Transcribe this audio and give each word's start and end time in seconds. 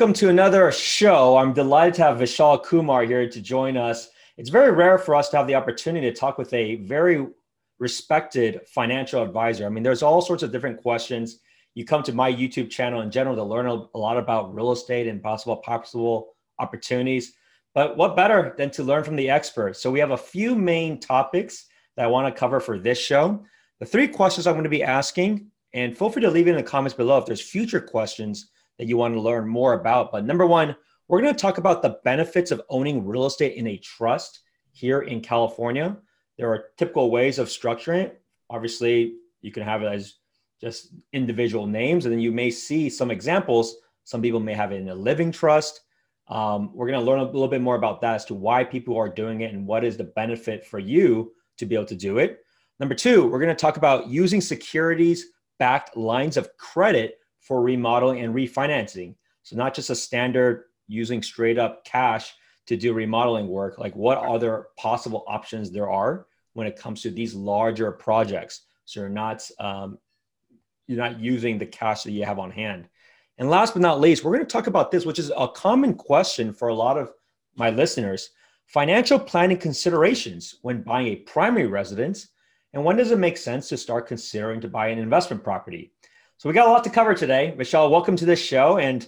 Welcome 0.00 0.14
to 0.14 0.28
another 0.28 0.72
show. 0.72 1.36
I'm 1.36 1.52
delighted 1.52 1.94
to 1.94 2.02
have 2.02 2.18
Vishal 2.18 2.64
Kumar 2.64 3.04
here 3.04 3.28
to 3.28 3.40
join 3.40 3.76
us. 3.76 4.08
It's 4.36 4.50
very 4.50 4.72
rare 4.72 4.98
for 4.98 5.14
us 5.14 5.28
to 5.28 5.36
have 5.36 5.46
the 5.46 5.54
opportunity 5.54 6.10
to 6.10 6.16
talk 6.16 6.36
with 6.36 6.52
a 6.52 6.74
very 6.82 7.24
respected 7.78 8.62
financial 8.66 9.22
advisor. 9.22 9.66
I 9.66 9.68
mean, 9.68 9.84
there's 9.84 10.02
all 10.02 10.20
sorts 10.20 10.42
of 10.42 10.50
different 10.50 10.82
questions. 10.82 11.38
You 11.74 11.84
come 11.84 12.02
to 12.02 12.12
my 12.12 12.32
YouTube 12.32 12.70
channel 12.70 13.02
in 13.02 13.10
general 13.12 13.36
to 13.36 13.44
learn 13.44 13.68
a 13.68 13.96
lot 13.96 14.16
about 14.16 14.52
real 14.52 14.72
estate 14.72 15.06
and 15.06 15.22
possible 15.22 15.58
possible 15.58 16.34
opportunities. 16.58 17.34
But 17.72 17.96
what 17.96 18.16
better 18.16 18.52
than 18.58 18.72
to 18.72 18.82
learn 18.82 19.04
from 19.04 19.14
the 19.14 19.30
expert? 19.30 19.76
So 19.76 19.92
we 19.92 20.00
have 20.00 20.10
a 20.10 20.16
few 20.16 20.56
main 20.56 20.98
topics 20.98 21.66
that 21.96 22.02
I 22.02 22.08
want 22.08 22.34
to 22.34 22.36
cover 22.36 22.58
for 22.58 22.80
this 22.80 22.98
show. 22.98 23.44
The 23.78 23.86
three 23.86 24.08
questions 24.08 24.48
I'm 24.48 24.54
going 24.54 24.64
to 24.64 24.70
be 24.70 24.82
asking, 24.82 25.52
and 25.72 25.96
feel 25.96 26.10
free 26.10 26.22
to 26.22 26.30
leave 26.32 26.48
it 26.48 26.50
in 26.50 26.56
the 26.56 26.64
comments 26.64 26.96
below 26.96 27.18
if 27.18 27.26
there's 27.26 27.40
future 27.40 27.80
questions 27.80 28.50
that 28.78 28.86
you 28.86 28.96
want 28.96 29.14
to 29.14 29.20
learn 29.20 29.46
more 29.48 29.74
about. 29.74 30.12
But 30.12 30.24
number 30.24 30.46
one, 30.46 30.76
we're 31.08 31.20
going 31.20 31.34
to 31.34 31.40
talk 31.40 31.58
about 31.58 31.82
the 31.82 31.98
benefits 32.04 32.50
of 32.50 32.62
owning 32.68 33.06
real 33.06 33.26
estate 33.26 33.56
in 33.56 33.66
a 33.66 33.78
trust 33.78 34.40
here 34.72 35.02
in 35.02 35.20
California. 35.20 35.96
There 36.38 36.50
are 36.50 36.66
typical 36.76 37.10
ways 37.10 37.38
of 37.38 37.48
structuring 37.48 38.04
it. 38.04 38.22
Obviously, 38.50 39.16
you 39.40 39.52
can 39.52 39.62
have 39.62 39.82
it 39.82 39.86
as 39.86 40.14
just 40.60 40.94
individual 41.12 41.66
names, 41.66 42.06
and 42.06 42.12
then 42.12 42.20
you 42.20 42.32
may 42.32 42.50
see 42.50 42.88
some 42.88 43.10
examples. 43.10 43.76
Some 44.04 44.22
people 44.22 44.40
may 44.40 44.54
have 44.54 44.72
it 44.72 44.80
in 44.80 44.88
a 44.88 44.94
living 44.94 45.30
trust. 45.30 45.82
Um, 46.28 46.74
we're 46.74 46.88
going 46.88 46.98
to 46.98 47.04
learn 47.04 47.20
a 47.20 47.24
little 47.24 47.48
bit 47.48 47.60
more 47.60 47.76
about 47.76 48.00
that 48.00 48.14
as 48.14 48.24
to 48.26 48.34
why 48.34 48.64
people 48.64 48.96
are 48.96 49.08
doing 49.08 49.42
it 49.42 49.52
and 49.52 49.66
what 49.66 49.84
is 49.84 49.96
the 49.96 50.04
benefit 50.04 50.64
for 50.64 50.78
you 50.78 51.32
to 51.58 51.66
be 51.66 51.74
able 51.74 51.84
to 51.86 51.94
do 51.94 52.18
it. 52.18 52.40
Number 52.80 52.94
two, 52.94 53.26
we're 53.26 53.38
going 53.38 53.54
to 53.54 53.54
talk 53.54 53.76
about 53.76 54.08
using 54.08 54.40
securities 54.40 55.26
backed 55.58 55.96
lines 55.96 56.36
of 56.36 56.48
credit 56.56 57.18
for 57.44 57.60
remodeling 57.60 58.20
and 58.20 58.34
refinancing. 58.34 59.14
So 59.42 59.54
not 59.54 59.74
just 59.74 59.90
a 59.90 59.94
standard 59.94 60.64
using 60.88 61.22
straight 61.22 61.58
up 61.58 61.84
cash 61.84 62.34
to 62.66 62.76
do 62.76 62.94
remodeling 62.94 63.48
work, 63.48 63.78
like 63.78 63.94
what 63.94 64.18
other 64.18 64.68
possible 64.78 65.24
options 65.28 65.70
there 65.70 65.90
are 65.90 66.26
when 66.54 66.66
it 66.66 66.78
comes 66.78 67.02
to 67.02 67.10
these 67.10 67.34
larger 67.34 67.92
projects. 67.92 68.62
So 68.86 69.00
you're 69.00 69.08
not 69.10 69.48
um, 69.60 69.98
you're 70.86 70.98
not 70.98 71.20
using 71.20 71.58
the 71.58 71.66
cash 71.66 72.02
that 72.02 72.12
you 72.12 72.24
have 72.24 72.38
on 72.38 72.50
hand. 72.50 72.88
And 73.38 73.50
last 73.50 73.74
but 73.74 73.82
not 73.82 74.00
least, 74.00 74.22
we're 74.24 74.34
going 74.34 74.46
to 74.46 74.52
talk 74.52 74.66
about 74.66 74.90
this, 74.90 75.04
which 75.04 75.18
is 75.18 75.32
a 75.36 75.48
common 75.48 75.94
question 75.94 76.52
for 76.52 76.68
a 76.68 76.74
lot 76.74 76.96
of 76.96 77.12
my 77.56 77.68
listeners: 77.68 78.30
financial 78.66 79.18
planning 79.18 79.58
considerations 79.58 80.56
when 80.62 80.82
buying 80.82 81.08
a 81.08 81.16
primary 81.16 81.66
residence, 81.66 82.28
and 82.72 82.84
when 82.84 82.96
does 82.96 83.10
it 83.10 83.18
make 83.18 83.36
sense 83.36 83.68
to 83.68 83.76
start 83.76 84.08
considering 84.08 84.60
to 84.62 84.68
buy 84.68 84.88
an 84.88 84.98
investment 84.98 85.44
property? 85.44 85.92
So 86.38 86.48
we 86.48 86.54
got 86.54 86.68
a 86.68 86.70
lot 86.70 86.84
to 86.84 86.90
cover 86.90 87.14
today. 87.14 87.54
Vishal, 87.56 87.90
welcome 87.90 88.16
to 88.16 88.26
this 88.26 88.40
show. 88.40 88.78
And 88.78 89.06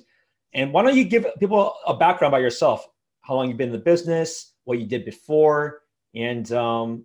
and 0.52 0.72
why 0.72 0.82
don't 0.82 0.96
you 0.96 1.04
give 1.04 1.26
people 1.38 1.74
a 1.86 1.94
background 1.94 2.32
about 2.32 2.40
yourself? 2.40 2.88
How 3.20 3.34
long 3.34 3.48
you've 3.48 3.58
been 3.58 3.68
in 3.68 3.72
the 3.72 3.78
business, 3.78 4.54
what 4.64 4.78
you 4.78 4.86
did 4.86 5.04
before, 5.04 5.82
and 6.14 6.50
um, 6.52 7.04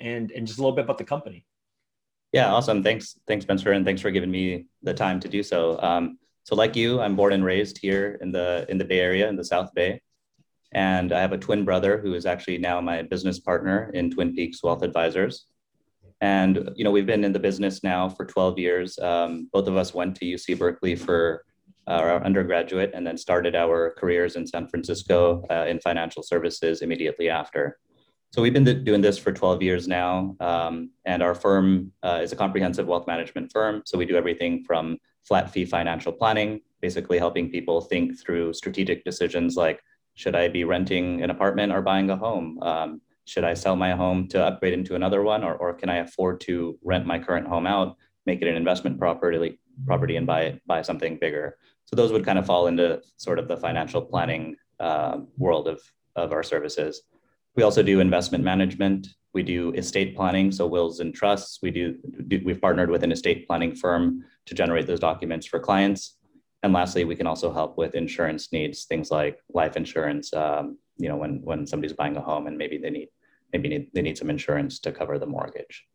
and 0.00 0.30
and 0.32 0.46
just 0.46 0.58
a 0.58 0.62
little 0.62 0.74
bit 0.74 0.84
about 0.84 0.98
the 0.98 1.04
company. 1.04 1.46
Yeah, 2.32 2.52
awesome. 2.52 2.82
Thanks, 2.82 3.18
thanks, 3.26 3.44
Spencer, 3.44 3.72
and 3.72 3.84
thanks 3.84 4.00
for 4.00 4.10
giving 4.10 4.30
me 4.30 4.66
the 4.82 4.94
time 4.94 5.18
to 5.20 5.28
do 5.28 5.42
so. 5.42 5.80
Um, 5.80 6.18
so, 6.44 6.54
like 6.54 6.76
you, 6.76 7.00
I'm 7.00 7.16
born 7.16 7.32
and 7.32 7.44
raised 7.44 7.78
here 7.78 8.18
in 8.20 8.32
the 8.32 8.66
in 8.68 8.78
the 8.78 8.84
Bay 8.84 9.00
Area, 9.00 9.28
in 9.28 9.36
the 9.36 9.44
South 9.44 9.72
Bay, 9.74 10.00
and 10.72 11.12
I 11.12 11.20
have 11.20 11.32
a 11.32 11.38
twin 11.38 11.64
brother 11.64 11.98
who 11.98 12.14
is 12.14 12.26
actually 12.26 12.58
now 12.58 12.80
my 12.80 13.02
business 13.02 13.38
partner 13.38 13.90
in 13.94 14.10
Twin 14.10 14.34
Peaks 14.34 14.62
Wealth 14.62 14.82
Advisors. 14.82 15.46
And 16.20 16.70
you 16.76 16.84
know, 16.84 16.90
we've 16.90 17.06
been 17.06 17.24
in 17.24 17.32
the 17.32 17.38
business 17.38 17.82
now 17.82 18.08
for 18.08 18.24
12 18.24 18.58
years. 18.58 18.98
Um, 18.98 19.48
both 19.52 19.68
of 19.68 19.76
us 19.76 19.94
went 19.94 20.16
to 20.16 20.24
UC 20.24 20.58
Berkeley 20.58 20.94
for 20.94 21.44
uh, 21.86 21.94
our 21.94 22.24
undergraduate, 22.24 22.92
and 22.94 23.06
then 23.06 23.16
started 23.16 23.56
our 23.56 23.94
careers 23.98 24.36
in 24.36 24.46
San 24.46 24.68
Francisco 24.68 25.44
uh, 25.50 25.66
in 25.66 25.80
financial 25.80 26.22
services 26.22 26.82
immediately 26.82 27.28
after. 27.28 27.78
So 28.32 28.42
we've 28.42 28.52
been 28.52 28.84
doing 28.84 29.00
this 29.00 29.18
for 29.18 29.32
12 29.32 29.60
years 29.62 29.88
now, 29.88 30.36
um, 30.38 30.90
and 31.04 31.20
our 31.20 31.34
firm 31.34 31.90
uh, 32.04 32.20
is 32.22 32.30
a 32.30 32.36
comprehensive 32.36 32.86
wealth 32.86 33.08
management 33.08 33.50
firm. 33.50 33.82
So 33.86 33.98
we 33.98 34.06
do 34.06 34.14
everything 34.14 34.62
from 34.62 34.98
flat 35.26 35.50
fee 35.50 35.64
financial 35.64 36.12
planning, 36.12 36.60
basically 36.80 37.18
helping 37.18 37.50
people 37.50 37.80
think 37.80 38.20
through 38.20 38.52
strategic 38.52 39.04
decisions 39.04 39.56
like 39.56 39.80
should 40.14 40.36
I 40.36 40.48
be 40.48 40.64
renting 40.64 41.22
an 41.22 41.30
apartment 41.30 41.72
or 41.72 41.82
buying 41.82 42.10
a 42.10 42.16
home? 42.16 42.58
Um, 42.62 43.00
should 43.30 43.44
I 43.44 43.54
sell 43.54 43.76
my 43.76 43.92
home 43.92 44.26
to 44.32 44.44
upgrade 44.44 44.74
into 44.74 44.96
another 44.96 45.22
one, 45.22 45.44
or, 45.44 45.54
or 45.54 45.72
can 45.72 45.88
I 45.88 45.98
afford 45.98 46.40
to 46.42 46.76
rent 46.82 47.06
my 47.06 47.20
current 47.20 47.46
home 47.46 47.64
out, 47.64 47.96
make 48.26 48.42
it 48.42 48.48
an 48.48 48.56
investment 48.56 48.98
property, 48.98 49.60
property, 49.86 50.16
and 50.16 50.26
buy 50.26 50.60
buy 50.66 50.82
something 50.82 51.16
bigger? 51.24 51.56
So 51.84 51.94
those 51.94 52.10
would 52.12 52.24
kind 52.24 52.40
of 52.40 52.46
fall 52.46 52.66
into 52.66 53.00
sort 53.18 53.38
of 53.38 53.46
the 53.46 53.56
financial 53.56 54.02
planning 54.02 54.56
uh, 54.80 55.18
world 55.38 55.68
of 55.68 55.80
of 56.16 56.32
our 56.32 56.42
services. 56.42 57.02
We 57.54 57.62
also 57.62 57.84
do 57.84 58.00
investment 58.00 58.42
management. 58.42 59.06
We 59.32 59.44
do 59.44 59.70
estate 59.74 60.16
planning, 60.16 60.50
so 60.50 60.66
wills 60.66 60.98
and 60.98 61.14
trusts. 61.14 61.60
We 61.62 61.70
do, 61.70 61.84
do 62.26 62.40
we've 62.44 62.60
partnered 62.60 62.90
with 62.90 63.04
an 63.04 63.12
estate 63.12 63.46
planning 63.46 63.76
firm 63.76 64.24
to 64.46 64.54
generate 64.56 64.88
those 64.88 64.98
documents 65.08 65.46
for 65.46 65.60
clients. 65.60 66.16
And 66.64 66.72
lastly, 66.72 67.04
we 67.04 67.14
can 67.14 67.28
also 67.28 67.52
help 67.52 67.78
with 67.78 67.94
insurance 67.94 68.52
needs, 68.52 68.86
things 68.86 69.08
like 69.12 69.38
life 69.60 69.76
insurance. 69.76 70.34
Um, 70.34 70.78
you 71.02 71.08
know, 71.08 71.16
when 71.22 71.42
when 71.48 71.64
somebody's 71.64 71.96
buying 72.00 72.16
a 72.16 72.20
home 72.30 72.48
and 72.48 72.58
maybe 72.58 72.76
they 72.76 72.90
need 72.90 73.08
maybe 73.52 73.68
need, 73.68 73.90
they 73.94 74.02
need 74.02 74.18
some 74.18 74.30
insurance 74.30 74.78
to 74.80 74.92
cover 74.92 75.18
the 75.18 75.26
mortgage. 75.26 75.86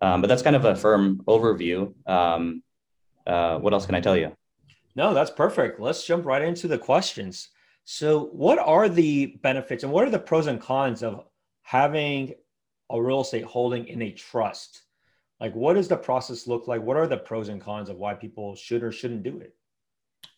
Um, 0.00 0.20
but 0.20 0.28
that's 0.28 0.42
kind 0.42 0.56
of 0.56 0.64
a 0.64 0.76
firm 0.76 1.22
overview. 1.26 1.94
Um, 2.08 2.62
uh, 3.26 3.58
what 3.58 3.72
else 3.72 3.86
can 3.86 3.94
I 3.94 4.00
tell 4.00 4.16
you? 4.16 4.32
No, 4.94 5.12
that's 5.14 5.30
perfect. 5.30 5.80
Let's 5.80 6.04
jump 6.04 6.24
right 6.24 6.42
into 6.42 6.68
the 6.68 6.78
questions. 6.78 7.48
So, 7.84 8.26
what 8.32 8.58
are 8.58 8.88
the 8.88 9.38
benefits 9.42 9.84
and 9.84 9.92
what 9.92 10.06
are 10.06 10.10
the 10.10 10.18
pros 10.18 10.46
and 10.48 10.60
cons 10.60 11.02
of 11.02 11.24
having 11.62 12.34
a 12.90 13.00
real 13.00 13.20
estate 13.20 13.44
holding 13.44 13.86
in 13.86 14.02
a 14.02 14.10
trust? 14.10 14.82
Like, 15.38 15.54
what 15.54 15.74
does 15.74 15.86
the 15.86 15.96
process 15.96 16.46
look 16.46 16.66
like? 16.66 16.82
What 16.82 16.96
are 16.96 17.06
the 17.06 17.18
pros 17.18 17.48
and 17.48 17.60
cons 17.60 17.88
of 17.88 17.96
why 17.96 18.14
people 18.14 18.56
should 18.56 18.82
or 18.82 18.90
shouldn't 18.90 19.22
do 19.22 19.38
it? 19.38 19.54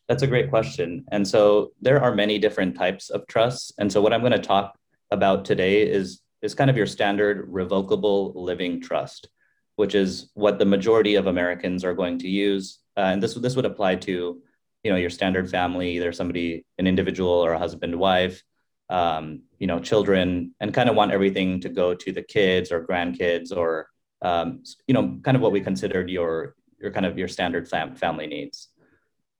That's 0.09 0.23
a 0.23 0.27
great 0.27 0.51
question. 0.51 1.05
And 1.13 1.27
so, 1.27 1.73
there 1.81 2.03
are 2.03 2.15
many 2.15 2.39
different 2.39 2.77
types 2.77 3.11
of 3.11 3.27
trusts. 3.29 3.73
And 3.79 3.91
so, 3.91 4.03
what 4.03 4.13
I'm 4.13 4.21
going 4.21 4.33
to 4.33 4.39
talk 4.39 4.77
about 5.11 5.45
today 5.45 5.83
is 5.83 6.21
is 6.43 6.55
kind 6.55 6.71
of 6.71 6.77
your 6.77 6.87
standard 6.87 7.47
revocable 7.49 8.33
living 8.35 8.81
trust, 8.81 9.29
which 9.77 9.95
is 9.95 10.31
what 10.35 10.59
the 10.59 10.65
majority 10.65 11.17
of 11.17 11.27
Americans 11.27 11.85
are 11.85 11.95
going 11.95 12.19
to 12.19 12.29
use. 12.29 12.81
Uh, 12.97 13.11
and 13.13 13.23
this 13.23 13.35
this 13.35 13.57
would 13.57 13.65
apply 13.65 13.97
to, 13.97 14.41
you 14.83 14.91
know, 14.91 14.97
your 14.97 15.11
standard 15.11 15.51
family, 15.51 15.97
either 15.97 16.13
somebody, 16.13 16.65
an 16.79 16.87
individual 16.87 17.31
or 17.31 17.53
a 17.53 17.59
husband, 17.59 17.95
wife, 17.95 18.43
um, 18.89 19.43
you 19.59 19.67
know, 19.67 19.79
children, 19.79 20.55
and 20.61 20.75
kind 20.75 20.89
of 20.89 20.97
want 20.97 21.13
everything 21.13 21.61
to 21.61 21.69
go 21.69 21.95
to 21.95 22.13
the 22.13 22.23
kids 22.23 22.73
or 22.73 22.87
grandkids 22.87 23.57
or, 23.57 23.89
um, 24.23 24.63
you 24.87 24.95
know, 24.95 25.19
kind 25.23 25.37
of 25.37 25.43
what 25.43 25.53
we 25.53 25.61
considered 25.61 26.11
your 26.11 26.55
your 26.81 26.93
kind 26.93 27.07
of 27.07 27.19
your 27.19 27.29
standard 27.29 27.69
fam- 27.69 27.97
family 27.97 28.27
needs. 28.27 28.69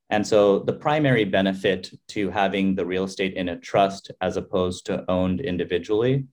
And 0.09 0.25
so 0.25 0.59
the 0.59 0.73
primary 0.73 1.23
benefit 1.23 1.91
to 2.09 2.29
having 2.31 2.75
the 2.75 2.85
real 2.85 3.03
estate 3.03 3.35
in 3.35 3.49
a 3.49 3.59
trust 3.59 4.11
as 4.21 4.37
opposed 4.37 4.87
to 4.87 5.05
owned 5.07 5.39
individually 5.39 6.25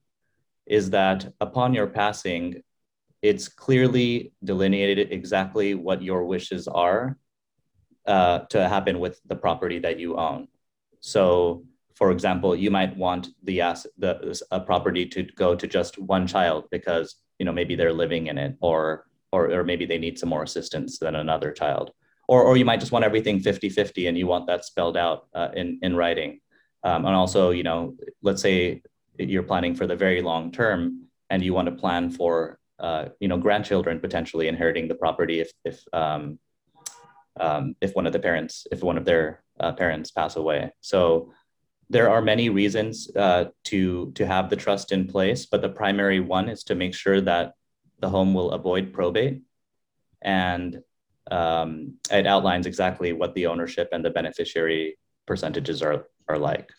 is 0.66 0.90
that 0.90 1.32
upon 1.40 1.74
your 1.74 1.86
passing, 1.86 2.62
it's 3.22 3.48
clearly 3.48 4.32
delineated 4.44 5.12
exactly 5.12 5.74
what 5.74 6.02
your 6.02 6.24
wishes 6.24 6.68
are 6.68 7.16
uh, 8.06 8.40
to 8.50 8.68
happen 8.68 9.00
with 9.00 9.20
the 9.26 9.36
property 9.36 9.78
that 9.80 9.98
you 9.98 10.16
own. 10.16 10.48
So, 11.00 11.64
for 11.94 12.10
example, 12.10 12.54
you 12.54 12.70
might 12.70 12.96
want 12.96 13.28
the 13.42 13.58
the 13.98 14.40
a 14.50 14.60
property 14.60 15.06
to 15.06 15.22
go 15.22 15.54
to 15.54 15.66
just 15.66 15.98
one 15.98 16.26
child 16.26 16.64
because 16.70 17.16
you 17.38 17.46
know 17.46 17.52
maybe 17.52 17.74
they're 17.74 17.92
living 17.92 18.26
in 18.26 18.38
it, 18.38 18.56
or 18.60 19.06
or 19.32 19.50
or 19.50 19.64
maybe 19.64 19.86
they 19.86 19.98
need 19.98 20.18
some 20.18 20.28
more 20.28 20.42
assistance 20.42 20.98
than 20.98 21.14
another 21.14 21.52
child, 21.52 21.90
or 22.28 22.42
or 22.42 22.56
you 22.56 22.64
might 22.64 22.80
just 22.80 22.92
want 22.92 23.04
everything 23.04 23.40
50-50 23.40 24.08
and 24.08 24.18
you 24.18 24.26
want 24.26 24.46
that 24.46 24.64
spelled 24.64 24.96
out 24.96 25.26
uh, 25.34 25.48
in 25.54 25.78
in 25.82 25.96
writing. 25.96 26.40
Um, 26.84 27.04
and 27.06 27.16
also, 27.16 27.50
you 27.50 27.64
know, 27.64 27.96
let's 28.22 28.42
say 28.42 28.82
you're 29.18 29.42
planning 29.42 29.74
for 29.74 29.86
the 29.86 29.96
very 29.96 30.22
long 30.22 30.52
term 30.52 31.08
and 31.30 31.42
you 31.42 31.54
want 31.54 31.66
to 31.66 31.74
plan 31.74 32.10
for 32.10 32.58
uh, 32.78 33.06
you 33.20 33.28
know 33.28 33.38
grandchildren 33.38 34.00
potentially 34.00 34.48
inheriting 34.48 34.88
the 34.88 34.94
property 34.94 35.40
if 35.40 35.50
if 35.64 35.82
um, 35.92 36.38
um, 37.40 37.74
if 37.80 37.94
one 37.94 38.06
of 38.06 38.12
the 38.12 38.18
parents 38.18 38.66
if 38.70 38.82
one 38.82 38.98
of 38.98 39.04
their 39.04 39.42
uh, 39.60 39.72
parents 39.72 40.10
pass 40.10 40.36
away. 40.36 40.70
So 40.80 41.32
there 41.88 42.10
are 42.10 42.20
many 42.20 42.48
reasons 42.48 43.10
uh, 43.16 43.46
to 43.64 44.12
to 44.12 44.26
have 44.26 44.50
the 44.50 44.56
trust 44.56 44.92
in 44.92 45.06
place 45.06 45.46
but 45.46 45.62
the 45.62 45.68
primary 45.68 46.20
one 46.20 46.48
is 46.48 46.64
to 46.64 46.74
make 46.74 46.94
sure 46.94 47.20
that 47.20 47.54
the 48.00 48.08
home 48.08 48.34
will 48.34 48.50
avoid 48.52 48.92
probate. 48.92 49.42
And 50.22 50.82
um, 51.30 51.94
it 52.10 52.26
outlines 52.26 52.66
exactly 52.66 53.12
what 53.12 53.34
the 53.34 53.46
ownership 53.46 53.88
and 53.92 54.04
the 54.04 54.10
beneficiary 54.10 54.98
percentages 55.26 55.82
are 55.82 56.06
are 56.28 56.38
like 56.38 56.70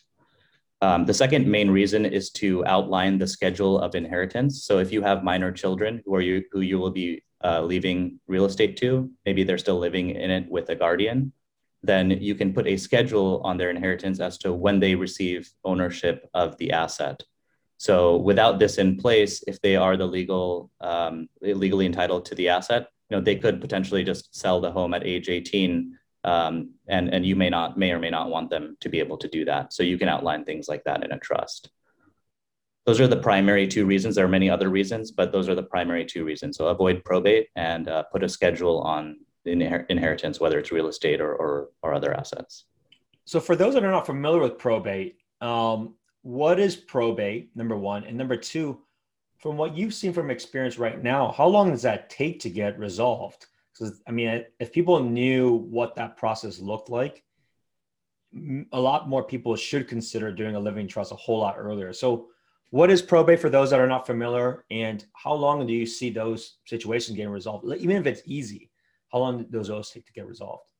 um, 0.81 1.05
the 1.05 1.13
second 1.13 1.47
main 1.47 1.71
reason 1.71 2.05
is 2.05 2.29
to 2.31 2.65
outline 2.65 3.17
the 3.17 3.27
schedule 3.27 3.79
of 3.79 3.95
inheritance. 3.95 4.63
So 4.63 4.77
if 4.79 4.91
you 4.91 5.01
have 5.01 5.23
minor 5.23 5.51
children 5.51 6.01
who 6.05 6.15
are 6.15 6.21
you 6.21 6.43
who 6.51 6.61
you 6.61 6.77
will 6.77 6.91
be 6.91 7.23
uh, 7.43 7.61
leaving 7.61 8.19
real 8.27 8.45
estate 8.45 8.77
to, 8.77 9.09
maybe 9.25 9.43
they're 9.43 9.57
still 9.57 9.79
living 9.79 10.11
in 10.11 10.29
it 10.29 10.49
with 10.49 10.69
a 10.69 10.75
guardian, 10.75 11.33
then 11.83 12.11
you 12.11 12.35
can 12.35 12.53
put 12.53 12.67
a 12.67 12.77
schedule 12.77 13.41
on 13.43 13.57
their 13.57 13.69
inheritance 13.69 14.19
as 14.19 14.37
to 14.39 14.53
when 14.53 14.79
they 14.79 14.95
receive 14.95 15.49
ownership 15.63 16.29
of 16.33 16.57
the 16.57 16.71
asset. 16.71 17.21
So 17.77 18.17
without 18.17 18.59
this 18.59 18.77
in 18.77 18.97
place, 18.97 19.43
if 19.47 19.61
they 19.61 19.75
are 19.75 19.97
the 19.97 20.07
legal 20.07 20.71
um, 20.81 21.29
legally 21.41 21.85
entitled 21.85 22.25
to 22.25 22.35
the 22.35 22.49
asset, 22.49 22.87
you 23.09 23.17
know 23.17 23.23
they 23.23 23.35
could 23.35 23.61
potentially 23.61 24.03
just 24.03 24.35
sell 24.35 24.59
the 24.59 24.71
home 24.71 24.93
at 24.93 25.05
age 25.05 25.29
18, 25.29 25.97
um, 26.27 26.71
and 26.89 27.13
and 27.13 27.25
you 27.25 27.35
may 27.35 27.49
not 27.49 27.77
may 27.77 27.91
or 27.91 27.99
may 27.99 28.09
not 28.09 28.29
want 28.29 28.49
them 28.49 28.75
to 28.81 28.89
be 28.89 28.99
able 28.99 29.17
to 29.17 29.29
do 29.29 29.45
that. 29.45 29.71
So 29.71 29.81
you 29.81 29.97
can 29.97 30.09
outline 30.09 30.43
things 30.43 30.67
like 30.67 30.83
that 30.83 31.03
in 31.05 31.13
a 31.13 31.19
trust. 31.19 31.69
Those 32.85 32.99
are 32.99 33.07
the 33.07 33.23
primary 33.29 33.67
two 33.67 33.85
reasons. 33.85 34.15
There 34.15 34.25
are 34.25 34.39
many 34.39 34.49
other 34.49 34.69
reasons, 34.69 35.11
but 35.11 35.31
those 35.31 35.47
are 35.49 35.55
the 35.55 35.63
primary 35.63 36.05
two 36.05 36.25
reasons. 36.25 36.57
So 36.57 36.67
avoid 36.67 37.03
probate 37.05 37.47
and 37.55 37.87
uh, 37.87 38.03
put 38.03 38.23
a 38.23 38.29
schedule 38.29 38.81
on 38.81 39.19
inher- 39.45 39.85
inheritance, 39.89 40.39
whether 40.39 40.59
it's 40.59 40.71
real 40.71 40.87
estate 40.87 41.21
or, 41.21 41.33
or 41.33 41.69
or 41.81 41.93
other 41.93 42.13
assets. 42.13 42.65
So 43.23 43.39
for 43.39 43.55
those 43.55 43.73
that 43.73 43.85
are 43.85 43.91
not 43.91 44.05
familiar 44.05 44.41
with 44.41 44.57
probate, 44.57 45.17
um, 45.39 45.95
what 46.23 46.59
is 46.59 46.75
probate 46.75 47.55
number 47.55 47.77
one 47.77 48.03
and 48.03 48.17
number 48.17 48.35
two 48.35 48.81
from 49.37 49.55
what 49.55 49.77
you've 49.77 49.93
seen 49.93 50.11
from 50.11 50.29
experience 50.29 50.77
right 50.77 51.01
now 51.01 51.31
how 51.31 51.47
long 51.47 51.69
does 51.71 51.83
that 51.83 52.09
take 52.09 52.39
to 52.39 52.49
get 52.49 52.77
resolved 52.77 53.45
because 53.77 54.01
i 54.07 54.11
mean 54.11 54.43
if 54.59 54.71
people 54.71 54.99
knew 54.99 55.67
what 55.69 55.95
that 55.95 56.17
process 56.17 56.59
looked 56.59 56.89
like 56.89 57.23
a 58.73 58.79
lot 58.79 59.07
more 59.07 59.23
people 59.23 59.55
should 59.55 59.87
consider 59.87 60.31
doing 60.31 60.55
a 60.55 60.59
living 60.59 60.87
trust 60.87 61.11
a 61.11 61.15
whole 61.15 61.39
lot 61.39 61.55
earlier 61.57 61.93
so 61.93 62.27
what 62.69 62.91
is 62.91 63.01
probate 63.01 63.39
for 63.39 63.49
those 63.49 63.69
that 63.69 63.79
are 63.79 63.87
not 63.87 64.05
familiar 64.05 64.65
and 64.69 65.05
how 65.13 65.33
long 65.33 65.65
do 65.65 65.73
you 65.73 65.85
see 65.85 66.09
those 66.09 66.57
situations 66.65 67.15
getting 67.15 67.31
resolved 67.31 67.65
even 67.77 67.95
if 67.95 68.05
it's 68.05 68.21
easy 68.25 68.69
how 69.11 69.19
long 69.19 69.45
does 69.49 69.69
those 69.69 69.89
take 69.89 70.05
to 70.05 70.13
get 70.13 70.27
resolved 70.27 70.71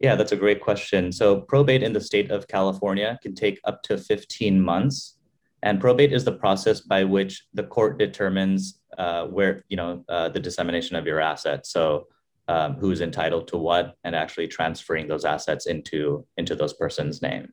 yeah, 0.00 0.16
that's 0.16 0.32
a 0.32 0.36
great 0.36 0.62
question. 0.62 1.12
So, 1.12 1.42
probate 1.42 1.82
in 1.82 1.92
the 1.92 2.00
state 2.00 2.30
of 2.30 2.48
California 2.48 3.18
can 3.22 3.34
take 3.34 3.60
up 3.64 3.82
to 3.82 3.98
15 3.98 4.58
months. 4.58 5.18
And 5.62 5.80
probate 5.80 6.12
is 6.12 6.24
the 6.24 6.32
process 6.32 6.80
by 6.80 7.04
which 7.04 7.44
the 7.52 7.64
court 7.64 7.98
determines 7.98 8.80
uh, 8.96 9.26
where, 9.26 9.64
you 9.68 9.76
know, 9.76 10.04
uh, 10.08 10.28
the 10.30 10.40
dissemination 10.40 10.96
of 10.96 11.06
your 11.06 11.20
assets. 11.20 11.70
So, 11.72 12.06
um, 12.48 12.74
who's 12.74 13.00
entitled 13.00 13.46
to 13.48 13.56
what 13.56 13.96
and 14.02 14.16
actually 14.16 14.48
transferring 14.48 15.06
those 15.06 15.24
assets 15.24 15.66
into, 15.66 16.26
into 16.36 16.56
those 16.56 16.72
persons' 16.72 17.22
name. 17.22 17.52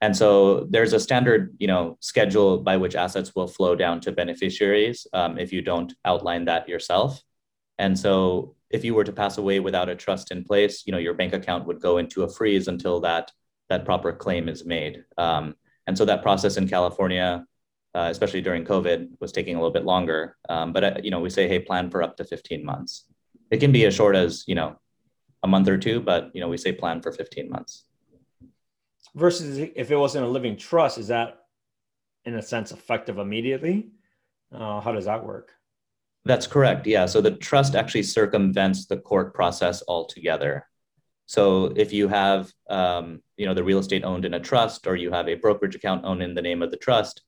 And 0.00 0.16
so 0.16 0.66
there's 0.68 0.92
a 0.92 0.98
standard, 0.98 1.54
you 1.60 1.68
know, 1.68 1.96
schedule 2.00 2.58
by 2.58 2.76
which 2.76 2.96
assets 2.96 3.36
will 3.36 3.46
flow 3.46 3.76
down 3.76 4.00
to 4.00 4.10
beneficiaries 4.10 5.06
um, 5.12 5.38
if 5.38 5.52
you 5.52 5.62
don't 5.62 5.94
outline 6.04 6.46
that 6.46 6.68
yourself. 6.68 7.22
And 7.78 7.96
so 7.96 8.56
if 8.70 8.84
you 8.84 8.94
were 8.94 9.04
to 9.04 9.12
pass 9.12 9.38
away 9.38 9.60
without 9.60 9.88
a 9.88 9.94
trust 9.94 10.32
in 10.32 10.42
place, 10.42 10.82
you 10.86 10.92
know, 10.92 10.98
your 10.98 11.14
bank 11.14 11.34
account 11.34 11.66
would 11.66 11.80
go 11.80 11.98
into 11.98 12.24
a 12.24 12.28
freeze 12.28 12.66
until 12.66 12.98
that 13.00 13.30
that 13.68 13.84
proper 13.84 14.12
claim 14.12 14.48
is 14.48 14.66
made. 14.66 15.04
Um, 15.16 15.54
and 15.86 15.96
so 15.96 16.04
that 16.04 16.22
process 16.22 16.56
in 16.56 16.68
California, 16.68 17.44
uh, 17.94 18.08
especially 18.10 18.40
during 18.40 18.64
COVID, 18.64 19.08
was 19.20 19.32
taking 19.32 19.56
a 19.56 19.58
little 19.58 19.72
bit 19.72 19.84
longer. 19.84 20.36
Um, 20.48 20.72
but 20.72 20.84
uh, 20.84 20.94
you 21.02 21.10
know, 21.10 21.20
we 21.20 21.30
say, 21.30 21.48
hey, 21.48 21.58
plan 21.58 21.90
for 21.90 22.02
up 22.02 22.16
to 22.18 22.24
15 22.24 22.64
months. 22.64 23.04
It 23.50 23.58
can 23.58 23.72
be 23.72 23.84
as 23.84 23.94
short 23.94 24.16
as 24.16 24.44
you 24.46 24.54
know, 24.54 24.76
a 25.42 25.48
month 25.48 25.68
or 25.68 25.78
two, 25.78 26.00
but 26.00 26.30
you 26.34 26.40
know, 26.40 26.48
we 26.48 26.56
say 26.56 26.72
plan 26.72 27.02
for 27.02 27.12
15 27.12 27.50
months. 27.50 27.84
Versus 29.14 29.58
if 29.58 29.90
it 29.90 29.96
wasn't 29.96 30.24
a 30.24 30.28
living 30.28 30.56
trust, 30.56 30.96
is 30.96 31.08
that 31.08 31.42
in 32.24 32.34
a 32.34 32.42
sense 32.42 32.72
effective 32.72 33.18
immediately? 33.18 33.90
Uh, 34.54 34.80
how 34.80 34.92
does 34.92 35.06
that 35.06 35.24
work? 35.24 35.52
That's 36.24 36.46
correct. 36.46 36.86
Yeah. 36.86 37.06
So 37.06 37.20
the 37.20 37.32
trust 37.32 37.74
actually 37.74 38.04
circumvents 38.04 38.86
the 38.86 38.96
court 38.96 39.34
process 39.34 39.82
altogether. 39.88 40.66
So 41.26 41.72
if 41.76 41.92
you 41.92 42.08
have, 42.08 42.52
um, 42.68 43.22
you 43.36 43.46
know, 43.46 43.54
the 43.54 43.64
real 43.64 43.78
estate 43.78 44.04
owned 44.04 44.24
in 44.24 44.34
a 44.34 44.40
trust, 44.40 44.86
or 44.86 44.96
you 44.96 45.10
have 45.12 45.28
a 45.28 45.34
brokerage 45.34 45.74
account 45.74 46.04
owned 46.04 46.22
in 46.22 46.34
the 46.34 46.42
name 46.42 46.62
of 46.62 46.70
the 46.70 46.76
trust, 46.76 47.22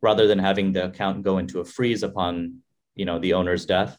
rather 0.00 0.26
than 0.26 0.38
having 0.38 0.72
the 0.72 0.86
account 0.86 1.22
go 1.22 1.38
into 1.38 1.60
a 1.60 1.64
freeze 1.64 2.02
upon, 2.02 2.58
you 2.94 3.04
know, 3.04 3.18
the 3.18 3.34
owner's 3.34 3.66
death, 3.66 3.98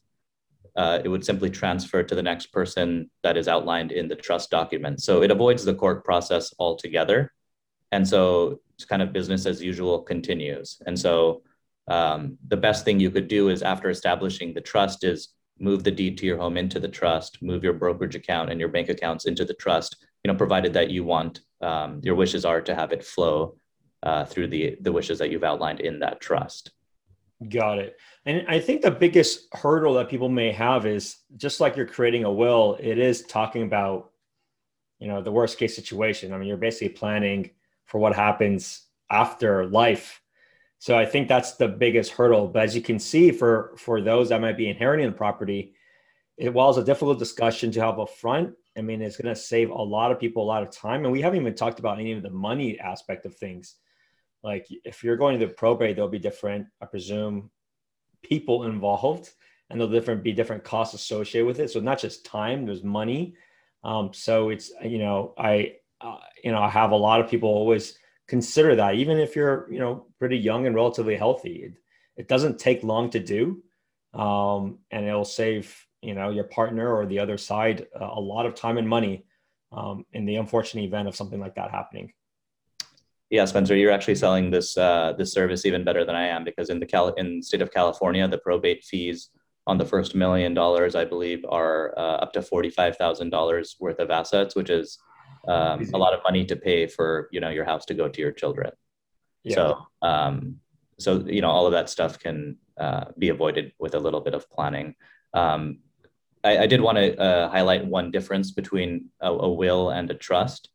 uh, 0.76 1.00
it 1.04 1.08
would 1.08 1.24
simply 1.24 1.50
transfer 1.50 2.02
to 2.04 2.16
the 2.16 2.24
next 2.24 2.48
person 2.48 3.10
that 3.22 3.38
is 3.38 3.48
outlined 3.48 3.92
in 3.92 4.08
the 4.08 4.16
trust 4.16 4.50
document. 4.50 5.02
So 5.02 5.22
it 5.22 5.32
avoids 5.32 5.64
the 5.64 5.76
court 5.76 6.04
process 6.04 6.54
altogether, 6.58 7.32
and 7.92 8.08
so 8.08 8.60
it's 8.76 8.86
kind 8.86 9.02
of 9.02 9.14
business 9.14 9.46
as 9.46 9.62
usual 9.62 10.02
continues. 10.02 10.82
And 10.88 10.98
so 10.98 11.44
um, 11.88 12.38
the 12.48 12.58
best 12.58 12.86
thing 12.86 13.00
you 13.00 13.12
could 13.12 13.28
do 13.28 13.50
is 13.50 13.62
after 13.62 13.90
establishing 13.90 14.54
the 14.54 14.62
trust 14.62 15.04
is 15.04 15.30
move 15.64 15.84
the 15.84 15.92
deed 15.92 16.18
to 16.18 16.26
your 16.26 16.38
home 16.38 16.58
into 16.58 16.80
the 16.80 16.88
trust, 16.88 17.42
move 17.42 17.64
your 17.64 17.74
brokerage 17.74 18.16
account 18.16 18.52
and 18.52 18.60
your 18.60 18.70
bank 18.70 18.90
accounts 18.90 19.26
into 19.26 19.46
the 19.46 19.54
trust, 19.54 19.96
you 20.24 20.32
know, 20.32 20.38
provided 20.38 20.74
that 20.74 20.90
you 20.90 21.04
want, 21.04 21.40
um, 21.62 22.02
your 22.04 22.16
wishes 22.16 22.44
are 22.44 22.62
to 22.62 22.76
have 22.76 22.92
it 22.92 23.04
flow 23.04 23.56
uh, 24.04 24.26
through 24.26 24.48
the, 24.48 24.78
the 24.82 24.92
wishes 24.92 25.18
that 25.20 25.30
you've 25.32 25.44
outlined 25.44 25.80
in 25.80 26.00
that 26.00 26.20
trust. 26.20 26.72
Got 27.50 27.80
it. 27.80 27.98
And 28.26 28.46
I 28.48 28.60
think 28.60 28.82
the 28.82 28.92
biggest 28.92 29.48
hurdle 29.54 29.96
that 29.96 30.10
people 30.10 30.30
may 30.30 30.52
have 30.52 30.86
is 30.86 31.18
just 31.38 31.60
like 31.60 31.76
you're 31.76 31.86
creating 31.86 32.26
a 32.26 32.32
will, 32.32 32.78
it 32.80 32.98
is 32.98 33.24
talking 33.24 33.64
about, 33.64 34.12
you 35.00 35.08
know, 35.08 35.22
the 35.22 35.32
worst 35.32 35.58
case 35.58 35.76
situation. 35.76 36.34
I 36.34 36.38
mean, 36.38 36.48
you're 36.48 36.58
basically 36.58 36.90
planning 36.90 37.52
for 37.86 38.00
what 38.00 38.16
happens 38.16 38.84
after 39.10 39.66
life 39.66 40.22
so 40.84 40.98
I 40.98 41.06
think 41.06 41.30
that's 41.30 41.54
the 41.54 41.70
biggest 41.70 42.12
hurdle. 42.12 42.50
But 42.50 42.64
as 42.64 42.76
you 42.76 42.82
can 42.82 43.00
see, 43.00 43.32
for 43.32 43.74
for 43.78 44.02
those 44.02 44.28
that 44.28 44.42
might 44.42 44.58
be 44.58 44.68
inheriting 44.68 45.06
the 45.06 45.14
property, 45.14 45.76
it 46.36 46.54
was 46.54 46.78
a 46.78 46.84
difficult 46.84 47.20
discussion 47.20 47.72
to 47.72 47.80
have 47.80 48.02
up 48.02 48.10
front. 48.10 48.54
I 48.78 48.82
mean, 48.82 49.02
it's 49.02 49.16
going 49.16 49.34
to 49.34 49.42
save 49.42 49.70
a 49.70 49.82
lot 49.82 50.12
of 50.12 50.20
people 50.20 50.44
a 50.44 50.52
lot 50.54 50.62
of 50.62 50.72
time, 50.72 51.06
and 51.06 51.14
we 51.14 51.22
haven't 51.22 51.40
even 51.40 51.56
talked 51.56 51.80
about 51.80 52.02
any 52.02 52.12
of 52.12 52.22
the 52.22 52.30
money 52.30 52.78
aspect 52.82 53.26
of 53.26 53.34
things. 53.34 53.76
Like 54.44 54.68
if 54.84 55.06
you're 55.06 55.16
going 55.16 55.40
to 55.40 55.46
the 55.46 55.54
probate, 55.54 55.96
there'll 55.96 56.10
be 56.10 56.20
different, 56.20 56.68
I 56.82 56.86
presume, 56.86 57.50
people 58.22 58.66
involved, 58.66 59.30
and 59.70 59.80
there'll 59.80 59.94
different 59.94 60.22
be 60.22 60.34
different 60.34 60.66
costs 60.66 60.96
associated 60.96 61.48
with 61.48 61.62
it. 61.62 61.72
So 61.72 61.80
not 61.80 61.98
just 61.98 62.26
time, 62.26 62.66
there's 62.66 62.84
money. 62.84 63.36
Um, 63.86 64.14
so 64.14 64.50
it's 64.50 64.74
you 64.84 65.00
know 65.00 65.34
I 65.38 65.76
uh, 66.02 66.18
you 66.44 66.52
know 66.52 66.62
I 66.62 66.68
have 66.68 66.92
a 66.92 67.04
lot 67.08 67.22
of 67.22 67.30
people 67.30 67.48
always 67.48 67.98
consider 68.34 68.76
that 68.76 68.96
even 68.96 69.20
if 69.20 69.36
you're 69.36 69.72
you 69.72 69.78
know 69.78 70.08
pretty 70.18 70.40
young 70.50 70.66
and 70.66 70.74
relatively 70.76 71.16
healthy 71.16 71.56
it, 71.68 71.74
it 72.18 72.28
doesn't 72.28 72.58
take 72.58 72.82
long 72.82 73.08
to 73.12 73.20
do 73.20 73.62
um, 74.16 74.80
and 74.90 75.06
it'll 75.06 75.34
save 75.42 75.64
you 76.02 76.16
know 76.16 76.32
your 76.32 76.46
partner 76.46 76.88
or 76.96 77.06
the 77.06 77.20
other 77.20 77.38
side 77.38 77.86
a 78.20 78.20
lot 78.34 78.48
of 78.48 78.56
time 78.56 78.80
and 78.80 78.90
money 78.90 79.24
um, 79.72 80.04
in 80.14 80.26
the 80.26 80.38
unfortunate 80.38 80.82
event 80.82 81.08
of 81.08 81.16
something 81.16 81.40
like 81.40 81.54
that 81.54 81.70
happening. 81.70 82.12
Yeah 83.30 83.46
spencer 83.46 83.76
you're 83.76 83.98
actually 83.98 84.20
selling 84.26 84.50
this 84.50 84.70
uh, 84.88 85.14
this 85.20 85.32
service 85.32 85.64
even 85.70 85.84
better 85.84 86.04
than 86.04 86.16
i 86.24 86.26
am 86.36 86.44
because 86.44 86.72
in 86.72 86.80
the 86.80 86.90
Cal- 86.94 87.20
in 87.22 87.28
the 87.38 87.44
state 87.50 87.64
of 87.66 87.72
california 87.80 88.28
the 88.28 88.44
probate 88.48 88.84
fees 88.84 89.30
on 89.68 89.78
the 89.78 89.90
first 89.94 90.16
million 90.24 90.56
dollars 90.56 90.96
i 90.96 91.06
believe 91.14 91.42
are 91.60 91.94
uh, 92.04 92.18
up 92.24 92.32
to 92.34 92.42
$45000 92.42 93.76
worth 93.80 94.00
of 94.00 94.10
assets 94.10 94.56
which 94.56 94.72
is 94.72 94.88
um, 95.48 95.88
a 95.94 95.98
lot 95.98 96.14
of 96.14 96.22
money 96.24 96.46
to 96.46 96.56
pay 96.56 96.88
for 96.88 97.30
you 97.32 97.40
know 97.40 97.50
your 97.50 97.66
house 97.66 97.86
to 97.86 97.94
go 97.94 98.08
to 98.08 98.22
your 98.22 98.32
children. 98.32 98.72
Yeah. 99.44 99.56
so 99.56 99.88
um, 100.02 100.60
so 101.00 101.24
you 101.26 101.42
know 101.42 101.50
all 101.50 101.66
of 101.66 101.74
that 101.74 101.90
stuff 101.90 102.20
can 102.20 102.58
uh, 102.80 103.06
be 103.18 103.30
avoided 103.30 103.74
with 103.80 103.96
a 103.96 104.00
little 104.00 104.22
bit 104.22 104.34
of 104.34 104.50
planning. 104.50 104.96
Um, 105.34 105.80
I, 106.44 106.60
I, 106.60 106.68
did 106.68 106.82
want 106.82 106.98
to 106.98 107.18
uh, 107.20 107.50
highlight 107.50 107.86
one 107.86 108.12
difference 108.12 108.52
between 108.52 109.10
a, 109.20 109.32
a, 109.32 109.50
will 109.52 109.90
and 109.90 110.10
a 110.12 110.14
trust. 110.14 110.70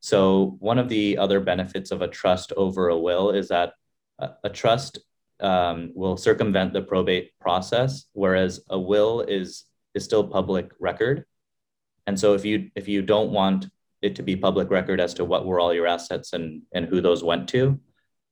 So 0.00 0.56
one 0.58 0.78
of 0.78 0.88
the 0.88 1.16
other 1.16 1.40
benefits 1.40 1.90
of 1.90 2.02
a 2.02 2.08
trust 2.08 2.52
over 2.56 2.88
a 2.88 2.98
will 2.98 3.30
is 3.30 3.48
that 3.48 3.72
a, 4.18 4.30
a 4.44 4.50
trust 4.50 4.98
um, 5.40 5.92
will 5.94 6.16
circumvent 6.16 6.72
the 6.72 6.82
probate 6.82 7.38
process 7.40 8.06
whereas 8.12 8.60
a 8.70 8.78
will 8.78 9.20
is 9.20 9.64
is 9.94 10.04
still 10.04 10.24
public 10.24 10.70
record. 10.78 11.24
And 12.06 12.18
so 12.18 12.34
if 12.34 12.44
you 12.44 12.70
if 12.74 12.86
you 12.88 13.02
don't 13.02 13.32
want 13.32 13.66
it 14.02 14.16
to 14.16 14.22
be 14.22 14.36
public 14.36 14.70
record 14.70 15.00
as 15.00 15.14
to 15.14 15.24
what 15.24 15.46
were 15.46 15.60
all 15.60 15.74
your 15.74 15.86
assets 15.86 16.32
and 16.32 16.62
and 16.72 16.86
who 16.86 17.00
those 17.00 17.24
went 17.24 17.48
to, 17.50 17.80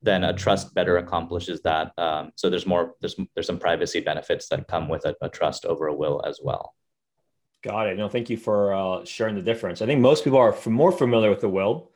then 0.02 0.25
a 0.25 0.33
trust 0.33 0.75
better 0.75 0.99
accomplishes 0.99 1.62
that. 1.62 1.92
Um, 1.99 2.33
so 2.37 2.50
there's 2.50 2.66
more 2.66 2.94
there's 3.00 3.16
there's 3.35 3.47
some 3.47 3.59
privacy 3.59 4.00
benefits 4.00 4.49
that 4.49 4.68
come 4.68 4.88
with 4.88 5.04
a, 5.04 5.16
a 5.23 5.28
trust 5.28 5.64
over 5.64 5.87
a 5.87 5.94
will 5.94 6.23
as 6.26 6.40
well. 6.42 6.75
Got 7.62 7.88
it. 7.88 7.97
No, 7.97 8.09
thank 8.09 8.28
you 8.28 8.37
for 8.37 8.75
uh, 8.75 9.04
sharing 9.06 9.35
the 9.35 9.42
difference. 9.42 9.80
I 9.80 9.87
think 9.87 10.00
most 10.00 10.23
people 10.23 10.38
are 10.38 10.54
more 10.66 10.92
familiar 10.92 11.30
with 11.30 11.40
the 11.40 11.49
will, 11.49 11.90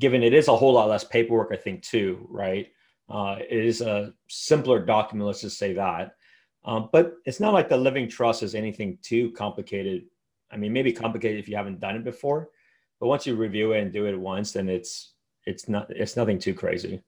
given 0.00 0.24
it 0.24 0.34
is 0.34 0.48
a 0.48 0.56
whole 0.56 0.72
lot 0.72 0.88
less 0.88 1.04
paperwork. 1.04 1.50
I 1.52 1.56
think 1.56 1.82
too, 1.82 2.26
right? 2.28 2.68
Uh, 3.08 3.36
it 3.38 3.64
is 3.64 3.80
a 3.80 4.12
simpler 4.28 4.84
document. 4.84 5.26
Let's 5.26 5.42
just 5.42 5.58
say 5.58 5.74
that. 5.74 6.16
Um, 6.64 6.88
but 6.92 7.16
it's 7.26 7.40
not 7.40 7.52
like 7.52 7.68
the 7.68 7.76
living 7.76 8.08
trust 8.08 8.42
is 8.42 8.54
anything 8.54 8.98
too 9.02 9.30
complicated. 9.32 10.06
I 10.50 10.56
mean, 10.56 10.72
maybe 10.72 10.92
complicated 10.92 11.38
if 11.38 11.48
you 11.48 11.56
haven't 11.56 11.80
done 11.80 11.96
it 11.96 12.04
before, 12.04 12.48
but 13.00 13.08
once 13.08 13.26
you 13.26 13.34
review 13.36 13.72
it 13.72 13.80
and 13.80 13.92
do 13.92 14.06
it 14.06 14.18
once, 14.18 14.52
then 14.52 14.68
it's 14.68 15.14
it's 15.46 15.68
not 15.68 15.90
it's 15.90 16.16
nothing 16.16 16.38
too 16.38 16.54
crazy. 16.54 17.02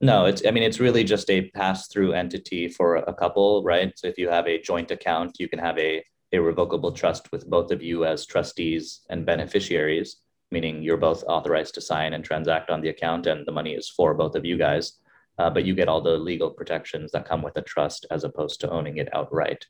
No, 0.00 0.26
it's 0.26 0.42
I 0.46 0.50
mean 0.50 0.62
it's 0.62 0.80
really 0.80 1.04
just 1.04 1.30
a 1.30 1.50
pass 1.50 1.88
through 1.88 2.12
entity 2.12 2.68
for 2.68 2.96
a 2.96 3.14
couple, 3.14 3.62
right? 3.62 3.92
So 3.96 4.08
if 4.08 4.18
you 4.18 4.28
have 4.28 4.46
a 4.46 4.60
joint 4.60 4.90
account, 4.90 5.36
you 5.38 5.48
can 5.48 5.58
have 5.58 5.78
a 5.78 6.04
irrevocable 6.32 6.92
trust 6.92 7.30
with 7.32 7.48
both 7.48 7.70
of 7.70 7.82
you 7.82 8.04
as 8.04 8.26
trustees 8.26 9.00
and 9.08 9.24
beneficiaries, 9.24 10.16
meaning 10.50 10.82
you're 10.82 10.96
both 10.96 11.22
authorized 11.24 11.74
to 11.74 11.80
sign 11.80 12.12
and 12.12 12.24
transact 12.24 12.70
on 12.70 12.80
the 12.80 12.88
account 12.88 13.26
and 13.26 13.46
the 13.46 13.52
money 13.52 13.72
is 13.72 13.88
for 13.88 14.14
both 14.14 14.34
of 14.34 14.44
you 14.44 14.58
guys. 14.58 14.98
Uh, 15.38 15.50
but 15.50 15.64
you 15.64 15.74
get 15.74 15.88
all 15.88 16.00
the 16.00 16.16
legal 16.16 16.50
protections 16.50 17.10
that 17.12 17.28
come 17.28 17.42
with 17.42 17.56
a 17.56 17.62
trust 17.62 18.06
as 18.10 18.24
opposed 18.24 18.60
to 18.60 18.70
owning 18.70 18.98
it 18.98 19.08
outright. 19.12 19.66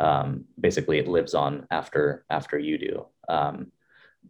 Um, 0.00 0.44
basically, 0.60 0.98
it 0.98 1.08
lives 1.08 1.34
on 1.34 1.66
after 1.70 2.24
after 2.30 2.58
you 2.58 2.78
do. 2.78 3.06
Um, 3.28 3.72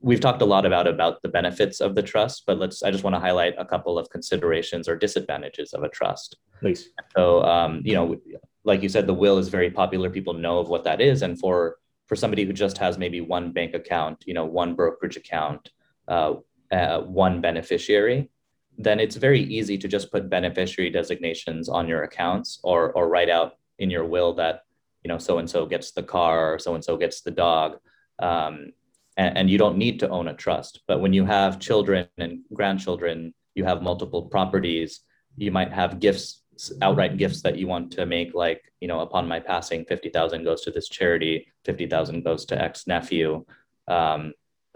we've 0.00 0.20
talked 0.20 0.42
a 0.42 0.44
lot 0.44 0.64
about 0.64 0.86
about 0.86 1.22
the 1.22 1.28
benefits 1.28 1.80
of 1.80 1.94
the 1.94 2.02
trust, 2.02 2.44
but 2.46 2.58
let's. 2.58 2.82
I 2.82 2.90
just 2.90 3.04
want 3.04 3.14
to 3.14 3.20
highlight 3.20 3.54
a 3.58 3.64
couple 3.64 3.98
of 3.98 4.08
considerations 4.10 4.88
or 4.88 4.96
disadvantages 4.96 5.72
of 5.72 5.82
a 5.82 5.88
trust. 5.88 6.36
Please. 6.60 6.90
So, 7.16 7.42
um, 7.44 7.82
you 7.84 7.94
know, 7.94 8.16
like 8.64 8.82
you 8.82 8.88
said, 8.88 9.06
the 9.06 9.14
will 9.14 9.38
is 9.38 9.48
very 9.48 9.70
popular. 9.70 10.10
People 10.10 10.34
know 10.34 10.58
of 10.58 10.68
what 10.68 10.84
that 10.84 11.00
is, 11.00 11.22
and 11.22 11.38
for 11.38 11.76
for 12.06 12.16
somebody 12.16 12.44
who 12.44 12.52
just 12.52 12.78
has 12.78 12.98
maybe 12.98 13.20
one 13.20 13.52
bank 13.52 13.74
account, 13.74 14.24
you 14.26 14.34
know, 14.34 14.46
one 14.46 14.74
brokerage 14.74 15.16
account, 15.16 15.70
uh, 16.08 16.34
uh, 16.72 17.00
one 17.00 17.40
beneficiary, 17.40 18.30
then 18.78 18.98
it's 19.00 19.16
very 19.16 19.42
easy 19.42 19.76
to 19.76 19.88
just 19.88 20.10
put 20.10 20.30
beneficiary 20.30 20.90
designations 20.90 21.68
on 21.68 21.88
your 21.88 22.04
accounts 22.04 22.60
or 22.62 22.92
or 22.92 23.08
write 23.08 23.30
out 23.30 23.54
in 23.78 23.90
your 23.90 24.04
will 24.04 24.34
that 24.34 24.62
you 25.02 25.08
know 25.08 25.18
so 25.18 25.38
and 25.38 25.48
so 25.48 25.66
gets 25.66 25.92
the 25.92 26.02
car 26.02 26.58
so 26.58 26.74
and 26.74 26.84
so 26.84 26.96
gets 26.96 27.20
the 27.20 27.30
dog. 27.30 27.78
Um, 28.20 28.72
and, 29.18 29.36
and 29.36 29.50
you 29.50 29.58
don't 29.58 29.76
need 29.76 30.00
to 30.00 30.08
own 30.08 30.28
a 30.28 30.34
trust. 30.34 30.80
But 30.88 31.00
when 31.00 31.12
you 31.12 31.26
have 31.26 31.58
children 31.58 32.06
and 32.16 32.40
grandchildren, 32.54 33.34
you 33.54 33.64
have 33.64 33.82
multiple 33.82 34.22
properties, 34.22 35.00
you 35.36 35.50
might 35.50 35.72
have 35.72 36.00
gifts 36.00 36.42
outright 36.82 37.16
gifts 37.16 37.42
that 37.42 37.56
you 37.56 37.68
want 37.68 37.92
to 37.92 38.04
make 38.04 38.34
like 38.34 38.60
you 38.80 38.88
know 38.88 38.98
upon 38.98 39.28
my 39.28 39.38
passing 39.38 39.84
50000 39.84 40.42
goes 40.42 40.62
to 40.62 40.72
this 40.72 40.88
charity 40.88 41.46
50000 41.64 42.24
goes 42.24 42.44
to 42.46 42.60
ex 42.60 42.88
nephew 42.88 43.44
um, 43.86 44.32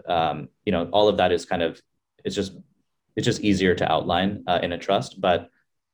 um, 0.07 0.47
you 0.65 0.71
know 0.71 0.87
all 0.93 1.09
of 1.09 1.17
that 1.17 1.33
is 1.33 1.45
kind 1.45 1.61
of 1.61 1.81
it's 2.23 2.35
just 2.37 2.57
it's 3.17 3.25
just 3.25 3.41
easier 3.41 3.75
to 3.75 3.91
outline 3.91 4.45
uh, 4.47 4.59
in 4.63 4.71
a 4.71 4.77
trust 4.77 5.19
but 5.19 5.49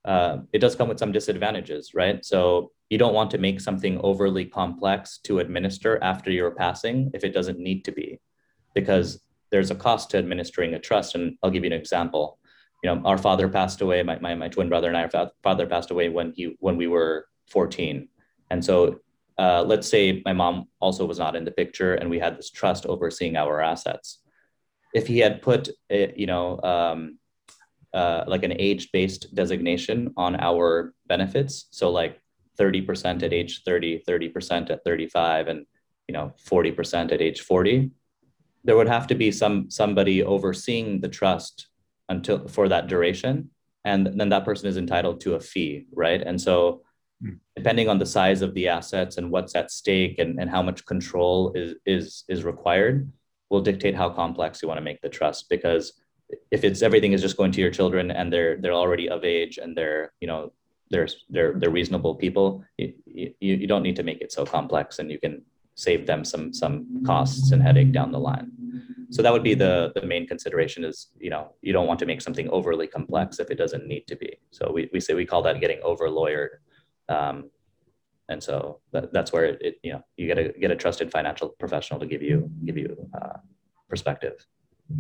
uh, 0.06 0.38
it 0.54 0.60
does 0.60 0.76
come 0.76 0.88
with 0.88 1.00
some 1.00 1.12
disadvantages 1.12 1.96
right 1.96 2.24
so 2.24 2.72
you 2.92 3.00
don't 3.00 3.16
want 3.16 3.32
to 3.32 3.40
make 3.40 3.60
something 3.60 4.00
overly 4.04 4.46
complex 4.46 5.18
to 5.24 5.40
administer 5.40 5.98
after 6.04 6.30
your 6.30 6.52
passing 6.52 7.10
if 7.16 7.24
it 7.24 7.34
doesn't 7.34 7.58
need 7.58 7.84
to 7.84 7.92
be 7.92 8.20
because 8.74 9.22
there's 9.52 9.72
a 9.72 9.76
cost 9.76 10.12
to 10.12 10.18
administering 10.18 10.74
a 10.74 10.80
trust. 10.80 11.16
And 11.16 11.38
I'll 11.42 11.52
give 11.52 11.64
you 11.64 11.72
an 11.72 11.80
example. 11.80 12.40
You 12.84 12.94
know, 12.94 13.02
our 13.06 13.18
father 13.18 13.50
passed 13.50 13.82
away. 13.82 14.04
My, 14.04 14.20
my, 14.20 14.36
my 14.36 14.48
twin 14.48 14.70
brother 14.70 14.88
and 14.88 14.98
I, 14.98 15.04
our 15.04 15.32
father 15.44 15.68
passed 15.68 15.92
away 15.92 16.10
when 16.10 16.34
he 16.34 16.56
when 16.60 16.78
we 16.78 16.88
were 16.88 17.28
14. 17.48 18.08
And 18.52 18.64
so 18.64 19.00
uh, 19.40 19.64
let's 19.64 19.88
say 19.88 20.22
my 20.26 20.34
mom 20.34 20.68
also 20.82 21.06
was 21.06 21.18
not 21.18 21.36
in 21.36 21.46
the 21.46 21.52
picture, 21.52 21.96
and 21.96 22.10
we 22.10 22.20
had 22.20 22.38
this 22.38 22.52
trust 22.52 22.86
overseeing 22.86 23.38
our 23.38 23.62
assets. 23.62 24.20
If 24.94 25.08
he 25.08 25.20
had 25.20 25.42
put, 25.42 25.70
a, 25.90 26.14
you 26.18 26.28
know, 26.28 26.60
um, 26.62 27.20
uh, 27.94 28.26
like 28.28 28.44
an 28.44 28.54
age-based 28.60 29.34
designation 29.34 30.14
on 30.18 30.36
our 30.36 30.94
benefits, 31.08 31.68
so 31.72 31.90
like 31.90 32.20
30% 32.60 33.24
at 33.24 33.32
age 33.32 33.64
30, 33.64 34.04
30% 34.08 34.70
at 34.72 34.84
35, 34.84 35.48
and 35.48 35.66
you 36.10 36.14
know 36.14 36.34
40% 36.46 37.14
at 37.14 37.22
age 37.22 37.42
40, 37.42 37.92
there 38.64 38.76
would 38.76 38.88
have 38.88 39.08
to 39.08 39.16
be 39.16 39.32
some 39.32 39.70
somebody 39.70 40.24
overseeing 40.24 41.02
the 41.02 41.08
trust 41.08 41.68
until 42.10 42.48
for 42.48 42.68
that 42.70 42.88
duration. 42.88 43.50
And 43.86 44.20
then 44.20 44.30
that 44.30 44.46
person 44.46 44.68
is 44.68 44.78
entitled 44.78 45.22
to 45.22 45.36
a 45.36 45.40
fee 45.40 45.86
right? 45.94 46.22
And 46.22 46.40
so 46.40 46.82
hmm. 47.22 47.36
depending 47.56 47.88
on 47.90 48.00
the 48.00 48.06
size 48.06 48.42
of 48.42 48.54
the 48.54 48.68
assets 48.68 49.18
and 49.18 49.32
what's 49.32 49.56
at 49.56 49.72
stake 49.72 50.20
and, 50.20 50.40
and 50.40 50.50
how 50.50 50.62
much 50.62 50.86
control 50.86 51.54
is 51.54 51.76
is 51.86 52.24
is 52.28 52.44
required 52.44 53.12
will 53.50 53.62
dictate 53.62 53.96
how 53.96 54.10
complex 54.10 54.62
you 54.62 54.68
want 54.68 54.78
to 54.78 54.84
make 54.84 55.02
the 55.02 55.10
trust. 55.10 55.50
Because 55.50 55.94
if 56.52 56.64
it's 56.64 56.82
everything 56.82 57.14
is 57.14 57.22
just 57.22 57.38
going 57.38 57.52
to 57.52 57.62
your 57.62 57.72
children 57.72 58.12
and 58.12 58.32
they're 58.32 58.58
they're 58.58 58.74
already 58.74 59.10
of 59.10 59.24
age 59.24 59.58
and 59.58 59.76
they're 59.76 60.14
you 60.22 60.28
know 60.28 60.52
they're 60.92 61.08
they're 61.30 61.54
they're 61.58 61.70
reasonable 61.70 62.16
people 62.16 62.64
you, 62.78 62.94
you, 63.06 63.34
you 63.40 63.68
don't 63.68 63.84
need 63.84 63.96
to 63.96 64.04
make 64.04 64.22
it 64.22 64.32
so 64.32 64.46
complex 64.46 65.00
and 65.00 65.12
you 65.12 65.20
can 65.20 65.44
save 65.80 66.06
them 66.06 66.26
some 66.26 66.54
some 66.54 67.04
costs 67.06 67.52
and 67.52 67.62
headache 67.64 67.94
down 67.94 68.12
the 68.12 68.20
line. 68.20 68.52
So 69.12 69.22
that 69.24 69.34
would 69.34 69.44
be 69.44 69.56
the 69.56 69.92
the 69.96 70.06
main 70.06 70.28
consideration 70.28 70.84
is 70.84 71.08
you 71.20 71.30
know 71.30 71.54
you 71.62 71.72
don't 71.74 71.88
want 71.88 72.00
to 72.00 72.06
make 72.06 72.22
something 72.22 72.50
overly 72.50 72.88
complex 72.88 73.40
if 73.40 73.50
it 73.50 73.58
doesn't 73.64 73.88
need 73.88 74.06
to 74.08 74.16
be. 74.16 74.32
So 74.52 74.72
we, 74.72 74.90
we 74.94 75.00
say 75.00 75.14
we 75.14 75.26
call 75.26 75.42
that 75.44 75.60
getting 75.62 75.80
over 75.84 76.10
lawyered. 76.10 76.54
Um, 77.08 77.50
and 78.28 78.44
so 78.44 78.80
that, 78.92 79.12
that's 79.12 79.32
where 79.34 79.46
it, 79.46 79.58
it, 79.62 79.76
you 79.82 79.94
know 79.94 80.04
you 80.18 80.28
get 80.28 80.38
a 80.38 80.46
get 80.64 80.72
a 80.72 80.76
trusted 80.76 81.12
financial 81.12 81.50
professional 81.64 82.00
to 82.02 82.06
give 82.06 82.22
you 82.22 82.50
give 82.66 82.78
you 82.78 82.90
uh, 83.20 83.38
perspective. 83.90 84.46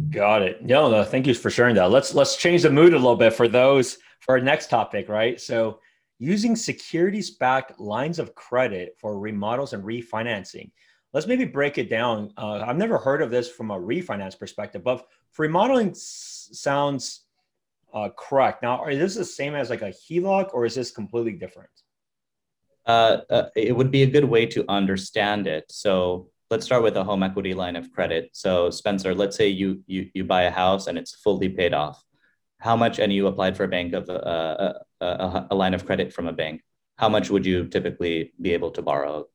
Got 0.10 0.44
it. 0.44 0.64
No, 0.64 0.90
no, 0.90 1.04
thank 1.04 1.28
you 1.28 1.34
for 1.34 1.50
sharing 1.50 1.76
that. 1.76 1.92
Let's 1.92 2.16
let's 2.16 2.36
change 2.38 2.62
the 2.64 2.72
mood 2.72 2.94
a 2.94 3.02
little 3.06 3.22
bit 3.26 3.34
for 3.34 3.48
those 3.48 3.98
for 4.22 4.36
our 4.36 4.42
next 4.42 4.70
topic, 4.70 5.10
right? 5.10 5.40
So 5.40 5.80
using 6.20 6.56
securities 6.56 7.32
backed 7.32 7.80
lines 7.80 8.20
of 8.20 8.36
credit 8.36 8.96
for 9.00 9.18
remodels 9.18 9.74
and 9.74 9.84
refinancing. 9.84 10.72
Let's 11.14 11.26
maybe 11.26 11.46
break 11.46 11.78
it 11.78 11.90
down. 11.90 12.32
Uh, 12.38 12.60
I've 12.60 12.78
never 12.78 12.98
heard 12.98 13.22
of 13.22 13.32
this 13.32 13.50
from 13.50 13.72
a 13.72 13.80
refinance 13.80 14.38
perspective, 14.38 14.84
but 14.84 15.08
for 15.32 15.44
remodeling 15.44 15.92
s- 15.92 16.50
sounds 16.52 17.22
uh, 17.94 18.10
correct. 18.18 18.62
Now, 18.62 18.86
is 18.86 19.00
this 19.00 19.16
the 19.16 19.26
same 19.26 19.56
as 19.56 19.70
like 19.70 19.82
a 19.82 19.90
HELOC 19.92 20.54
or 20.54 20.66
is 20.66 20.76
this 20.76 20.92
completely 20.92 21.32
different? 21.32 21.72
Uh, 22.86 23.22
uh, 23.30 23.50
it 23.56 23.76
would 23.76 23.90
be 23.90 24.04
a 24.04 24.08
good 24.08 24.26
way 24.26 24.46
to 24.46 24.66
understand 24.70 25.48
it. 25.48 25.66
So 25.70 26.30
let's 26.50 26.66
start 26.66 26.84
with 26.84 26.98
a 26.98 27.04
home 27.04 27.24
equity 27.24 27.54
line 27.54 27.76
of 27.76 27.92
credit. 27.92 28.30
So 28.34 28.70
Spencer, 28.70 29.16
let's 29.16 29.38
say 29.38 29.48
you 29.48 29.82
you 29.88 30.10
you 30.14 30.24
buy 30.24 30.44
a 30.44 30.52
house 30.52 30.88
and 30.88 30.98
it's 30.98 31.16
fully 31.16 31.50
paid 31.50 31.74
off 31.74 32.04
how 32.60 32.76
much 32.76 33.00
and 33.00 33.12
you 33.12 33.28
applied 33.28 33.56
for 33.56 33.64
a 33.64 33.68
bank 33.68 33.94
of 33.94 34.10
uh, 34.10 34.74
a, 35.02 35.48
a, 35.52 35.56
line 35.56 35.74
of 35.74 35.86
credit 35.86 36.14
from 36.14 36.28
a 36.28 36.34
bank 36.34 36.62
how 37.00 37.08
much 37.08 37.30
would 37.30 37.46
you 37.46 37.66
typically 37.66 38.34
be 38.42 38.54
able 38.54 38.72
to 38.72 38.82
borrow? 38.82 39.26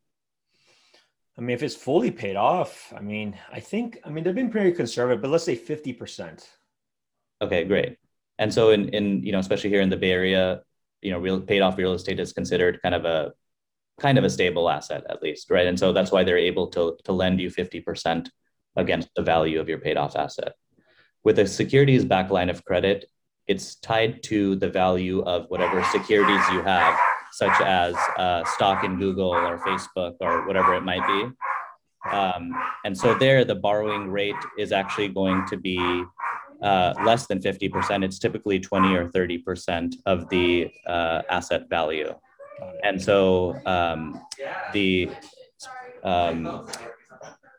I 1.38 1.40
mean 1.40 1.54
if 1.54 1.62
it's 1.62 1.74
fully 1.74 2.12
paid 2.12 2.36
off 2.36 2.92
i 2.96 3.00
mean 3.00 3.36
i 3.52 3.58
think 3.58 3.98
i 4.04 4.08
mean 4.08 4.22
they've 4.22 4.34
been 4.42 4.50
pretty 4.50 4.70
conservative 4.70 5.20
but 5.20 5.30
let's 5.30 5.44
say 5.44 5.56
50% 5.56 6.46
okay 7.42 7.64
great. 7.64 7.96
And 8.38 8.52
so 8.54 8.70
in 8.70 8.90
in 8.90 9.24
you 9.24 9.32
know 9.32 9.40
especially 9.40 9.70
here 9.70 9.80
in 9.80 9.90
the 9.90 9.96
bay 9.96 10.12
area 10.12 10.62
you 11.02 11.10
know 11.10 11.18
real 11.18 11.40
paid 11.40 11.62
off 11.62 11.76
real 11.76 11.94
estate 11.94 12.20
is 12.20 12.32
considered 12.32 12.80
kind 12.82 12.94
of 12.94 13.04
a 13.04 13.32
kind 13.98 14.18
of 14.18 14.24
a 14.24 14.30
stable 14.30 14.68
asset 14.70 15.02
at 15.10 15.22
least 15.22 15.50
right? 15.50 15.66
And 15.66 15.78
so 15.78 15.92
that's 15.92 16.12
why 16.12 16.22
they're 16.22 16.48
able 16.52 16.68
to 16.68 16.96
to 17.04 17.12
lend 17.12 17.40
you 17.40 17.50
50% 17.50 18.28
against 18.76 19.08
the 19.16 19.22
value 19.22 19.58
of 19.60 19.68
your 19.68 19.78
paid 19.78 19.96
off 19.96 20.16
asset. 20.16 20.52
With 21.24 21.38
a 21.38 21.46
securities 21.46 22.04
back 22.04 22.30
line 22.30 22.50
of 22.50 22.64
credit 22.64 23.06
it's 23.46 23.76
tied 23.76 24.22
to 24.24 24.56
the 24.56 24.68
value 24.68 25.22
of 25.22 25.46
whatever 25.48 25.82
securities 25.84 26.40
you 26.52 26.62
have, 26.62 26.98
such 27.32 27.60
as 27.60 27.94
uh, 28.16 28.44
stock 28.44 28.84
in 28.84 28.98
Google 28.98 29.30
or 29.30 29.58
Facebook 29.58 30.14
or 30.20 30.46
whatever 30.46 30.74
it 30.74 30.82
might 30.82 31.06
be. 31.06 31.30
Um, 32.10 32.54
and 32.84 32.96
so 32.96 33.14
there, 33.14 33.44
the 33.44 33.54
borrowing 33.54 34.08
rate 34.08 34.34
is 34.58 34.72
actually 34.72 35.08
going 35.08 35.46
to 35.46 35.56
be 35.56 36.04
uh, 36.62 36.94
less 37.04 37.26
than 37.26 37.40
50%. 37.40 38.04
It's 38.04 38.18
typically 38.18 38.60
20 38.60 38.94
or 38.94 39.08
30% 39.08 39.94
of 40.06 40.28
the 40.28 40.70
uh, 40.86 41.22
asset 41.30 41.68
value. 41.68 42.14
And 42.82 43.02
so 43.02 43.60
um, 43.66 44.20
the, 44.72 45.10
um, 46.02 46.68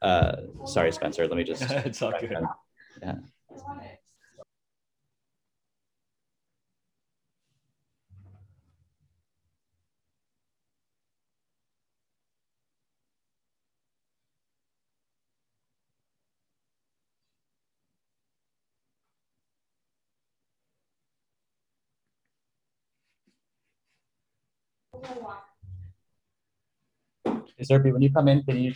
uh, 0.02 0.36
sorry, 0.66 0.92
Spencer, 0.92 1.28
let 1.28 1.38
me 1.38 1.44
just. 1.44 1.64
it's 1.70 2.02
all 2.02 2.14
good. 2.20 2.38
Yeah. 3.02 3.16
Hey, 25.16 25.22
Serpi, 27.64 27.94
when 27.94 28.02
you 28.02 28.12
come 28.12 28.28
in, 28.28 28.44
can 28.44 28.58
you 28.58 28.74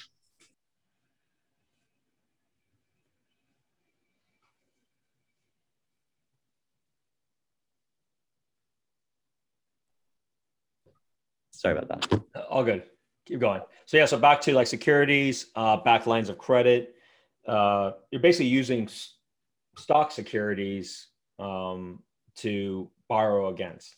Sorry 11.51 11.77
about 11.77 12.10
that. 12.10 12.46
All 12.50 12.63
good. 12.63 12.84
Keep 13.25 13.41
going. 13.41 13.62
So 13.86 13.98
yeah, 13.98 14.05
so 14.05 14.17
back 14.17 14.39
to 14.41 14.53
like 14.53 14.67
securities, 14.67 15.48
uh, 15.55 15.77
back 15.77 16.08
lines 16.08 16.29
of 16.29 16.38
credit. 16.38 16.96
Uh, 17.46 17.91
you're 18.12 18.22
basically 18.22 18.48
using 18.48 18.86
s- 18.86 19.15
stock 19.77 20.12
securities 20.12 21.08
um, 21.38 22.01
to 22.38 22.89
borrow 23.10 23.50
against. 23.50 23.93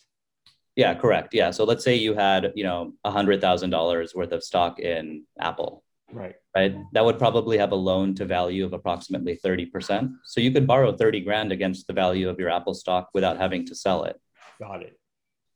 Yeah, 0.75 0.93
correct. 0.93 1.33
Yeah. 1.33 1.51
So 1.51 1.63
let's 1.63 1.83
say 1.83 1.95
you 1.95 2.13
had, 2.13 2.53
you 2.55 2.63
know, 2.63 2.93
a 3.03 3.11
hundred 3.11 3.41
thousand 3.41 3.71
dollars 3.71 4.15
worth 4.15 4.31
of 4.31 4.43
stock 4.43 4.79
in 4.79 5.25
Apple, 5.39 5.83
Right. 6.13 6.35
Right. 6.55 6.75
That 6.93 7.05
would 7.05 7.17
probably 7.17 7.57
have 7.57 7.71
a 7.71 7.75
loan 7.75 8.15
to 8.15 8.25
value 8.25 8.65
of 8.65 8.73
approximately 8.73 9.37
30%. 9.43 10.11
So 10.25 10.41
you 10.41 10.51
could 10.51 10.67
borrow 10.67 10.91
30 10.91 11.21
grand 11.21 11.51
against 11.51 11.87
the 11.87 11.93
value 11.93 12.27
of 12.29 12.39
your 12.39 12.49
Apple 12.49 12.73
stock 12.73 13.09
without 13.13 13.37
having 13.37 13.65
to 13.67 13.75
sell 13.75 14.03
it. 14.03 14.19
Got 14.59 14.83
it. 14.83 14.97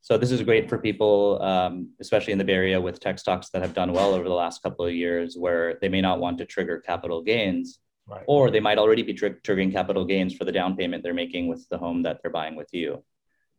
So 0.01 0.17
this 0.17 0.31
is 0.31 0.41
great 0.43 0.69
for 0.69 0.77
people, 0.77 1.41
um, 1.41 1.89
especially 1.99 2.31
in 2.31 2.37
the 2.37 2.45
Bay 2.45 2.53
Area 2.53 2.79
with 2.79 2.99
tech 2.99 3.17
stocks 3.17 3.49
that 3.49 3.63
have 3.63 3.73
done 3.73 3.91
well 3.91 4.13
over 4.13 4.25
the 4.25 4.35
last 4.35 4.61
couple 4.61 4.85
of 4.85 4.93
years, 4.93 5.35
where 5.35 5.79
they 5.81 5.89
may 5.89 5.99
not 5.99 6.19
want 6.19 6.37
to 6.37 6.45
trigger 6.45 6.79
capital 6.79 7.23
gains, 7.23 7.79
right. 8.07 8.23
or 8.27 8.51
they 8.51 8.59
might 8.59 8.77
already 8.77 9.01
be 9.01 9.15
tr- 9.15 9.41
triggering 9.43 9.71
capital 9.71 10.05
gains 10.05 10.35
for 10.35 10.45
the 10.45 10.51
down 10.51 10.77
payment 10.77 11.01
they're 11.01 11.13
making 11.13 11.47
with 11.47 11.67
the 11.69 11.77
home 11.77 12.03
that 12.03 12.19
they're 12.21 12.31
buying 12.31 12.55
with 12.55 12.69
you. 12.71 13.03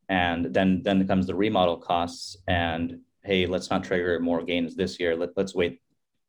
And 0.09 0.55
then 0.55 0.83
then 0.83 1.07
comes 1.07 1.27
the 1.27 1.35
remodel 1.35 1.79
costs, 1.79 2.37
and 2.47 3.01
hey, 3.25 3.47
let's 3.47 3.71
not 3.71 3.83
trigger 3.83 4.21
more 4.21 4.43
gains 4.43 4.77
this 4.77 5.01
year. 5.01 5.17
Let, 5.17 5.31
let's 5.37 5.55
wait 5.55 5.81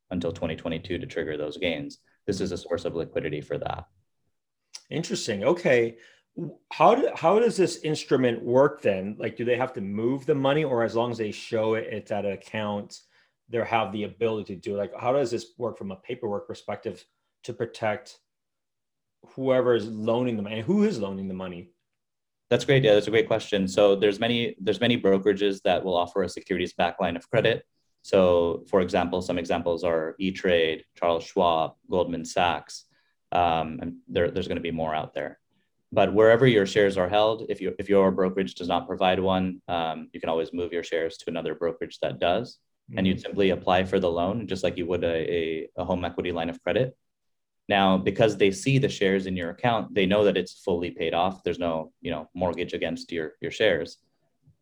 until 0.09 0.31
2022 0.31 0.97
to 0.97 1.05
trigger 1.05 1.37
those 1.37 1.57
gains. 1.57 1.99
This 2.25 2.41
is 2.41 2.51
a 2.51 2.57
source 2.57 2.85
of 2.85 2.95
liquidity 2.95 3.41
for 3.41 3.57
that. 3.59 3.85
Interesting. 4.89 5.43
Okay. 5.43 5.97
How 6.71 6.95
do, 6.95 7.09
how 7.15 7.39
does 7.39 7.57
this 7.57 7.77
instrument 7.83 8.43
work 8.43 8.81
then? 8.81 9.15
Like, 9.19 9.37
do 9.37 9.45
they 9.45 9.57
have 9.57 9.73
to 9.73 9.81
move 9.81 10.25
the 10.25 10.35
money, 10.35 10.63
or 10.63 10.83
as 10.83 10.95
long 10.95 11.11
as 11.11 11.17
they 11.17 11.31
show 11.31 11.75
it, 11.75 11.87
it's 11.91 12.11
at 12.11 12.25
an 12.25 12.31
account, 12.31 12.99
they 13.49 13.63
have 13.63 13.91
the 13.91 14.03
ability 14.03 14.55
to 14.55 14.61
do 14.61 14.75
it? 14.75 14.77
Like, 14.77 14.93
how 14.99 15.13
does 15.13 15.31
this 15.31 15.47
work 15.57 15.77
from 15.77 15.91
a 15.91 15.95
paperwork 15.95 16.47
perspective 16.47 17.03
to 17.43 17.53
protect 17.53 18.19
whoever 19.29 19.73
is 19.75 19.87
loaning 19.87 20.35
the 20.35 20.43
money? 20.43 20.57
And 20.57 20.65
who 20.65 20.83
is 20.83 20.99
loaning 20.99 21.27
the 21.27 21.33
money? 21.33 21.71
That's 22.49 22.65
great. 22.65 22.83
Yeah, 22.83 22.93
that's 22.93 23.07
a 23.07 23.11
great 23.11 23.27
question. 23.27 23.67
So 23.67 23.95
there's 23.95 24.19
many 24.19 24.55
there's 24.59 24.79
many 24.79 24.99
brokerages 24.99 25.61
that 25.63 25.83
will 25.83 25.95
offer 25.95 26.23
a 26.23 26.29
securities 26.29 26.73
back 26.73 26.99
line 26.99 27.17
of 27.17 27.29
credit. 27.29 27.65
So, 28.03 28.63
for 28.69 28.79
example, 28.79 29.21
some 29.21 29.37
examples 29.37 29.83
are 29.83 30.15
E-Trade, 30.17 30.85
Charles 30.95 31.25
Schwab, 31.25 31.73
Goldman 31.91 32.23
Sachs, 32.23 32.85
um, 33.33 33.79
and 33.81 33.95
there, 34.07 34.31
there's 34.31 34.47
going 34.47 34.57
to 34.57 34.61
be 34.61 34.71
more 34.71 34.95
out 34.95 35.13
there. 35.13 35.39
But 35.91 36.13
wherever 36.13 36.47
your 36.47 36.65
shares 36.65 36.97
are 36.97 37.09
held, 37.09 37.45
if 37.49 37.59
you 37.59 37.75
if 37.79 37.89
your 37.89 38.11
brokerage 38.11 38.55
does 38.55 38.69
not 38.69 38.87
provide 38.87 39.19
one, 39.19 39.61
um, 39.67 40.09
you 40.13 40.21
can 40.21 40.29
always 40.29 40.53
move 40.53 40.71
your 40.71 40.83
shares 40.83 41.17
to 41.17 41.25
another 41.29 41.53
brokerage 41.53 41.99
that 42.01 42.19
does, 42.19 42.59
mm-hmm. 42.89 42.97
and 42.97 43.07
you'd 43.07 43.21
simply 43.21 43.49
apply 43.49 43.83
for 43.83 43.99
the 43.99 44.09
loan 44.09 44.47
just 44.47 44.63
like 44.63 44.77
you 44.77 44.85
would 44.85 45.03
a, 45.03 45.17
a, 45.39 45.69
a 45.77 45.85
home 45.85 46.05
equity 46.05 46.31
line 46.31 46.49
of 46.49 46.61
credit. 46.63 46.95
Now, 47.69 47.97
because 47.97 48.37
they 48.37 48.51
see 48.51 48.77
the 48.77 48.89
shares 48.89 49.25
in 49.25 49.35
your 49.35 49.49
account, 49.49 49.93
they 49.93 50.05
know 50.05 50.23
that 50.23 50.37
it's 50.37 50.61
fully 50.63 50.91
paid 50.91 51.13
off. 51.13 51.43
There's 51.43 51.59
no, 51.59 51.91
you 52.01 52.11
know, 52.11 52.29
mortgage 52.33 52.73
against 52.73 53.11
your 53.11 53.33
your 53.41 53.51
shares, 53.51 53.97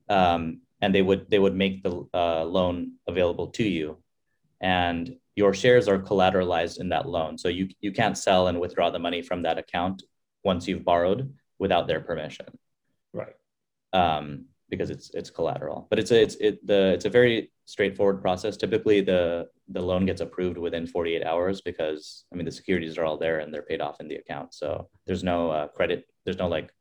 um, 0.09 0.62
and 0.81 0.93
they 0.93 1.03
would 1.03 1.29
they 1.29 1.39
would 1.39 1.55
make 1.55 1.83
the 1.83 2.07
uh, 2.13 2.43
loan 2.43 2.93
available 3.07 3.47
to 3.47 3.63
you, 3.63 3.97
and 4.59 5.15
your 5.35 5.53
shares 5.53 5.88
are 5.88 6.00
collateralized 6.00 6.79
in 6.79 6.89
that 6.89 7.07
loan. 7.07 7.38
So 7.38 7.47
you 7.47 7.69
you 7.79 7.91
can't 7.91 8.17
sell 8.17 8.47
and 8.47 8.59
withdraw 8.59 8.89
the 8.89 9.00
money 9.00 9.21
from 9.21 9.43
that 9.43 9.59
account 9.59 10.01
once 10.43 10.67
you've 10.67 10.85
borrowed 10.85 11.33
without 11.59 11.88
their 11.88 12.01
permission. 12.01 12.47
Right. 13.13 13.35
Um, 13.93 14.45
because 14.69 14.89
it's 14.89 15.12
it's 15.13 15.29
collateral. 15.29 15.88
But 15.89 16.00
it's 16.00 16.12
a, 16.12 16.21
it's 16.21 16.35
it 16.35 16.65
the 16.65 16.93
it's 16.93 17.05
a 17.05 17.09
very 17.09 17.51
straightforward 17.65 18.22
process. 18.22 18.57
Typically, 18.57 19.01
the 19.01 19.50
the 19.69 19.81
loan 19.81 20.05
gets 20.05 20.22
approved 20.22 20.57
within 20.57 20.86
48 20.86 21.24
hours 21.24 21.62
because 21.62 22.25
I 22.31 22.36
mean 22.36 22.45
the 22.45 22.51
securities 22.51 22.98
are 22.98 23.05
all 23.05 23.17
there 23.17 23.39
and 23.39 23.53
they're 23.53 23.63
paid 23.63 23.81
off 23.81 24.00
in 24.00 24.07
the 24.07 24.15
account. 24.15 24.53
So 24.53 24.88
there's 25.05 25.24
no 25.24 25.50
uh, 25.50 25.67
credit. 25.69 26.07
There's 26.24 26.38
no 26.38 26.48
like, 26.48 26.72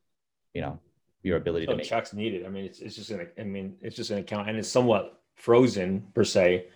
you 0.53 0.61
know, 0.61 0.79
your 1.23 1.39
ability 1.39 1.67
no 1.67 1.73
to 1.73 1.79
make 1.79 1.87
checks 1.87 2.13
needed. 2.13 2.47
I 2.47 2.51
mean, 2.51 2.65
it's 2.65 2.81
it's 2.81 2.95
just 2.95 3.11
an 3.11 3.27
I 3.39 3.43
mean 3.43 3.77
it's 3.81 3.97
just 3.97 4.11
an 4.11 4.19
account 4.19 4.49
and 4.49 4.59
it's 4.59 4.69
somewhat 4.69 5.21
frozen 5.35 6.07
per 6.15 6.25
se. 6.25 6.69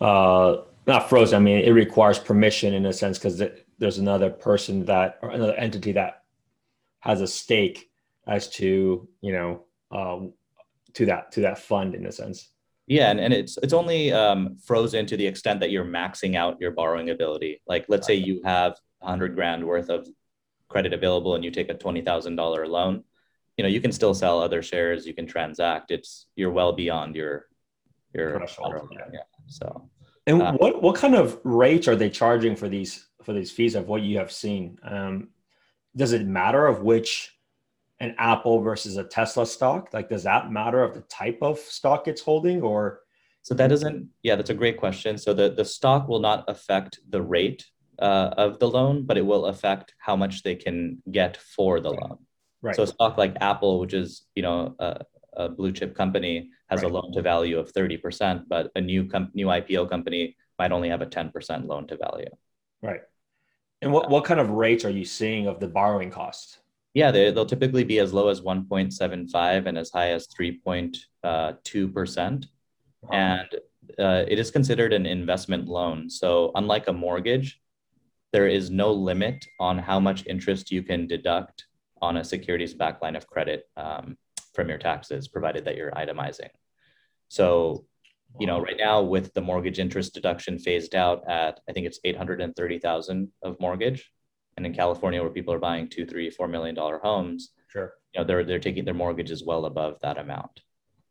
Uh, 0.00 0.58
not 0.86 1.08
frozen. 1.08 1.36
I 1.36 1.40
mean, 1.40 1.58
it 1.58 1.72
requires 1.72 2.18
permission 2.18 2.72
in 2.72 2.86
a 2.86 2.92
sense 2.92 3.18
because 3.18 3.42
there's 3.78 3.98
another 3.98 4.30
person 4.30 4.84
that 4.86 5.18
or 5.22 5.30
another 5.30 5.54
entity 5.54 5.92
that 5.92 6.22
has 7.00 7.20
a 7.20 7.26
stake 7.26 7.90
as 8.26 8.48
to 8.50 9.08
you 9.20 9.32
know 9.32 9.64
um, 9.90 10.32
to 10.94 11.06
that 11.06 11.32
to 11.32 11.40
that 11.40 11.58
fund 11.58 11.94
in 11.94 12.06
a 12.06 12.12
sense. 12.12 12.50
Yeah, 12.88 13.10
and, 13.10 13.20
and 13.20 13.34
it's 13.34 13.58
it's 13.62 13.74
only 13.74 14.12
um, 14.12 14.56
frozen 14.64 15.04
to 15.06 15.16
the 15.16 15.26
extent 15.26 15.60
that 15.60 15.70
you're 15.70 15.84
maxing 15.84 16.36
out 16.36 16.58
your 16.58 16.70
borrowing 16.70 17.10
ability. 17.10 17.60
Like 17.66 17.84
let's 17.88 18.06
say 18.06 18.14
you 18.14 18.40
have 18.44 18.76
hundred 19.02 19.34
grand 19.34 19.64
worth 19.64 19.90
of 19.90 20.08
credit 20.68 20.92
available 20.92 21.34
and 21.34 21.44
you 21.44 21.50
take 21.50 21.68
a 21.68 21.74
twenty 21.74 22.00
thousand 22.00 22.36
dollar 22.36 22.66
loan, 22.66 23.04
you 23.58 23.62
know 23.62 23.68
you 23.68 23.82
can 23.82 23.92
still 23.92 24.14
sell 24.14 24.40
other 24.40 24.62
shares, 24.62 25.06
you 25.06 25.12
can 25.12 25.26
transact. 25.26 25.90
It's 25.90 26.26
you're 26.34 26.50
well 26.50 26.72
beyond 26.72 27.14
your 27.14 27.46
your 28.14 28.40
yeah. 29.12 29.20
So 29.48 29.90
and 30.26 30.40
uh, 30.40 30.52
what 30.52 30.82
what 30.82 30.96
kind 30.96 31.14
of 31.14 31.38
rates 31.44 31.88
are 31.88 31.96
they 31.96 32.08
charging 32.08 32.56
for 32.56 32.68
these 32.70 33.06
for 33.22 33.34
these 33.34 33.50
fees 33.50 33.74
of 33.74 33.86
what 33.86 34.00
you 34.00 34.16
have 34.18 34.32
seen? 34.32 34.78
Um, 34.82 35.28
does 35.94 36.12
it 36.12 36.26
matter 36.26 36.66
of 36.66 36.82
which 36.82 37.37
an 38.00 38.14
Apple 38.18 38.60
versus 38.60 38.96
a 38.96 39.04
Tesla 39.04 39.46
stock? 39.46 39.90
Like, 39.92 40.08
does 40.08 40.22
that 40.24 40.50
matter 40.52 40.82
of 40.82 40.94
the 40.94 41.02
type 41.02 41.38
of 41.42 41.58
stock 41.58 42.08
it's 42.08 42.22
holding 42.22 42.62
or? 42.62 43.00
So 43.42 43.54
that 43.54 43.68
doesn't, 43.68 44.08
yeah, 44.22 44.36
that's 44.36 44.50
a 44.50 44.54
great 44.54 44.76
question. 44.76 45.16
So 45.18 45.32
the, 45.32 45.50
the 45.50 45.64
stock 45.64 46.08
will 46.08 46.20
not 46.20 46.44
affect 46.48 47.00
the 47.08 47.22
rate 47.22 47.66
uh, 47.98 48.30
of 48.36 48.58
the 48.58 48.68
loan, 48.68 49.04
but 49.04 49.16
it 49.16 49.26
will 49.26 49.46
affect 49.46 49.94
how 49.98 50.16
much 50.16 50.42
they 50.42 50.54
can 50.54 51.02
get 51.10 51.36
for 51.36 51.80
the 51.80 51.90
loan. 51.90 52.18
Right. 52.60 52.76
So 52.76 52.82
a 52.82 52.86
stock 52.86 53.16
like 53.16 53.36
Apple, 53.40 53.80
which 53.80 53.94
is, 53.94 54.22
you 54.34 54.42
know, 54.42 54.74
a, 54.78 55.00
a 55.34 55.48
blue 55.48 55.72
chip 55.72 55.94
company 55.94 56.50
has 56.68 56.82
right. 56.82 56.90
a 56.90 56.94
loan 56.94 57.12
to 57.12 57.22
value 57.22 57.58
of 57.58 57.72
30%, 57.72 58.44
but 58.48 58.70
a 58.74 58.80
new 58.80 59.06
com- 59.06 59.30
new 59.34 59.46
IPO 59.46 59.88
company 59.88 60.36
might 60.58 60.72
only 60.72 60.88
have 60.88 61.02
a 61.02 61.06
10% 61.06 61.66
loan 61.66 61.86
to 61.86 61.96
value. 61.96 62.30
Right. 62.82 63.00
And 63.80 63.92
what, 63.92 64.10
what 64.10 64.24
kind 64.24 64.40
of 64.40 64.50
rates 64.50 64.84
are 64.84 64.90
you 64.90 65.04
seeing 65.04 65.46
of 65.46 65.60
the 65.60 65.68
borrowing 65.68 66.10
costs? 66.10 66.58
Yeah, 66.94 67.10
they, 67.10 67.30
will 67.30 67.46
typically 67.46 67.84
be 67.84 67.98
as 67.98 68.12
low 68.12 68.28
as 68.28 68.40
1.75 68.40 69.66
and 69.66 69.78
as 69.78 69.90
high 69.90 70.10
as 70.10 70.26
3.2%. 70.28 72.46
Wow. 73.02 73.10
And 73.12 73.48
uh, 73.98 74.24
it 74.26 74.38
is 74.38 74.50
considered 74.50 74.92
an 74.92 75.06
investment 75.06 75.68
loan. 75.68 76.10
So, 76.10 76.50
unlike 76.54 76.88
a 76.88 76.92
mortgage, 76.92 77.60
there 78.32 78.48
is 78.48 78.70
no 78.70 78.92
limit 78.92 79.44
on 79.60 79.78
how 79.78 80.00
much 80.00 80.26
interest 80.26 80.70
you 80.70 80.82
can 80.82 81.06
deduct 81.06 81.66
on 82.02 82.18
a 82.18 82.24
securities 82.24 82.74
back 82.74 83.00
line 83.02 83.16
of 83.16 83.26
credit 83.26 83.64
um, 83.76 84.16
from 84.54 84.68
your 84.68 84.78
taxes, 84.78 85.28
provided 85.28 85.64
that 85.64 85.76
you're 85.76 85.92
itemizing. 85.92 86.50
So, 87.28 87.86
you 88.38 88.46
know, 88.46 88.60
right 88.60 88.76
now 88.78 89.02
with 89.02 89.32
the 89.34 89.40
mortgage 89.40 89.78
interest 89.78 90.14
deduction 90.14 90.58
phased 90.58 90.94
out 90.94 91.28
at, 91.28 91.60
I 91.68 91.72
think 91.72 91.86
it's 91.86 92.00
830,000 92.04 93.28
of 93.42 93.60
mortgage 93.60 94.10
and 94.58 94.66
in 94.66 94.74
California 94.74 95.22
where 95.22 95.30
people 95.30 95.54
are 95.54 95.60
buying 95.60 95.88
two, 95.88 96.04
three, 96.04 96.28
four 96.30 96.48
million 96.48 96.74
dollar 96.74 96.98
homes, 96.98 97.50
sure, 97.68 97.94
you 98.12 98.20
know, 98.20 98.26
they're 98.26 98.42
they're 98.42 98.58
taking 98.58 98.84
their 98.84 98.92
mortgages 98.92 99.44
well 99.44 99.66
above 99.66 100.00
that 100.00 100.18
amount. 100.18 100.62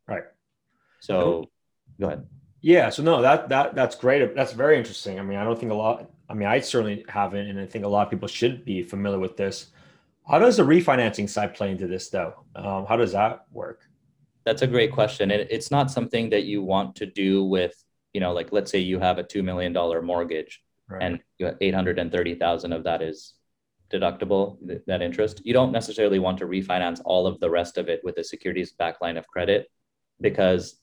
Right. 0.05 0.25
So, 0.99 1.49
go 1.97 2.07
ahead. 2.07 2.27
Yeah. 2.59 2.89
So 2.89 3.03
no, 3.03 3.21
that 3.21 3.47
that 3.47 3.73
that's 3.73 3.95
great. 3.95 4.35
That's 4.35 4.51
very 4.51 4.77
interesting. 4.77 5.17
I 5.17 5.23
mean, 5.23 5.37
I 5.37 5.45
don't 5.45 5.57
think 5.57 5.71
a 5.71 5.75
lot. 5.75 6.11
I 6.29 6.33
mean, 6.33 6.49
I 6.49 6.59
certainly 6.59 7.05
haven't, 7.07 7.47
and 7.47 7.57
I 7.57 7.65
think 7.65 7.85
a 7.85 7.87
lot 7.87 8.05
of 8.05 8.11
people 8.11 8.27
should 8.27 8.65
be 8.65 8.83
familiar 8.83 9.17
with 9.17 9.37
this. 9.37 9.67
How 10.27 10.39
does 10.39 10.57
the 10.57 10.63
refinancing 10.63 11.29
side 11.29 11.53
play 11.53 11.71
into 11.71 11.87
this, 11.87 12.09
though? 12.09 12.33
Um, 12.53 12.85
how 12.85 12.97
does 12.97 13.13
that 13.13 13.45
work? 13.53 13.79
That's 14.43 14.61
a 14.61 14.67
great 14.67 14.91
question. 14.91 15.31
It, 15.31 15.47
it's 15.49 15.71
not 15.71 15.89
something 15.89 16.29
that 16.31 16.43
you 16.43 16.61
want 16.61 16.97
to 16.97 17.05
do 17.05 17.45
with, 17.45 17.81
you 18.11 18.19
know, 18.19 18.33
like 18.33 18.51
let's 18.51 18.69
say 18.69 18.79
you 18.79 18.99
have 18.99 19.19
a 19.19 19.23
two 19.23 19.41
million 19.41 19.71
dollar 19.71 20.01
mortgage, 20.01 20.61
right. 20.89 21.01
and 21.01 21.19
eight 21.61 21.73
hundred 21.73 21.97
and 21.97 22.11
thirty 22.11 22.35
thousand 22.35 22.73
of 22.73 22.83
that 22.83 23.01
is 23.01 23.36
deductible, 23.91 24.57
that 24.87 25.01
interest. 25.01 25.41
You 25.45 25.53
don't 25.53 25.71
necessarily 25.71 26.19
want 26.19 26.37
to 26.39 26.45
refinance 26.45 27.01
all 27.05 27.27
of 27.27 27.39
the 27.39 27.49
rest 27.49 27.77
of 27.77 27.89
it 27.89 28.01
with 28.03 28.17
a 28.17 28.23
securities 28.23 28.73
back 28.73 29.01
line 29.01 29.17
of 29.17 29.27
credit 29.27 29.67
because 30.21 30.79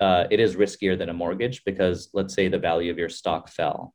uh, 0.00 0.24
it 0.30 0.40
is 0.40 0.56
riskier 0.56 0.98
than 0.98 1.08
a 1.08 1.14
mortgage 1.14 1.64
because 1.64 2.10
let's 2.12 2.34
say 2.34 2.48
the 2.48 2.58
value 2.58 2.90
of 2.90 2.98
your 2.98 3.08
stock 3.08 3.48
fell. 3.48 3.94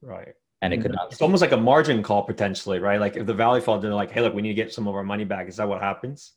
Right. 0.00 0.34
And 0.60 0.74
it 0.74 0.82
could 0.82 0.92
not. 0.92 1.12
It's 1.12 1.22
almost 1.22 1.40
like 1.40 1.52
a 1.52 1.56
margin 1.56 2.02
call 2.02 2.24
potentially, 2.24 2.80
right? 2.80 3.00
Like 3.00 3.16
if 3.16 3.26
the 3.26 3.34
value 3.34 3.62
falls, 3.62 3.80
they're 3.80 3.94
like, 3.94 4.10
hey, 4.10 4.22
look, 4.22 4.34
we 4.34 4.42
need 4.42 4.48
to 4.48 4.54
get 4.54 4.72
some 4.72 4.88
of 4.88 4.94
our 4.94 5.04
money 5.04 5.24
back. 5.24 5.48
Is 5.48 5.56
that 5.56 5.68
what 5.68 5.80
happens? 5.80 6.32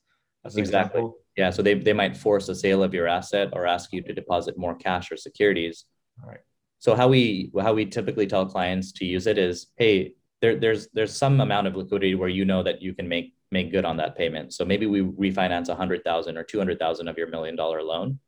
exactly. 0.45 0.61
Example? 0.61 1.17
Yeah. 1.37 1.49
So 1.49 1.61
they, 1.61 1.73
they 1.73 1.93
might 1.93 2.15
force 2.15 2.47
a 2.49 2.55
sale 2.55 2.83
of 2.83 2.93
your 2.93 3.07
asset 3.07 3.49
or 3.53 3.65
ask 3.65 3.91
you 3.93 4.01
to 4.03 4.13
deposit 4.13 4.57
more 4.57 4.75
cash 4.75 5.11
or 5.11 5.17
securities. 5.17 5.85
Right. 6.23 6.39
So 6.79 6.95
how 6.95 7.07
we 7.07 7.51
how 7.59 7.73
we 7.73 7.85
typically 7.85 8.25
tell 8.25 8.45
clients 8.45 8.91
to 8.93 9.05
use 9.05 9.27
it 9.27 9.37
is, 9.37 9.67
hey, 9.77 10.15
there, 10.41 10.55
there's 10.55 10.87
there's 10.93 11.15
some 11.15 11.39
amount 11.39 11.67
of 11.67 11.75
liquidity 11.75 12.15
where 12.15 12.29
you 12.29 12.45
know 12.45 12.63
that 12.63 12.81
you 12.81 12.93
can 12.93 13.07
make 13.07 13.33
make 13.51 13.71
good 13.71 13.85
on 13.85 13.97
that 13.97 14.17
payment. 14.17 14.53
So 14.53 14.65
maybe 14.65 14.85
we 14.87 15.01
refinance 15.01 15.69
a 15.69 15.75
hundred 15.75 16.03
thousand 16.03 16.37
or 16.37 16.43
two 16.43 16.57
hundred 16.57 16.79
thousand 16.79 17.07
of 17.07 17.17
your 17.17 17.27
million 17.27 17.55
dollar 17.55 17.83
loan. 17.83 18.19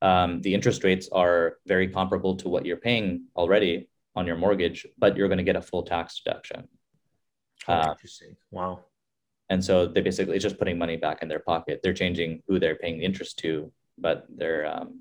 Um, 0.00 0.40
the 0.42 0.54
interest 0.54 0.84
rates 0.84 1.08
are 1.10 1.56
very 1.66 1.88
comparable 1.88 2.36
to 2.36 2.48
what 2.48 2.66
you're 2.66 2.76
paying 2.76 3.24
already 3.34 3.88
on 4.14 4.26
your 4.26 4.36
mortgage, 4.36 4.86
but 4.96 5.16
you're 5.16 5.28
going 5.28 5.38
to 5.38 5.44
get 5.44 5.56
a 5.56 5.62
full 5.62 5.82
tax 5.82 6.20
deduction. 6.20 6.68
Uh, 7.66 7.88
interesting. 7.92 8.36
Wow. 8.50 8.84
And 9.50 9.64
so 9.64 9.86
they 9.86 10.02
basically 10.02 10.36
it's 10.36 10.42
just 10.42 10.58
putting 10.58 10.78
money 10.78 10.96
back 10.96 11.22
in 11.22 11.28
their 11.28 11.40
pocket. 11.40 11.80
They're 11.82 11.94
changing 11.94 12.42
who 12.46 12.58
they're 12.58 12.76
paying 12.76 12.98
the 12.98 13.04
interest 13.04 13.38
to, 13.40 13.72
but 13.96 14.26
they're 14.28 14.66
um, 14.66 15.00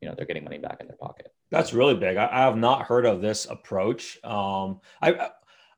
you 0.00 0.08
know 0.08 0.14
they're 0.16 0.26
getting 0.26 0.44
money 0.44 0.58
back 0.58 0.78
in 0.80 0.86
their 0.86 0.96
pocket 0.96 1.32
That's 1.50 1.72
really 1.72 1.94
big. 1.94 2.16
I, 2.16 2.28
I 2.30 2.40
have 2.40 2.56
not 2.56 2.82
heard 2.82 3.06
of 3.06 3.22
this 3.22 3.46
approach. 3.46 4.18
Um, 4.24 4.80
I 5.00 5.30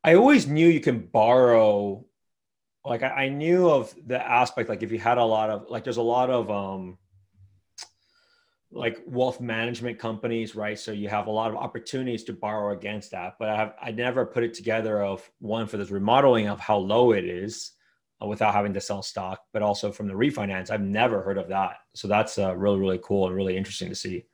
I 0.06 0.14
always 0.14 0.46
knew 0.46 0.68
you 0.68 0.80
can 0.80 1.00
borrow. 1.00 2.04
Like 2.84 3.02
I, 3.02 3.24
I 3.24 3.28
knew 3.28 3.68
of 3.68 3.92
the 4.06 4.24
aspect, 4.24 4.68
like 4.68 4.84
if 4.84 4.92
you 4.92 5.00
had 5.00 5.18
a 5.18 5.24
lot 5.24 5.50
of 5.50 5.66
like, 5.68 5.82
there's 5.82 5.96
a 5.96 6.02
lot 6.02 6.30
of 6.30 6.48
um, 6.48 6.96
like 8.70 9.02
wealth 9.04 9.40
management 9.40 9.98
companies, 9.98 10.54
right? 10.54 10.78
So 10.78 10.92
you 10.92 11.08
have 11.08 11.26
a 11.26 11.32
lot 11.32 11.50
of 11.50 11.56
opportunities 11.56 12.22
to 12.24 12.32
borrow 12.32 12.72
against 12.72 13.10
that. 13.10 13.34
But 13.40 13.48
I 13.48 13.56
have 13.56 13.74
I 13.82 13.90
never 13.90 14.24
put 14.24 14.44
it 14.44 14.54
together 14.54 15.02
of 15.02 15.28
one 15.40 15.66
for 15.66 15.76
this 15.76 15.90
remodeling 15.90 16.46
of 16.46 16.60
how 16.60 16.76
low 16.76 17.10
it 17.10 17.24
is 17.24 17.72
uh, 18.22 18.26
without 18.26 18.54
having 18.54 18.74
to 18.74 18.80
sell 18.80 19.02
stock, 19.02 19.40
but 19.52 19.62
also 19.62 19.90
from 19.90 20.06
the 20.06 20.14
refinance. 20.14 20.70
I've 20.70 20.82
never 20.82 21.20
heard 21.20 21.36
of 21.36 21.48
that. 21.48 21.78
So 21.96 22.06
that's 22.06 22.38
uh, 22.38 22.56
really 22.56 22.78
really 22.78 23.00
cool 23.02 23.26
and 23.26 23.34
really 23.34 23.56
interesting 23.56 23.88
to 23.88 23.96
see. 23.96 24.26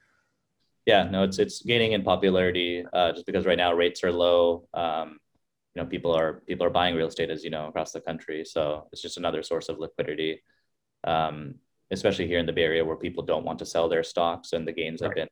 Yeah, 0.85 1.05
no, 1.05 1.23
it's 1.23 1.39
it's 1.39 1.63
gaining 1.63 1.93
in 1.93 2.03
popularity 2.03 2.85
uh, 2.93 3.13
just 3.13 3.25
because 3.25 3.47
right 3.47 3.57
now 3.57 3.73
rates 3.73 4.05
are 4.05 4.13
low. 4.13 4.69
Um, 4.75 5.19
you 5.75 5.83
know, 5.83 5.89
people 5.89 6.13
are 6.15 6.43
people 6.47 6.67
are 6.67 6.71
buying 6.71 6.95
real 6.95 7.09
estate 7.09 7.31
as 7.31 7.45
you 7.45 7.51
know 7.51 7.69
across 7.69 7.93
the 7.93 8.01
country, 8.01 8.45
so 8.45 8.89
it's 8.93 9.03
just 9.03 9.17
another 9.17 9.43
source 9.43 9.69
of 9.69 9.79
liquidity. 9.79 10.43
Um, 11.05 11.57
especially 11.91 12.27
here 12.27 12.39
in 12.39 12.47
the 12.47 12.53
Bay 12.53 12.65
Area 12.65 12.85
where 12.85 12.97
people 12.97 13.23
don't 13.23 13.45
want 13.45 13.59
to 13.59 13.67
sell 13.67 13.89
their 13.89 14.03
stocks 14.03 14.55
and 14.55 14.67
the 14.67 14.73
gains 14.73 15.03
right. 15.03 15.09
have 15.09 15.15
been 15.15 15.29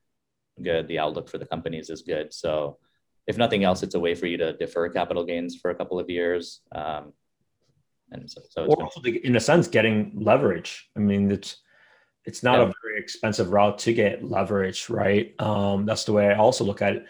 good. 0.63 0.89
The 0.89 0.99
outlook 0.99 1.29
for 1.29 1.39
the 1.39 1.47
companies 1.47 1.89
is 1.91 2.03
good. 2.03 2.33
So, 2.33 2.79
if 3.27 3.39
nothing 3.39 3.65
else, 3.65 3.83
it's 3.83 3.95
a 3.95 4.01
way 4.01 4.15
for 4.15 4.27
you 4.27 4.37
to 4.39 4.53
defer 4.55 4.89
capital 4.89 5.25
gains 5.25 5.57
for 5.57 5.71
a 5.71 5.75
couple 5.75 5.99
of 5.99 6.11
years. 6.11 6.61
Um, 6.75 7.13
and 8.13 8.29
so, 8.31 8.41
so 8.49 8.67
or 8.67 8.83
also 8.83 9.01
in 9.03 9.37
a 9.37 9.41
sense, 9.41 9.69
getting 9.69 10.13
leverage. 10.15 10.91
I 10.97 11.01
mean, 11.01 11.31
it's 11.31 11.57
it's 12.25 12.43
not 12.43 12.59
yeah. 12.59 12.65
a 12.65 12.73
very 12.83 12.99
expensive 12.99 13.51
route 13.51 13.79
to 13.79 13.93
get 13.93 14.25
leverage, 14.25 14.91
right? 14.91 15.35
Um, 15.41 15.87
that's 15.87 16.05
the 16.05 16.13
way 16.13 16.29
I 16.29 16.37
also 16.37 16.65
look 16.65 16.83
at 16.83 16.97
it. 16.97 17.07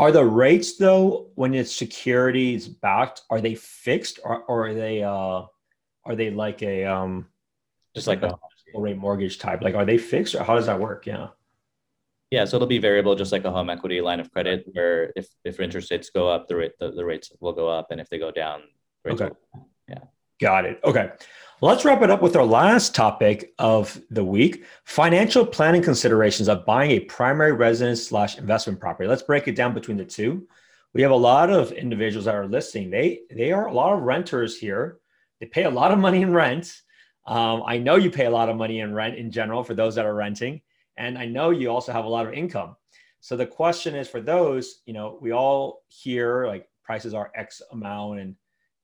Are 0.00 0.10
the 0.10 0.24
rates 0.24 0.78
though, 0.78 1.30
when 1.34 1.52
it's 1.52 1.76
securities 1.76 2.66
backed, 2.66 3.22
are 3.28 3.40
they 3.40 3.54
fixed 3.54 4.18
or, 4.24 4.42
or 4.44 4.68
are 4.68 4.74
they 4.74 5.02
uh, 5.02 5.42
are 6.04 6.16
they 6.16 6.30
like 6.30 6.62
a 6.62 6.86
um, 6.86 7.26
just 7.94 8.06
like 8.06 8.22
a 8.22 8.34
rate 8.74 8.96
mortgage 8.96 9.38
type? 9.38 9.60
Like, 9.60 9.74
are 9.74 9.84
they 9.84 9.98
fixed 9.98 10.34
or 10.34 10.42
how 10.42 10.54
does 10.54 10.66
that 10.66 10.80
work? 10.80 11.06
Yeah. 11.06 11.28
Yeah, 12.30 12.44
so 12.44 12.56
it'll 12.56 12.68
be 12.68 12.78
variable, 12.78 13.14
just 13.16 13.32
like 13.32 13.44
a 13.44 13.50
home 13.50 13.68
equity 13.68 14.00
line 14.00 14.20
of 14.20 14.32
credit, 14.32 14.64
where 14.72 15.12
if, 15.16 15.26
if 15.44 15.58
interest 15.58 15.90
rates 15.90 16.10
go 16.10 16.30
up, 16.30 16.46
the 16.46 16.56
rate 16.56 16.72
the, 16.78 16.92
the 16.92 17.04
rates 17.04 17.32
will 17.40 17.52
go 17.52 17.68
up, 17.68 17.90
and 17.90 18.00
if 18.00 18.08
they 18.08 18.18
go 18.18 18.30
down, 18.30 18.62
okay. 19.06 19.24
Will, 19.52 19.68
yeah. 19.88 19.98
Got 20.40 20.64
it. 20.64 20.80
Okay. 20.82 21.10
Let's 21.62 21.84
wrap 21.84 22.02
it 22.02 22.10
up 22.10 22.22
with 22.22 22.36
our 22.36 22.44
last 22.44 22.94
topic 22.94 23.52
of 23.58 24.00
the 24.10 24.24
week: 24.24 24.64
financial 24.84 25.44
planning 25.44 25.82
considerations 25.82 26.48
of 26.48 26.64
buying 26.64 26.92
a 26.92 27.00
primary 27.00 27.52
residence 27.52 28.06
slash 28.06 28.38
investment 28.38 28.80
property. 28.80 29.08
Let's 29.08 29.22
break 29.22 29.46
it 29.46 29.56
down 29.56 29.74
between 29.74 29.96
the 29.96 30.04
two. 30.04 30.46
We 30.94 31.02
have 31.02 31.10
a 31.10 31.16
lot 31.16 31.50
of 31.50 31.72
individuals 31.72 32.24
that 32.24 32.34
are 32.34 32.48
listing. 32.48 32.90
They 32.90 33.20
they 33.30 33.52
are 33.52 33.66
a 33.66 33.72
lot 33.72 33.92
of 33.92 34.02
renters 34.02 34.58
here. 34.58 34.98
They 35.38 35.46
pay 35.46 35.64
a 35.64 35.70
lot 35.70 35.92
of 35.92 35.98
money 35.98 36.22
in 36.22 36.32
rent 36.32 36.82
um, 37.26 37.62
I 37.66 37.78
know 37.78 37.96
you 37.96 38.10
pay 38.10 38.26
a 38.26 38.30
lot 38.30 38.48
of 38.48 38.56
money 38.56 38.80
in 38.80 38.94
rent 38.94 39.16
in 39.16 39.30
general 39.30 39.62
for 39.62 39.74
those 39.74 39.94
that 39.94 40.06
are 40.06 40.14
renting, 40.14 40.60
and 40.96 41.18
I 41.18 41.26
know 41.26 41.50
you 41.50 41.70
also 41.70 41.92
have 41.92 42.04
a 42.04 42.08
lot 42.08 42.26
of 42.26 42.32
income. 42.32 42.76
So 43.20 43.36
the 43.36 43.46
question 43.46 43.94
is 43.94 44.08
for 44.08 44.20
those, 44.20 44.80
you 44.86 44.94
know, 44.94 45.18
we 45.20 45.32
all 45.32 45.82
hear 45.88 46.46
like 46.46 46.68
prices 46.82 47.14
are 47.14 47.30
X 47.34 47.60
amount, 47.72 48.20
and 48.20 48.34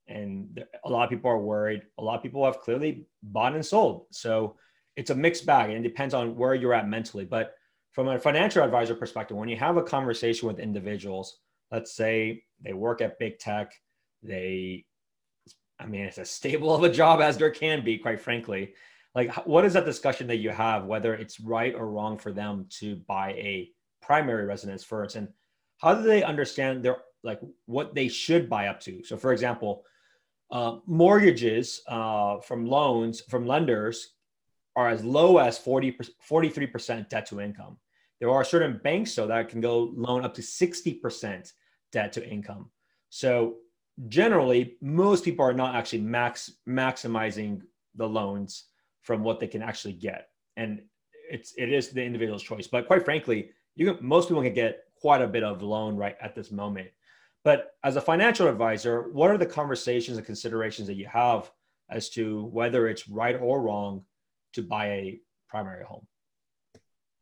and 0.08 0.64
a 0.84 0.90
lot 0.90 1.04
of 1.04 1.10
people 1.10 1.30
are 1.30 1.38
worried. 1.38 1.82
A 1.98 2.02
lot 2.02 2.16
of 2.16 2.22
people 2.22 2.44
have 2.44 2.60
clearly 2.60 3.06
bought 3.22 3.54
and 3.54 3.64
sold. 3.64 4.06
So 4.10 4.56
it's 4.96 5.10
a 5.10 5.14
mixed 5.14 5.46
bag, 5.46 5.70
and 5.70 5.84
it 5.84 5.88
depends 5.88 6.14
on 6.14 6.36
where 6.36 6.54
you're 6.54 6.74
at 6.74 6.88
mentally. 6.88 7.24
But 7.24 7.54
from 7.92 8.08
a 8.08 8.18
financial 8.18 8.62
advisor 8.62 8.94
perspective, 8.94 9.36
when 9.36 9.48
you 9.48 9.56
have 9.56 9.76
a 9.76 9.82
conversation 9.82 10.48
with 10.48 10.58
individuals, 10.58 11.38
let's 11.70 11.94
say 11.94 12.42
they 12.62 12.72
work 12.72 13.00
at 13.00 13.18
big 13.18 13.38
tech, 13.38 13.72
they 14.22 14.84
I 15.78 15.86
mean, 15.86 16.02
it's 16.02 16.18
as 16.18 16.30
stable 16.30 16.74
of 16.74 16.84
a 16.84 16.88
job 16.88 17.20
as 17.20 17.36
there 17.36 17.50
can 17.50 17.84
be, 17.84 17.98
quite 17.98 18.20
frankly. 18.20 18.74
Like, 19.14 19.34
what 19.46 19.64
is 19.64 19.74
that 19.74 19.84
discussion 19.84 20.26
that 20.28 20.36
you 20.36 20.50
have, 20.50 20.84
whether 20.84 21.14
it's 21.14 21.40
right 21.40 21.74
or 21.74 21.90
wrong 21.90 22.18
for 22.18 22.32
them 22.32 22.66
to 22.80 22.96
buy 23.06 23.32
a 23.32 23.70
primary 24.02 24.44
residence 24.44 24.84
first? 24.84 25.16
And 25.16 25.28
how 25.78 25.94
do 25.94 26.02
they 26.02 26.22
understand 26.22 26.82
their, 26.82 26.98
like, 27.22 27.40
what 27.66 27.94
they 27.94 28.08
should 28.08 28.48
buy 28.48 28.68
up 28.68 28.80
to? 28.80 29.04
So, 29.04 29.16
for 29.16 29.32
example, 29.32 29.84
uh, 30.50 30.76
mortgages 30.86 31.82
uh, 31.88 32.38
from 32.40 32.66
loans 32.66 33.20
from 33.22 33.46
lenders 33.46 34.12
are 34.76 34.88
as 34.88 35.02
low 35.02 35.38
as 35.38 35.56
40, 35.56 35.98
43% 36.28 37.08
debt 37.08 37.26
to 37.26 37.40
income. 37.40 37.78
There 38.20 38.30
are 38.30 38.44
certain 38.44 38.78
banks, 38.84 39.14
though, 39.14 39.26
that 39.26 39.48
can 39.48 39.60
go 39.60 39.90
loan 39.96 40.24
up 40.24 40.34
to 40.34 40.42
60% 40.42 41.52
debt 41.92 42.12
to 42.12 42.28
income. 42.28 42.70
So 43.08 43.56
generally 44.08 44.76
most 44.80 45.24
people 45.24 45.44
are 45.44 45.52
not 45.52 45.74
actually 45.74 46.00
max 46.02 46.52
maximizing 46.68 47.62
the 47.94 48.06
loans 48.06 48.64
from 49.02 49.22
what 49.22 49.40
they 49.40 49.46
can 49.46 49.62
actually 49.62 49.94
get 49.94 50.28
and 50.56 50.82
it's 51.30 51.54
it 51.56 51.72
is 51.72 51.88
the 51.90 52.02
individual's 52.02 52.42
choice 52.42 52.66
but 52.66 52.86
quite 52.86 53.04
frankly 53.04 53.50
you 53.74 53.94
can, 53.94 54.06
most 54.06 54.28
people 54.28 54.42
can 54.42 54.52
get 54.52 54.84
quite 55.00 55.22
a 55.22 55.26
bit 55.26 55.42
of 55.42 55.62
loan 55.62 55.96
right 55.96 56.16
at 56.20 56.34
this 56.34 56.50
moment 56.50 56.88
but 57.46 57.58
as 57.84 57.94
a 57.94 58.00
financial 58.00 58.48
advisor 58.48 59.08
what 59.12 59.30
are 59.30 59.38
the 59.38 59.46
conversations 59.46 60.16
and 60.18 60.26
considerations 60.26 60.88
that 60.88 60.96
you 61.02 61.06
have 61.06 61.50
as 61.88 62.10
to 62.10 62.44
whether 62.58 62.88
it's 62.88 63.08
right 63.08 63.36
or 63.40 63.62
wrong 63.62 64.02
to 64.52 64.62
buy 64.62 64.86
a 64.86 65.20
primary 65.48 65.84
home 65.84 66.06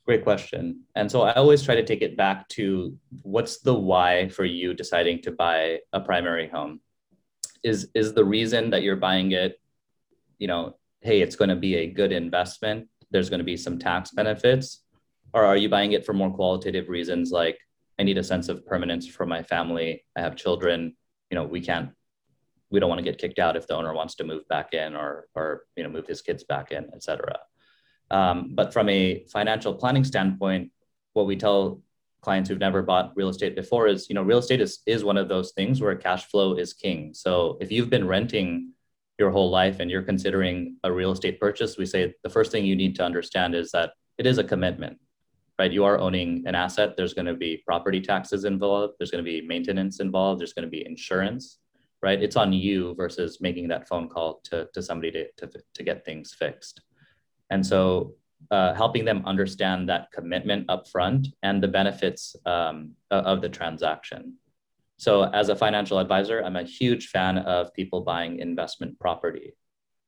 Great 0.07 0.23
question. 0.23 0.83
And 0.95 1.11
so 1.11 1.23
I 1.23 1.33
always 1.33 1.63
try 1.63 1.77
to 1.77 1.83
take 1.83 2.03
it 2.03 2.15
back 2.15 2.47
to 2.51 2.95
what's 3.23 3.61
the 3.61 3.73
why 3.73 4.29
for 4.29 4.45
you 4.45 4.75
deciding 4.75 5.23
to 5.23 5.31
buy 5.33 5.81
a 5.95 6.01
primary 6.01 6.47
home? 6.47 6.81
Is 7.63 7.89
is 7.95 8.13
the 8.13 8.25
reason 8.25 8.69
that 8.71 8.83
you're 8.83 8.97
buying 8.97 9.33
it, 9.33 9.59
you 10.39 10.47
know, 10.47 10.77
hey, 11.01 11.23
it's 11.23 11.37
going 11.37 11.49
to 11.49 11.57
be 11.57 11.77
a 11.77 11.87
good 11.87 12.13
investment, 12.13 12.87
there's 13.11 13.31
going 13.31 13.39
to 13.39 13.45
be 13.45 13.57
some 13.57 13.79
tax 13.79 14.11
benefits, 14.11 14.83
or 15.33 15.43
are 15.47 15.57
you 15.57 15.71
buying 15.71 15.93
it 15.93 16.05
for 16.05 16.13
more 16.13 16.31
qualitative 16.31 16.91
reasons 16.91 17.31
like 17.31 17.59
I 17.99 18.03
need 18.03 18.19
a 18.19 18.25
sense 18.25 18.49
of 18.49 18.67
permanence 18.67 19.07
for 19.07 19.27
my 19.27 19.43
family, 19.43 20.05
I 20.17 20.21
have 20.21 20.37
children, 20.37 20.97
you 21.31 21.37
know, 21.37 21.45
we 21.45 21.61
can't 21.61 21.91
we 22.71 22.81
don't 22.81 22.89
want 22.89 22.99
to 22.99 23.05
get 23.05 23.19
kicked 23.19 23.39
out 23.39 23.57
if 23.57 23.69
the 23.69 23.77
owner 23.77 23.95
wants 23.95 24.17
to 24.17 24.25
move 24.25 24.49
back 24.49 24.75
in 24.75 24.97
or 24.97 25.29
or 25.35 25.63
you 25.77 25.85
know 25.85 25.91
move 25.91 26.07
his 26.07 26.23
kids 26.23 26.43
back 26.43 26.73
in, 26.73 26.91
et 26.93 27.03
cetera. 27.03 27.39
Um, 28.11 28.51
but 28.55 28.73
from 28.73 28.89
a 28.89 29.25
financial 29.33 29.75
planning 29.75 30.05
standpoint, 30.05 30.73
what 31.13 31.27
we 31.27 31.37
tell 31.37 31.83
clients 32.21 32.49
who've 32.49 32.59
never 32.59 32.83
bought 32.83 33.13
real 33.17 33.29
estate 33.29 33.55
before 33.55 33.87
is, 33.87 34.09
you 34.09 34.15
know, 34.15 34.23
real 34.23 34.39
estate 34.39 34.61
is, 34.61 34.81
is 34.87 35.05
one 35.05 35.19
of 35.19 35.29
those 35.29 35.53
things 35.53 35.81
where 35.81 35.95
cash 35.95 36.25
flow 36.25 36.55
is 36.55 36.73
king. 36.73 37.13
So 37.13 37.59
if 37.61 37.71
you've 37.71 37.91
been 37.91 38.09
renting 38.09 38.73
your 39.19 39.31
whole 39.31 39.51
life 39.51 39.79
and 39.79 39.91
you're 39.91 40.03
considering 40.03 40.77
a 40.83 40.91
real 40.91 41.13
estate 41.13 41.39
purchase, 41.39 41.77
we 41.77 41.87
say 41.87 42.15
the 42.23 42.31
first 42.31 42.51
thing 42.51 42.65
you 42.65 42.77
need 42.77 42.97
to 42.97 43.05
understand 43.05 43.55
is 43.55 43.71
that 43.73 43.93
it 44.17 44.27
is 44.27 44.39
a 44.39 44.45
commitment, 44.45 44.99
right? 45.59 45.73
You 45.73 45.85
are 45.85 45.99
owning 45.99 46.43
an 46.47 46.55
asset. 46.55 46.97
There's 46.97 47.15
going 47.15 47.27
to 47.27 47.35
be 47.35 47.63
property 47.67 48.01
taxes 48.01 48.45
involved. 48.45 48.95
There's 48.99 49.11
going 49.11 49.25
to 49.25 49.31
be 49.31 49.47
maintenance 49.47 50.01
involved. 50.01 50.41
There's 50.41 50.53
going 50.53 50.65
to 50.65 50.71
be 50.71 50.85
insurance, 50.87 51.59
right? 52.03 52.21
It's 52.21 52.37
on 52.37 52.53
you 52.53 52.95
versus 52.97 53.41
making 53.41 53.69
that 53.69 53.89
phone 53.89 54.09
call 54.09 54.41
to, 54.45 54.69
to 54.75 54.83
somebody 54.83 55.11
to, 55.13 55.47
to, 55.47 55.61
to 55.75 55.83
get 55.83 56.05
things 56.05 56.35
fixed. 56.35 56.81
And 57.51 57.65
so 57.65 58.15
uh, 58.51 58.75
helping 58.75 59.05
them 59.05 59.23
understand 59.25 59.89
that 59.89 60.11
commitment 60.13 60.67
upfront 60.67 61.29
and 61.43 61.63
the 61.63 61.69
benefits 61.69 62.37
um, 62.47 62.93
of 63.11 63.41
the 63.41 63.49
transaction. 63.49 64.35
So 64.99 65.25
as 65.25 65.49
a 65.49 65.57
financial 65.57 65.99
advisor, 65.99 66.43
I'm 66.43 66.57
a 66.57 66.63
huge 66.63 67.09
fan 67.09 67.39
of 67.39 67.73
people 67.75 68.03
buying 68.03 68.39
investment 68.39 68.99
property, 68.99 69.55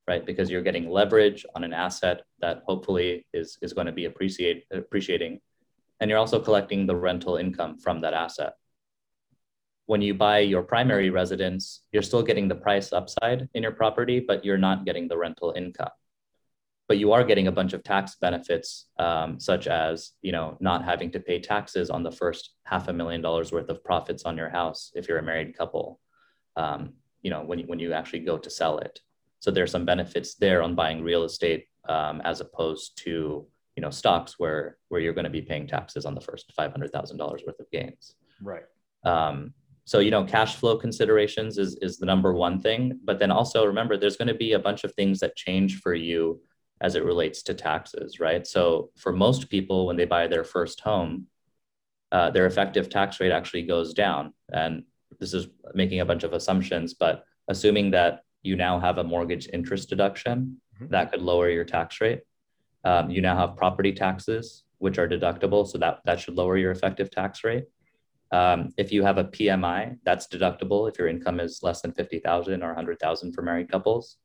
right? 0.07 0.25
Because 0.25 0.51
you're 0.51 0.63
getting 0.63 0.91
leverage 0.91 1.45
on 1.55 1.65
an 1.65 1.73
asset 1.73 2.23
that 2.41 2.63
hopefully 2.67 3.27
is, 3.33 3.59
is 3.63 3.73
going 3.73 3.87
to 3.87 3.93
be 3.93 4.05
appreciate, 4.05 4.65
appreciating. 4.71 5.41
And 6.01 6.11
you're 6.11 6.19
also 6.19 6.41
collecting 6.41 6.87
the 6.87 6.97
rental 6.97 7.37
income 7.37 7.79
from 7.79 8.01
that 8.03 8.15
asset. 8.15 8.55
When 9.87 10.03
you 10.03 10.15
buy 10.15 10.41
your 10.41 10.63
primary 10.63 11.11
residence, 11.11 11.83
you're 11.93 12.03
still 12.03 12.23
getting 12.23 12.49
the 12.49 12.55
price 12.55 12.93
upside 12.93 13.49
in 13.55 13.63
your 13.63 13.73
property, 13.73 14.21
but 14.21 14.45
you're 14.45 14.59
not 14.59 14.85
getting 14.85 15.09
the 15.09 15.17
rental 15.17 15.53
income 15.57 15.91
but 16.89 16.99
you 16.99 17.13
are 17.13 17.25
getting 17.25 17.49
a 17.49 17.53
bunch 17.53 17.73
of 17.73 17.83
tax 17.83 18.17
benefits, 18.21 18.87
um, 18.99 19.41
such 19.41 19.67
as 19.67 20.13
you 20.23 20.33
know 20.33 20.57
not 20.61 20.85
having 20.85 21.11
to 21.13 21.21
pay 21.21 21.41
taxes 21.41 21.91
on 21.91 22.03
the 22.03 22.13
first 22.13 22.55
half 22.65 22.89
a 22.89 22.93
million 22.93 23.21
dollars 23.21 23.53
worth 23.53 23.69
of 23.69 23.83
profits 23.83 24.25
on 24.25 24.37
your 24.37 24.49
house 24.49 24.93
if 24.95 25.09
you're 25.09 25.19
a 25.19 25.23
married 25.23 25.57
couple. 25.57 26.01
Um, 26.57 26.95
you 27.23 27.31
know 27.31 27.43
when 27.43 27.59
you, 27.59 27.67
when 27.67 27.79
you 27.79 27.93
actually 27.93 28.21
go 28.21 28.39
to 28.39 28.51
sell 28.51 28.79
it. 28.79 29.01
So 29.47 29.53
there's 29.53 29.71
some 29.71 29.85
benefits 29.85 30.35
there 30.35 30.61
on 30.61 30.75
buying 30.75 31.05
real 31.05 31.23
estate 31.23 31.69
um, 31.89 32.21
as 32.25 32.41
opposed 32.41 32.99
to 33.05 33.47
you 33.77 33.81
know 33.81 33.91
stocks 33.91 34.41
where 34.41 34.77
where 34.89 35.01
you're 35.01 35.13
going 35.13 35.23
to 35.23 35.31
be 35.31 35.41
paying 35.41 35.69
taxes 35.69 36.05
on 36.05 36.17
the 36.17 36.21
first 36.21 36.53
five 36.57 36.73
hundred 36.73 36.91
thousand 36.91 37.19
dollars 37.19 37.45
worth 37.47 37.61
of 37.61 37.71
gains. 37.71 38.17
Right. 38.43 38.65
Um, 39.05 39.55
so 39.85 40.01
you 40.01 40.11
know 40.11 40.25
cash 40.25 40.57
flow 40.57 40.77
considerations 40.77 41.59
is 41.59 41.79
is 41.81 41.97
the 41.97 42.07
number 42.07 42.33
one 42.33 42.61
thing, 42.61 42.99
but 43.05 43.21
then 43.21 43.31
also 43.31 43.65
remember 43.65 43.97
there's 43.97 44.17
going 44.17 44.27
to 44.27 44.35
be 44.35 44.55
a 44.55 44.59
bunch 44.59 44.83
of 44.83 44.93
things 44.97 45.21
that 45.21 45.37
change 45.37 45.79
for 45.79 45.95
you 45.95 46.41
as 46.81 46.97
it 46.97 47.05
relates 47.05 47.45
to 47.45 47.55
taxes, 47.55 48.19
right? 48.19 48.45
So 48.49 48.91
for 48.97 49.13
most 49.13 49.49
people, 49.49 49.87
when 49.87 49.95
they 49.97 50.07
buy 50.07 50.27
their 50.27 50.43
first 50.43 50.81
home, 50.81 51.29
uh, 52.11 52.31
their 52.31 52.47
effective 52.47 52.91
tax 52.91 53.21
rate 53.21 53.31
actually 53.31 53.63
goes 53.63 53.95
down. 53.95 54.35
And 54.53 54.83
this 55.21 55.35
is 55.35 55.47
making 55.73 56.01
a 56.01 56.05
bunch 56.05 56.25
of 56.25 56.33
assumptions, 56.33 56.95
but 56.95 57.23
assuming 57.47 57.93
that 57.93 58.23
you 58.47 58.57
now 58.57 58.79
have 58.79 58.99
a 58.99 59.05
mortgage 59.05 59.49
interest 59.53 59.89
deduction, 59.89 60.61
mm-hmm. 60.77 60.93
that 60.93 61.13
could 61.13 61.23
lower 61.23 61.51
your 61.51 61.65
tax 61.65 62.01
rate. 62.01 62.21
Um, 62.85 63.11
you 63.11 63.21
now 63.21 63.37
have 63.37 63.57
property 63.57 63.93
taxes, 63.93 64.65
which 64.79 64.99
are 64.99 65.09
deductible, 65.09 65.67
so 65.67 65.79
that, 65.79 66.01
that 66.05 66.21
should 66.21 66.37
lower 66.37 66.57
your 66.57 66.71
effective 66.71 67.11
tax 67.11 67.43
rate. 67.43 67.65
Um, 68.33 68.71
if 68.77 68.93
you 68.93 69.03
have 69.03 69.19
a 69.19 69.25
PMI, 69.25 69.99
that's 70.05 70.27
deductible 70.27 70.89
if 70.89 70.99
your 70.99 71.09
income 71.09 71.41
is 71.41 71.61
less 71.63 71.83
than 71.83 71.93
50,000 71.93 72.63
or 72.63 72.69
100,000 72.69 73.33
for 73.33 73.43
married 73.43 73.71
couples. 73.71 74.19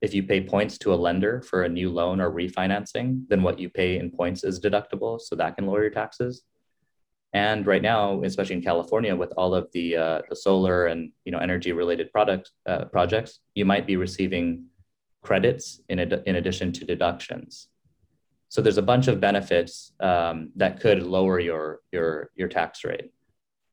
If 0.00 0.12
you 0.12 0.22
pay 0.22 0.42
points 0.42 0.76
to 0.78 0.92
a 0.92 0.96
lender 0.96 1.42
for 1.42 1.62
a 1.62 1.68
new 1.68 1.90
loan 1.90 2.20
or 2.20 2.30
refinancing, 2.30 3.22
then 3.28 3.42
what 3.42 3.58
you 3.58 3.70
pay 3.70 3.98
in 3.98 4.10
points 4.10 4.44
is 4.44 4.60
deductible, 4.60 5.20
so 5.20 5.34
that 5.36 5.56
can 5.56 5.66
lower 5.66 5.82
your 5.82 5.90
taxes. 5.90 6.42
And 7.34 7.66
right 7.66 7.82
now, 7.82 8.22
especially 8.22 8.54
in 8.54 8.62
California, 8.62 9.14
with 9.14 9.32
all 9.36 9.56
of 9.56 9.68
the 9.72 9.96
uh, 9.96 10.22
the 10.28 10.36
solar 10.36 10.86
and 10.86 11.10
you 11.24 11.32
know 11.32 11.38
energy 11.38 11.72
related 11.72 12.12
product 12.12 12.52
uh, 12.64 12.84
projects, 12.86 13.40
you 13.56 13.64
might 13.64 13.86
be 13.88 13.96
receiving 13.96 14.66
credits 15.22 15.80
in 15.88 15.98
ad- 15.98 16.22
in 16.26 16.36
addition 16.36 16.72
to 16.72 16.84
deductions. 16.84 17.68
So 18.50 18.62
there's 18.62 18.78
a 18.78 18.82
bunch 18.82 19.08
of 19.08 19.20
benefits 19.20 19.92
um, 19.98 20.52
that 20.54 20.78
could 20.78 21.02
lower 21.02 21.40
your 21.40 21.80
your 21.90 22.30
your 22.36 22.46
tax 22.46 22.84
rate. 22.84 23.10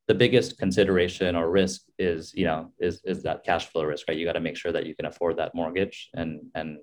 The 0.07 0.15
biggest 0.15 0.57
consideration 0.57 1.35
or 1.35 1.51
risk 1.51 1.83
is 1.99 2.33
you 2.33 2.45
know 2.45 2.71
is 2.79 3.01
is 3.05 3.21
that 3.23 3.43
cash 3.43 3.67
flow 3.67 3.83
risk, 3.83 4.07
right? 4.07 4.17
You 4.17 4.25
got 4.25 4.33
to 4.33 4.39
make 4.39 4.57
sure 4.57 4.71
that 4.71 4.87
you 4.87 4.95
can 4.95 5.05
afford 5.05 5.37
that 5.37 5.53
mortgage 5.53 6.09
and 6.15 6.41
and 6.55 6.79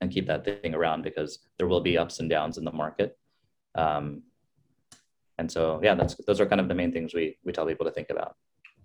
and 0.00 0.12
keep 0.12 0.28
that 0.28 0.44
thing 0.44 0.72
around 0.72 1.02
because 1.02 1.40
there 1.58 1.66
will 1.66 1.80
be 1.80 1.98
ups 1.98 2.20
and 2.20 2.30
downs 2.30 2.58
in 2.58 2.64
the 2.64 2.72
market. 2.72 3.18
Um, 3.74 4.22
and 5.40 5.50
so 5.50 5.80
yeah 5.82 5.94
that's 5.94 6.14
those 6.26 6.38
are 6.38 6.46
kind 6.46 6.60
of 6.60 6.68
the 6.68 6.74
main 6.74 6.92
things 6.92 7.14
we 7.14 7.36
we 7.44 7.52
tell 7.52 7.66
people 7.66 7.86
to 7.86 7.92
think 7.92 8.10
about. 8.10 8.36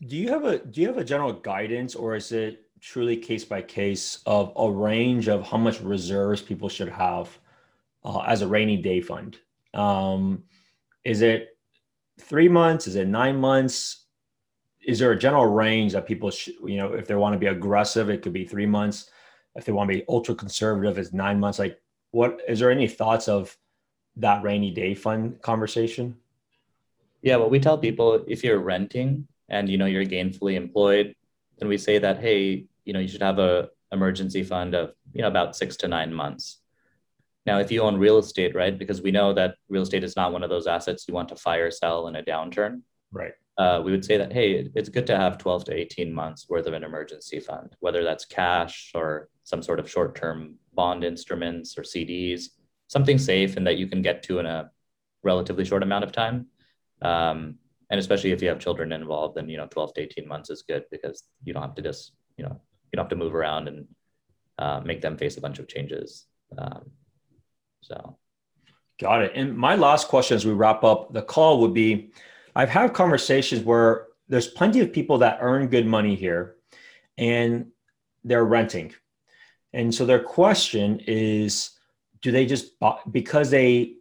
Do 0.07 0.15
you 0.15 0.29
have 0.29 0.45
a 0.45 0.57
do 0.59 0.81
you 0.81 0.87
have 0.87 0.97
a 0.97 1.03
general 1.03 1.33
guidance 1.33 1.95
or 1.95 2.15
is 2.15 2.31
it 2.31 2.63
truly 2.79 3.17
case 3.17 3.43
by 3.43 3.61
case 3.61 4.19
of 4.25 4.53
a 4.55 4.71
range 4.71 5.27
of 5.27 5.47
how 5.49 5.57
much 5.57 5.81
reserves 5.81 6.41
people 6.41 6.69
should 6.69 6.89
have 6.89 7.27
uh, 8.03 8.19
as 8.19 8.41
a 8.41 8.47
rainy 8.47 8.77
day 8.77 9.01
fund? 9.01 9.37
Um, 9.73 10.43
is 11.03 11.21
it 11.21 11.57
three 12.19 12.47
months? 12.47 12.87
Is 12.87 12.95
it 12.95 13.07
nine 13.07 13.37
months? 13.37 14.05
Is 14.81 14.99
there 14.99 15.11
a 15.11 15.19
general 15.19 15.47
range 15.47 15.91
that 15.93 16.05
people 16.05 16.31
should 16.31 16.55
you 16.65 16.77
know 16.77 16.93
if 16.93 17.05
they 17.07 17.15
want 17.15 17.33
to 17.33 17.39
be 17.39 17.47
aggressive 17.57 18.09
it 18.09 18.21
could 18.21 18.33
be 18.33 18.45
three 18.45 18.69
months. 18.77 19.09
If 19.55 19.65
they 19.65 19.73
want 19.73 19.89
to 19.89 19.97
be 19.97 20.05
ultra 20.07 20.35
conservative 20.35 20.97
it's 20.97 21.13
nine 21.13 21.37
months. 21.37 21.59
Like 21.59 21.81
what 22.11 22.39
is 22.47 22.59
there 22.59 22.71
any 22.71 22.87
thoughts 22.87 23.27
of 23.27 23.57
that 24.17 24.41
rainy 24.43 24.71
day 24.71 24.93
fund 24.95 25.41
conversation 25.41 26.15
yeah, 27.25 27.37
well, 27.37 27.49
we 27.49 27.59
tell 27.59 27.77
people 27.77 28.23
if 28.27 28.43
you're 28.43 28.59
renting 28.59 29.27
and 29.49 29.67
you 29.67 29.79
know 29.79 29.87
you're 29.87 30.05
gainfully 30.05 30.53
employed, 30.53 31.15
then 31.57 31.67
we 31.67 31.77
say 31.77 31.97
that 31.97 32.19
hey, 32.19 32.67
you 32.85 32.93
know 32.93 32.99
you 32.99 33.07
should 33.07 33.23
have 33.23 33.39
a 33.39 33.69
emergency 33.91 34.43
fund 34.43 34.75
of 34.75 34.93
you 35.11 35.23
know 35.23 35.27
about 35.27 35.55
six 35.55 35.75
to 35.77 35.87
nine 35.87 36.13
months. 36.13 36.61
Now, 37.47 37.59
if 37.59 37.71
you 37.71 37.81
own 37.81 37.97
real 37.97 38.19
estate, 38.19 38.55
right, 38.55 38.77
because 38.77 39.01
we 39.01 39.11
know 39.11 39.33
that 39.33 39.55
real 39.69 39.81
estate 39.81 40.03
is 40.03 40.15
not 40.15 40.33
one 40.33 40.43
of 40.43 40.51
those 40.51 40.67
assets 40.67 41.07
you 41.07 41.15
want 41.15 41.29
to 41.29 41.35
fire 41.35 41.71
sell 41.71 42.07
in 42.07 42.15
a 42.15 42.21
downturn, 42.21 42.81
right? 43.11 43.33
Uh, 43.57 43.81
we 43.83 43.91
would 43.91 44.05
say 44.05 44.17
that 44.17 44.31
hey, 44.31 44.69
it's 44.75 44.89
good 44.89 45.07
to 45.07 45.17
have 45.17 45.39
12 45.39 45.65
to 45.65 45.73
18 45.73 46.13
months 46.13 46.47
worth 46.47 46.67
of 46.67 46.73
an 46.73 46.83
emergency 46.83 47.39
fund, 47.39 47.75
whether 47.79 48.03
that's 48.03 48.25
cash 48.25 48.91
or 48.93 49.29
some 49.45 49.63
sort 49.63 49.79
of 49.79 49.89
short-term 49.89 50.55
bond 50.75 51.03
instruments 51.03 51.75
or 51.75 51.81
CDs, 51.81 52.49
something 52.87 53.17
safe 53.17 53.57
and 53.57 53.65
that 53.65 53.77
you 53.77 53.87
can 53.87 54.03
get 54.03 54.21
to 54.23 54.37
in 54.37 54.45
a 54.45 54.69
relatively 55.23 55.65
short 55.65 55.81
amount 55.81 56.03
of 56.03 56.11
time. 56.11 56.47
Um, 57.01 57.55
and 57.89 57.99
especially 57.99 58.31
if 58.31 58.41
you 58.41 58.49
have 58.49 58.59
children 58.59 58.91
involved, 58.91 59.35
then 59.35 59.49
you 59.49 59.57
know 59.57 59.67
12 59.67 59.93
to 59.95 60.01
18 60.01 60.27
months 60.27 60.49
is 60.49 60.63
good 60.63 60.85
because 60.91 61.23
you 61.43 61.53
don't 61.53 61.61
have 61.61 61.75
to 61.75 61.81
just 61.81 62.13
you 62.37 62.43
know 62.43 62.59
you 62.91 62.97
don't 62.97 63.05
have 63.05 63.09
to 63.09 63.15
move 63.15 63.35
around 63.35 63.67
and 63.67 63.87
uh, 64.57 64.81
make 64.83 65.01
them 65.01 65.17
face 65.17 65.37
a 65.37 65.41
bunch 65.41 65.59
of 65.59 65.67
changes. 65.67 66.25
Um, 66.57 66.91
so, 67.81 68.17
got 68.99 69.23
it. 69.23 69.33
And 69.35 69.55
my 69.55 69.75
last 69.75 70.07
question 70.07 70.35
as 70.35 70.45
we 70.45 70.53
wrap 70.53 70.83
up 70.83 71.13
the 71.13 71.21
call 71.21 71.59
would 71.61 71.73
be, 71.73 72.11
I've 72.55 72.69
had 72.69 72.93
conversations 72.93 73.63
where 73.63 74.07
there's 74.27 74.47
plenty 74.47 74.79
of 74.79 74.91
people 74.91 75.19
that 75.19 75.37
earn 75.41 75.67
good 75.67 75.85
money 75.85 76.15
here, 76.15 76.55
and 77.17 77.67
they're 78.23 78.45
renting, 78.45 78.93
and 79.75 79.93
so 79.93 80.05
their 80.05 80.23
question 80.23 81.01
is, 81.05 81.71
do 82.21 82.31
they 82.31 82.45
just 82.45 82.79
buy, 82.79 82.97
because 83.11 83.49
they 83.51 83.95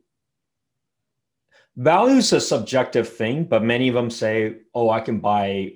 value 1.77 2.17
is 2.17 2.33
a 2.33 2.41
subjective 2.41 3.09
thing, 3.09 3.45
but 3.45 3.63
many 3.63 3.89
of 3.89 3.95
them 3.95 4.11
say, 4.11 4.59
oh, 4.75 4.91
I 4.91 5.01
can 5.01 5.21
buy 5.21 5.75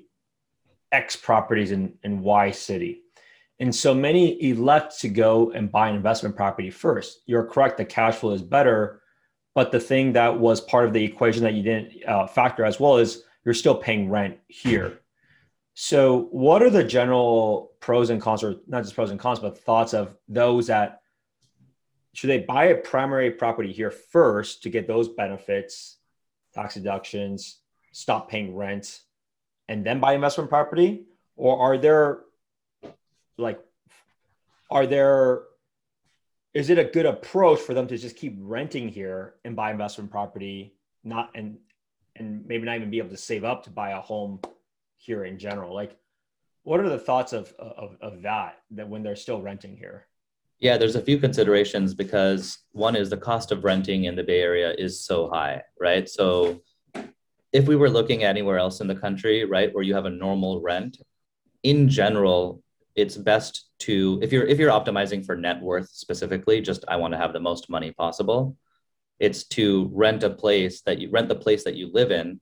X 0.92 1.16
properties 1.16 1.72
in, 1.72 1.94
in 2.02 2.20
Y 2.20 2.50
city. 2.50 3.02
And 3.60 3.74
so 3.74 3.92
many 3.92 4.40
elect 4.50 5.00
to 5.00 5.08
go 5.08 5.50
and 5.50 5.70
buy 5.70 5.88
an 5.88 5.96
investment 5.96 6.36
property 6.36 6.70
first. 6.70 7.22
You're 7.26 7.44
correct, 7.44 7.76
the 7.76 7.84
cash 7.84 8.16
flow 8.16 8.32
is 8.32 8.42
better. 8.42 9.02
But 9.54 9.72
the 9.72 9.80
thing 9.80 10.12
that 10.12 10.38
was 10.38 10.60
part 10.60 10.84
of 10.84 10.92
the 10.92 11.02
equation 11.02 11.42
that 11.42 11.54
you 11.54 11.64
didn't 11.64 12.04
uh, 12.06 12.28
factor 12.28 12.64
as 12.64 12.78
well 12.78 12.98
is 12.98 13.24
you're 13.44 13.54
still 13.54 13.74
paying 13.74 14.08
rent 14.08 14.38
here. 14.46 15.00
So, 15.74 16.28
what 16.30 16.62
are 16.62 16.70
the 16.70 16.84
general 16.84 17.72
pros 17.80 18.10
and 18.10 18.20
cons, 18.20 18.44
or 18.44 18.56
not 18.68 18.82
just 18.82 18.94
pros 18.94 19.10
and 19.10 19.18
cons, 19.18 19.40
but 19.40 19.58
thoughts 19.58 19.94
of 19.94 20.16
those 20.28 20.68
that 20.68 21.00
should 22.14 22.30
they 22.30 22.40
buy 22.40 22.66
a 22.66 22.74
primary 22.74 23.30
property 23.30 23.72
here 23.72 23.90
first 23.90 24.62
to 24.62 24.70
get 24.70 24.86
those 24.86 25.08
benefits, 25.08 25.98
tax 26.54 26.74
deductions, 26.74 27.58
stop 27.92 28.28
paying 28.28 28.54
rent, 28.54 29.00
and 29.68 29.84
then 29.84 30.00
buy 30.00 30.14
investment 30.14 30.50
property? 30.50 31.04
Or 31.36 31.58
are 31.58 31.78
there 31.78 32.20
like, 33.36 33.60
are 34.70 34.86
there, 34.86 35.42
is 36.52 36.70
it 36.70 36.78
a 36.78 36.84
good 36.84 37.06
approach 37.06 37.60
for 37.60 37.72
them 37.72 37.86
to 37.86 37.96
just 37.96 38.16
keep 38.16 38.36
renting 38.40 38.88
here 38.88 39.34
and 39.44 39.54
buy 39.54 39.70
investment 39.70 40.10
property, 40.10 40.74
not 41.04 41.30
and 41.34 41.58
and 42.16 42.44
maybe 42.46 42.64
not 42.64 42.74
even 42.74 42.90
be 42.90 42.98
able 42.98 43.10
to 43.10 43.16
save 43.16 43.44
up 43.44 43.62
to 43.62 43.70
buy 43.70 43.90
a 43.90 44.00
home 44.00 44.40
here 44.96 45.24
in 45.24 45.38
general? 45.38 45.72
Like, 45.72 45.96
what 46.64 46.80
are 46.80 46.88
the 46.88 46.98
thoughts 46.98 47.32
of 47.32 47.52
of, 47.58 47.96
of 48.00 48.22
that 48.22 48.58
that 48.72 48.88
when 48.88 49.04
they're 49.04 49.14
still 49.14 49.40
renting 49.40 49.76
here? 49.76 50.07
Yeah, 50.60 50.76
there's 50.76 50.96
a 50.96 51.02
few 51.02 51.18
considerations 51.18 51.94
because 51.94 52.58
one 52.72 52.96
is 52.96 53.10
the 53.10 53.16
cost 53.16 53.52
of 53.52 53.62
renting 53.62 54.04
in 54.04 54.16
the 54.16 54.24
Bay 54.24 54.40
Area 54.40 54.74
is 54.76 55.00
so 55.04 55.28
high, 55.30 55.62
right? 55.80 56.08
So 56.08 56.62
if 57.52 57.66
we 57.66 57.76
were 57.76 57.88
looking 57.88 58.24
anywhere 58.24 58.58
else 58.58 58.80
in 58.80 58.88
the 58.88 58.94
country, 58.94 59.44
right, 59.44 59.72
where 59.72 59.84
you 59.84 59.94
have 59.94 60.06
a 60.06 60.10
normal 60.10 60.60
rent, 60.60 60.98
in 61.62 61.88
general, 61.88 62.62
it's 62.96 63.16
best 63.16 63.68
to 63.80 64.18
if 64.22 64.32
you're 64.32 64.46
if 64.46 64.58
you're 64.58 64.72
optimizing 64.72 65.24
for 65.24 65.36
net 65.36 65.60
worth 65.60 65.90
specifically, 65.90 66.60
just 66.60 66.84
I 66.88 66.96
want 66.96 67.12
to 67.14 67.18
have 67.18 67.32
the 67.32 67.40
most 67.40 67.70
money 67.70 67.92
possible, 67.92 68.56
it's 69.20 69.44
to 69.48 69.90
rent 69.94 70.24
a 70.24 70.30
place 70.30 70.82
that 70.82 70.98
you 70.98 71.08
rent 71.10 71.28
the 71.28 71.36
place 71.36 71.62
that 71.64 71.76
you 71.76 71.90
live 71.92 72.10
in, 72.10 72.40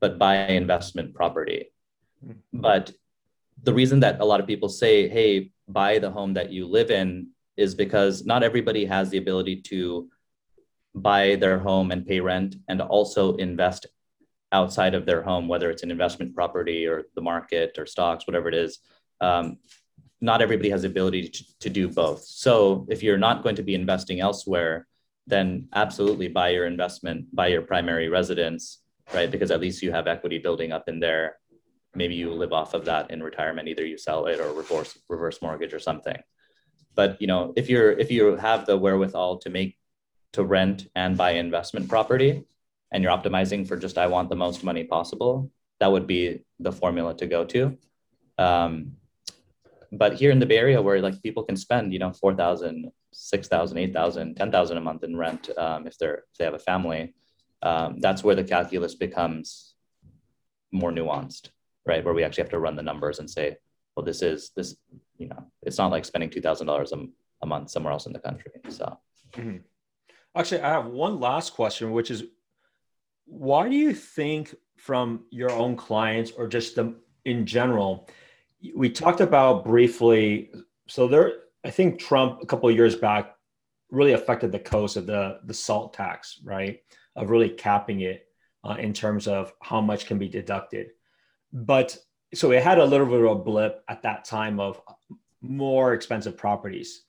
but 0.00 0.18
buy 0.18 0.46
investment 0.46 1.14
property. 1.14 1.70
Mm-hmm. 2.26 2.60
But 2.60 2.92
the 3.62 3.74
reason 3.74 4.00
that 4.00 4.20
a 4.20 4.24
lot 4.24 4.40
of 4.40 4.46
people 4.46 4.70
say, 4.70 5.08
hey, 5.08 5.50
buy 5.68 5.98
the 5.98 6.10
home 6.10 6.34
that 6.34 6.50
you 6.50 6.66
live 6.66 6.90
in 6.90 7.28
is 7.56 7.74
because 7.74 8.24
not 8.24 8.42
everybody 8.42 8.84
has 8.84 9.10
the 9.10 9.18
ability 9.18 9.56
to 9.62 10.08
buy 10.94 11.36
their 11.36 11.58
home 11.58 11.90
and 11.90 12.06
pay 12.06 12.20
rent 12.20 12.56
and 12.68 12.80
also 12.80 13.36
invest 13.36 13.86
outside 14.52 14.94
of 14.94 15.06
their 15.06 15.22
home, 15.22 15.48
whether 15.48 15.70
it's 15.70 15.82
an 15.82 15.90
investment 15.90 16.34
property 16.34 16.86
or 16.86 17.04
the 17.14 17.22
market 17.22 17.76
or 17.78 17.86
stocks, 17.86 18.26
whatever 18.26 18.48
it 18.48 18.54
is. 18.54 18.78
Um, 19.20 19.58
not 20.20 20.42
everybody 20.42 20.70
has 20.70 20.82
the 20.82 20.88
ability 20.88 21.28
to, 21.28 21.44
to 21.60 21.70
do 21.70 21.88
both. 21.88 22.22
So 22.24 22.86
if 22.88 23.02
you're 23.02 23.18
not 23.18 23.42
going 23.42 23.56
to 23.56 23.62
be 23.62 23.74
investing 23.74 24.20
elsewhere, 24.20 24.86
then 25.26 25.68
absolutely 25.74 26.28
buy 26.28 26.50
your 26.50 26.66
investment, 26.66 27.34
buy 27.34 27.48
your 27.48 27.62
primary 27.62 28.08
residence, 28.08 28.82
right? 29.14 29.30
Because 29.30 29.50
at 29.50 29.60
least 29.60 29.82
you 29.82 29.90
have 29.92 30.06
equity 30.06 30.38
building 30.38 30.72
up 30.72 30.88
in 30.88 31.00
there. 31.00 31.38
Maybe 31.94 32.14
you 32.14 32.32
live 32.32 32.52
off 32.52 32.74
of 32.74 32.84
that 32.86 33.10
in 33.10 33.22
retirement. 33.22 33.68
Either 33.68 33.86
you 33.86 33.98
sell 33.98 34.26
it 34.26 34.40
or 34.40 34.52
reverse 34.52 34.96
reverse 35.08 35.40
mortgage 35.42 35.74
or 35.74 35.78
something 35.78 36.16
but 36.94 37.20
you 37.20 37.26
know 37.26 37.52
if 37.56 37.68
you're 37.68 37.92
if 37.92 38.10
you 38.10 38.36
have 38.36 38.66
the 38.66 38.76
wherewithal 38.76 39.38
to 39.38 39.50
make 39.50 39.76
to 40.32 40.44
rent 40.44 40.88
and 40.94 41.16
buy 41.16 41.32
investment 41.32 41.88
property 41.88 42.44
and 42.92 43.02
you're 43.02 43.16
optimizing 43.16 43.66
for 43.66 43.76
just 43.76 43.98
i 43.98 44.06
want 44.06 44.28
the 44.28 44.36
most 44.36 44.64
money 44.64 44.84
possible 44.84 45.50
that 45.82 45.90
would 45.90 46.06
be 46.06 46.44
the 46.60 46.70
formula 46.70 47.12
to 47.16 47.26
go 47.26 47.44
to. 47.44 47.76
Um, 48.38 48.92
but 49.90 50.14
here 50.14 50.30
in 50.30 50.38
the 50.38 50.46
bay 50.46 50.56
area 50.56 50.80
where 50.80 51.00
like 51.00 51.20
people 51.22 51.42
can 51.42 51.56
spend 51.56 51.92
you 51.92 51.98
know 51.98 52.12
4000 52.12 52.90
6000 53.12 53.78
8000 53.78 54.36
10000 54.36 54.76
a 54.76 54.80
month 54.80 55.02
in 55.02 55.16
rent 55.16 55.50
um, 55.58 55.88
if 55.88 55.98
they're 55.98 56.18
if 56.30 56.38
they 56.38 56.44
have 56.44 56.54
a 56.54 56.58
family 56.70 57.14
um, 57.62 57.98
that's 57.98 58.22
where 58.22 58.36
the 58.36 58.44
calculus 58.44 58.94
becomes 58.94 59.74
more 60.70 60.92
nuanced 60.92 61.50
right? 61.84 62.04
Where 62.04 62.14
we 62.14 62.22
actually 62.22 62.44
have 62.44 62.50
to 62.50 62.60
run 62.60 62.76
the 62.76 62.88
numbers 62.90 63.18
and 63.18 63.28
say 63.28 63.56
well 63.96 64.06
this 64.06 64.22
is 64.22 64.52
this 64.56 64.76
you 65.22 65.28
know, 65.28 65.46
it's 65.62 65.78
not 65.78 65.90
like 65.90 66.04
spending 66.04 66.30
two 66.30 66.40
thousand 66.40 66.66
dollars 66.66 66.92
a 66.92 67.46
month 67.46 67.70
somewhere 67.70 67.92
else 67.92 68.06
in 68.06 68.12
the 68.12 68.18
country. 68.18 68.52
So, 68.68 68.98
mm-hmm. 69.32 69.58
actually, 70.36 70.60
I 70.62 70.70
have 70.70 70.86
one 70.86 71.20
last 71.20 71.54
question, 71.54 71.92
which 71.92 72.10
is 72.10 72.24
why 73.26 73.68
do 73.68 73.76
you 73.76 73.94
think 73.94 74.54
from 74.76 75.24
your 75.30 75.50
own 75.50 75.76
clients 75.76 76.32
or 76.32 76.46
just 76.48 76.74
the, 76.74 76.94
in 77.24 77.46
general 77.46 78.08
we 78.74 78.90
talked 78.90 79.20
about 79.20 79.64
briefly 79.64 80.50
so 80.88 81.06
there 81.06 81.32
i 81.64 81.70
think 81.70 81.98
trump 81.98 82.40
a 82.42 82.46
couple 82.46 82.68
of 82.68 82.74
years 82.74 82.96
back 82.96 83.36
really 83.90 84.12
affected 84.12 84.50
the 84.50 84.58
coast 84.58 84.96
of 84.96 85.06
the 85.06 85.38
the 85.44 85.54
salt 85.54 85.94
tax 85.94 86.40
right 86.44 86.80
of 87.16 87.30
really 87.30 87.48
capping 87.48 88.00
it 88.00 88.26
uh, 88.64 88.76
in 88.78 88.92
terms 88.92 89.26
of 89.28 89.52
how 89.62 89.80
much 89.80 90.06
can 90.06 90.18
be 90.18 90.28
deducted 90.28 90.88
but 91.52 91.96
so 92.34 92.50
it 92.50 92.62
had 92.62 92.78
a 92.78 92.84
little 92.84 93.06
bit 93.06 93.20
of 93.20 93.30
a 93.30 93.34
blip 93.34 93.84
at 93.88 94.02
that 94.02 94.24
time 94.24 94.58
of 94.60 94.80
more 95.40 95.92
expensive 95.92 96.36
properties 96.36 97.02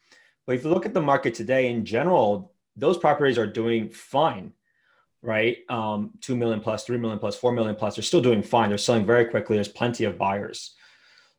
but 0.46 0.56
if 0.56 0.64
you 0.64 0.70
look 0.70 0.86
at 0.86 0.94
the 0.94 1.02
market 1.02 1.34
today 1.34 1.70
in 1.70 1.86
general 1.86 2.54
those 2.76 2.98
properties 2.98 3.38
are 3.38 3.48
doing 3.48 3.90
fine 3.90 4.52
right? 5.24 5.60
Um, 5.70 6.12
2 6.22 6.36
million 6.36 6.60
plus, 6.60 6.84
3 6.84 6.98
million 6.98 7.18
plus, 7.18 7.36
4 7.38 7.54
million 7.54 7.76
plus, 7.76 7.96
they're 7.96 8.04
still 8.04 8.22
doing 8.22 8.44
fine. 8.44 8.70
They're 8.70 8.78
selling 8.78 9.06
very 9.06 9.26
quickly. 9.26 9.56
There's 9.56 9.70
plenty 9.70 10.04
of 10.04 10.18
buyers. 10.18 10.76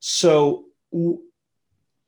So, 0.01 0.65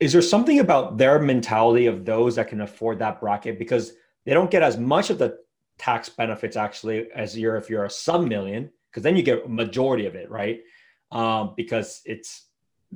is 0.01 0.13
there 0.13 0.23
something 0.23 0.59
about 0.59 0.97
their 0.97 1.21
mentality 1.21 1.87
of 1.87 2.05
those 2.05 2.37
that 2.37 2.49
can 2.49 2.63
afford 2.63 2.99
that 2.99 3.21
bracket 3.21 3.59
because 3.59 3.93
they 4.25 4.33
don't 4.33 4.51
get 4.51 4.63
as 4.63 4.79
much 4.79 5.11
of 5.11 5.19
the 5.19 5.39
tax 5.79 6.09
benefits 6.09 6.57
actually 6.57 7.11
as 7.13 7.39
you're 7.39 7.57
if 7.57 7.69
you're 7.69 7.85
a 7.85 7.91
sub 7.91 8.27
million 8.27 8.71
because 8.91 9.03
then 9.03 9.15
you 9.15 9.23
get 9.23 9.45
a 9.45 9.49
majority 9.49 10.07
of 10.07 10.15
it, 10.15 10.31
right? 10.31 10.61
Um, 11.13 11.55
because 11.57 12.03
it's 12.05 12.47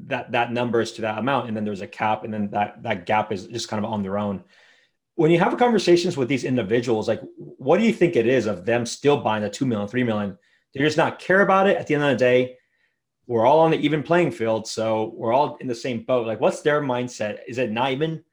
that 0.07 0.33
that 0.33 0.53
number 0.53 0.81
is 0.81 0.93
to 0.93 1.03
that 1.03 1.19
amount 1.19 1.49
and 1.49 1.57
then 1.57 1.65
there's 1.65 1.81
a 1.81 1.87
cap 1.87 2.25
and 2.25 2.33
then 2.33 2.51
that 2.51 2.83
that 2.83 3.07
gap 3.07 3.33
is 3.33 3.47
just 3.47 3.69
kind 3.69 3.85
of 3.85 3.91
on 3.91 4.03
their 4.03 4.19
own 4.19 4.43
when 5.21 5.31
you 5.31 5.39
have 5.39 5.59
conversations 5.59 6.17
with 6.17 6.29
these 6.29 6.45
individuals, 6.45 7.07
like 7.07 7.21
what 7.37 7.79
do 7.79 7.85
you 7.85 7.93
think 7.93 8.17
it 8.17 8.27
is 8.27 8.47
of 8.47 8.65
them 8.65 8.87
still 8.87 9.19
buying 9.19 9.43
the 9.43 9.51
two 9.51 9.67
million, 9.67 9.87
three 9.87 10.03
million? 10.03 10.39
They 10.73 10.81
just 10.81 10.97
not 10.97 11.19
care 11.19 11.43
about 11.43 11.69
it. 11.69 11.77
At 11.77 11.87
the 11.87 11.95
end 11.95 12.05
of 12.05 12.09
the 12.09 12.17
day, 12.17 12.57
we're 13.27 13.45
all 13.45 13.61
on 13.61 13.71
the 13.71 13.77
even 13.77 14.03
playing 14.03 14.31
field, 14.31 14.67
so 14.67 15.13
we're 15.15 15.35
all 15.35 15.57
in 15.57 15.67
the 15.67 15.75
same 15.75 16.05
boat. 16.05 16.27
Like, 16.27 16.41
what's 16.41 16.63
their 16.63 16.81
mindset? 16.81 17.41
Is 17.47 17.59
it 17.59 17.71
not 17.71 17.93
even 17.93 18.25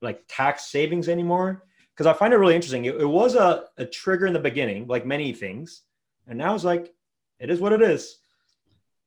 like 0.00 0.22
tax 0.28 0.64
savings 0.70 1.10
anymore? 1.10 1.64
Because 1.92 2.06
I 2.06 2.14
find 2.14 2.32
it 2.32 2.38
really 2.38 2.54
interesting. 2.54 2.86
It, 2.86 2.94
it 2.94 3.04
was 3.04 3.34
a, 3.34 3.64
a 3.76 3.84
trigger 3.84 4.24
in 4.24 4.32
the 4.32 4.38
beginning, 4.38 4.86
like 4.86 5.04
many 5.04 5.34
things, 5.34 5.82
and 6.26 6.38
now 6.38 6.54
it's 6.54 6.64
like 6.64 6.94
it 7.38 7.50
is 7.50 7.60
what 7.60 7.74
it 7.74 7.82
is. 7.82 8.16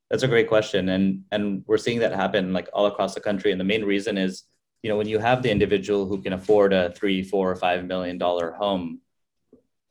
That's 0.10 0.24
a 0.24 0.28
great 0.28 0.48
question, 0.48 0.90
and 0.90 1.24
and 1.32 1.64
we're 1.68 1.78
seeing 1.78 2.00
that 2.00 2.14
happen 2.14 2.54
like 2.54 2.70
all 2.74 2.88
across 2.88 3.14
the 3.14 3.22
country. 3.22 3.52
And 3.52 3.60
the 3.60 3.66
main 3.66 3.86
reason 3.86 4.18
is 4.18 4.44
you 4.84 4.90
know 4.90 4.98
when 4.98 5.08
you 5.08 5.20
have 5.20 5.44
the 5.44 5.52
individual 5.52 6.06
who 6.06 6.22
can 6.22 6.34
afford 6.34 6.74
a 6.74 6.92
three 6.92 7.24
four 7.24 7.52
or 7.52 7.56
five 7.56 7.86
million 7.86 8.18
dollar 8.18 8.52
home 8.52 9.02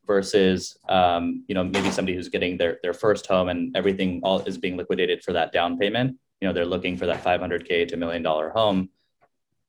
versus 0.06 0.76
um, 0.88 1.44
you 1.46 1.54
know 1.54 1.64
maybe 1.64 1.90
somebody 1.90 2.16
who's 2.16 2.28
getting 2.28 2.56
their 2.56 2.78
their 2.82 2.94
first 2.94 3.26
home 3.26 3.48
and 3.48 3.76
everything 3.76 4.20
all 4.22 4.40
is 4.40 4.58
being 4.58 4.76
liquidated 4.76 5.22
for 5.22 5.32
that 5.34 5.52
down 5.52 5.78
payment 5.78 6.16
you 6.40 6.48
know 6.48 6.54
they're 6.54 6.64
looking 6.64 6.96
for 6.96 7.06
that 7.06 7.22
500k 7.22 7.86
to 7.88 7.96
million 7.96 8.22
dollar 8.22 8.48
home 8.50 8.88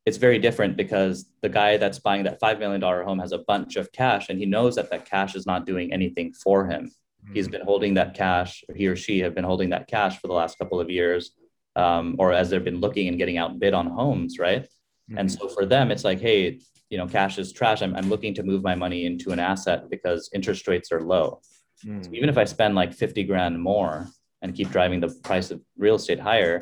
it's 0.06 0.18
very 0.18 0.40
different 0.40 0.76
because 0.76 1.26
the 1.42 1.50
guy 1.50 1.78
that's 1.78 2.00
buying 2.00 2.24
that 2.24 2.42
$5 2.42 2.58
million 2.58 2.82
home 2.82 3.20
has 3.20 3.32
a 3.32 3.38
bunch 3.38 3.76
of 3.76 3.92
cash 3.92 4.30
and 4.30 4.40
he 4.40 4.46
knows 4.48 4.76
that 4.76 4.90
that 4.90 5.06
cash 5.06 5.36
is 5.36 5.46
not 5.46 5.68
doing 5.68 5.94
anything 5.94 6.34
for 6.34 6.66
him. 6.66 6.92
He's 7.34 7.48
been 7.48 7.62
holding 7.62 7.94
that 7.94 8.14
cash 8.14 8.64
or 8.68 8.76
he 8.76 8.88
or 8.88 8.96
she 8.96 9.20
have 9.20 9.36
been 9.36 9.44
holding 9.44 9.70
that 9.70 9.88
cash 9.88 10.20
for 10.20 10.28
the 10.28 10.34
last 10.34 10.58
couple 10.58 10.80
of 10.80 10.90
years 10.90 11.32
um, 11.76 12.16
or 12.18 12.34
as 12.34 12.50
they've 12.50 12.64
been 12.64 12.80
looking 12.80 13.08
and 13.08 13.18
getting 13.18 13.38
outbid 13.38 13.74
on 13.74 13.88
homes 13.88 14.40
right 14.40 14.68
Mm-hmm. 15.10 15.18
And 15.18 15.32
so 15.32 15.48
for 15.48 15.66
them, 15.66 15.92
it's 15.92 16.04
like, 16.04 16.20
hey, 16.20 16.60
you 16.90 16.98
know, 16.98 17.08
cash 17.08 17.38
is 17.38 17.52
trash. 17.52 17.82
I'm, 17.82 17.96
I'm 17.96 18.10
looking 18.10 18.34
to 18.36 18.44
move 18.44 18.64
my 18.64 18.76
money 18.76 19.06
into 19.06 19.32
an 19.32 19.40
asset 19.40 19.90
because 19.90 20.30
interest 20.34 20.68
rates 20.68 20.92
are 20.92 21.02
low. 21.02 21.42
Mm. 21.86 22.06
So 22.06 22.12
even 22.14 22.30
if 22.30 22.38
I 22.38 22.46
spend 22.46 22.76
like 22.76 22.94
50 22.94 23.24
grand 23.24 23.62
more 23.62 24.08
and 24.42 24.56
keep 24.56 24.70
driving 24.70 25.00
the 25.00 25.10
price 25.24 25.52
of 25.52 25.62
real 25.78 25.96
estate 25.96 26.20
higher, 26.20 26.60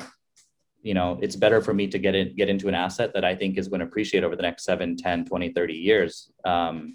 you 0.82 0.94
know, 0.94 1.18
it's 1.20 1.36
better 1.36 1.60
for 1.60 1.74
me 1.74 1.88
to 1.88 1.98
get 1.98 2.14
in, 2.14 2.36
get 2.36 2.48
into 2.48 2.68
an 2.68 2.74
asset 2.74 3.12
that 3.14 3.24
I 3.24 3.34
think 3.34 3.58
is 3.58 3.68
going 3.68 3.80
to 3.80 3.86
appreciate 3.86 4.24
over 4.24 4.36
the 4.36 4.42
next 4.42 4.64
7, 4.64 4.96
10, 4.96 5.24
20, 5.26 5.52
30 5.52 5.74
years 5.74 6.30
um, 6.44 6.94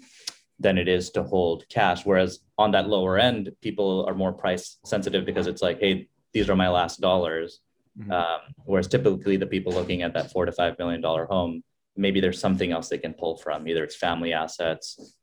than 0.58 0.78
it 0.78 0.88
is 0.88 1.10
to 1.10 1.22
hold 1.22 1.68
cash. 1.68 2.04
Whereas 2.04 2.40
on 2.58 2.70
that 2.72 2.88
lower 2.88 3.18
end, 3.18 3.50
people 3.60 4.04
are 4.08 4.14
more 4.14 4.32
price 4.32 4.78
sensitive 4.84 5.24
because 5.26 5.46
it's 5.46 5.62
like, 5.62 5.80
hey, 5.80 6.08
these 6.32 6.48
are 6.48 6.56
my 6.56 6.68
last 6.68 7.00
dollars. 7.00 7.60
Mm-hmm. 7.98 8.12
Um, 8.12 8.40
whereas 8.64 8.88
typically 8.88 9.36
the 9.36 9.46
people 9.46 9.72
looking 9.72 10.02
at 10.02 10.14
that 10.14 10.30
four 10.30 10.46
to 10.46 10.52
five 10.52 10.78
million 10.78 11.00
dollar 11.00 11.26
home, 11.26 11.62
maybe 11.96 12.20
there's 12.20 12.40
something 12.40 12.72
else 12.72 12.88
they 12.88 12.98
can 12.98 13.14
pull 13.14 13.36
from. 13.36 13.68
Either 13.68 13.84
it's 13.84 13.96
family 13.96 14.32
assets, 14.32 15.16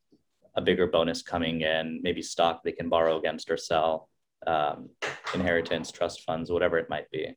a 0.55 0.61
bigger 0.61 0.87
bonus 0.87 1.21
coming 1.21 1.61
in, 1.61 1.99
maybe 2.01 2.21
stock 2.21 2.63
they 2.63 2.71
can 2.71 2.89
borrow 2.89 3.17
against 3.17 3.49
or 3.49 3.57
sell, 3.57 4.09
um, 4.47 4.89
inheritance, 5.33 5.91
trust 5.91 6.23
funds, 6.23 6.51
whatever 6.51 6.77
it 6.77 6.89
might 6.89 7.09
be. 7.11 7.35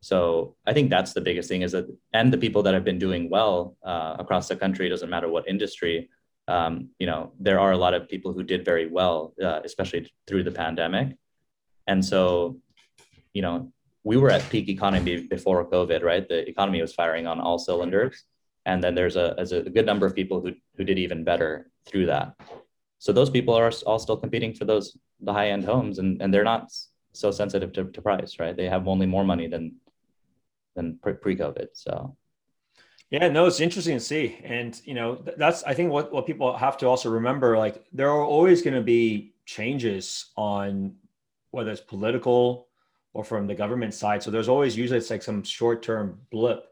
So 0.00 0.56
I 0.66 0.74
think 0.74 0.90
that's 0.90 1.14
the 1.14 1.22
biggest 1.22 1.48
thing 1.48 1.62
is 1.62 1.72
that, 1.72 1.86
and 2.12 2.30
the 2.30 2.38
people 2.38 2.62
that 2.64 2.74
have 2.74 2.84
been 2.84 2.98
doing 2.98 3.30
well 3.30 3.76
uh, 3.82 4.16
across 4.18 4.48
the 4.48 4.56
country, 4.56 4.88
doesn't 4.88 5.08
matter 5.08 5.28
what 5.28 5.48
industry, 5.48 6.10
um, 6.48 6.90
you 6.98 7.06
know, 7.06 7.32
there 7.40 7.58
are 7.58 7.72
a 7.72 7.76
lot 7.76 7.94
of 7.94 8.08
people 8.08 8.32
who 8.32 8.42
did 8.42 8.64
very 8.64 8.86
well, 8.86 9.34
uh, 9.42 9.60
especially 9.64 10.10
through 10.26 10.44
the 10.44 10.50
pandemic. 10.50 11.16
And 11.86 12.04
so, 12.04 12.58
you 13.32 13.42
know, 13.42 13.72
we 14.02 14.16
were 14.16 14.30
at 14.30 14.48
peak 14.50 14.68
economy 14.68 15.26
before 15.26 15.64
COVID, 15.68 16.02
right? 16.02 16.28
The 16.28 16.46
economy 16.48 16.80
was 16.80 16.92
firing 16.92 17.26
on 17.26 17.40
all 17.40 17.58
cylinders. 17.58 18.24
And 18.66 18.82
then 18.82 18.94
there's 18.94 19.16
a, 19.16 19.34
there's 19.36 19.52
a 19.52 19.62
good 19.62 19.86
number 19.86 20.06
of 20.06 20.14
people 20.14 20.40
who, 20.40 20.52
who 20.76 20.84
did 20.84 20.98
even 20.98 21.24
better 21.24 21.70
through 21.86 22.06
that. 22.06 22.34
So 22.98 23.12
those 23.12 23.30
people 23.30 23.54
are 23.54 23.70
all 23.86 23.98
still 23.98 24.16
competing 24.16 24.54
for 24.54 24.64
those, 24.64 24.96
the 25.20 25.32
high 25.32 25.50
end 25.50 25.64
homes 25.64 25.98
and, 25.98 26.20
and 26.22 26.32
they're 26.32 26.44
not 26.44 26.70
so 27.12 27.30
sensitive 27.30 27.72
to, 27.74 27.84
to 27.84 28.02
price, 28.02 28.38
right? 28.38 28.56
They 28.56 28.68
have 28.68 28.88
only 28.88 29.06
more 29.06 29.24
money 29.24 29.46
than, 29.48 29.76
than 30.76 30.98
pre 30.98 31.36
COVID. 31.36 31.68
So. 31.72 32.16
Yeah, 33.14 33.28
no, 33.28 33.46
it's 33.46 33.60
interesting 33.60 33.96
to 33.96 34.00
see. 34.00 34.40
And, 34.42 34.80
you 34.84 34.94
know, 34.94 35.22
that's, 35.36 35.62
I 35.62 35.72
think 35.72 35.92
what, 35.92 36.12
what 36.12 36.26
people 36.26 36.56
have 36.56 36.76
to 36.78 36.88
also 36.88 37.08
remember, 37.10 37.56
like 37.56 37.84
there 37.92 38.10
are 38.10 38.24
always 38.24 38.60
going 38.60 38.74
to 38.74 38.82
be 38.82 39.34
changes 39.46 40.32
on 40.36 40.96
whether 41.52 41.70
it's 41.70 41.80
political, 41.80 42.66
or 43.12 43.22
from 43.22 43.46
the 43.46 43.54
government 43.54 43.94
side. 43.94 44.20
So 44.20 44.32
there's 44.32 44.48
always 44.48 44.76
usually 44.76 44.98
it's 44.98 45.10
like 45.10 45.22
some 45.22 45.44
short 45.44 45.80
term 45.80 46.18
blip 46.32 46.64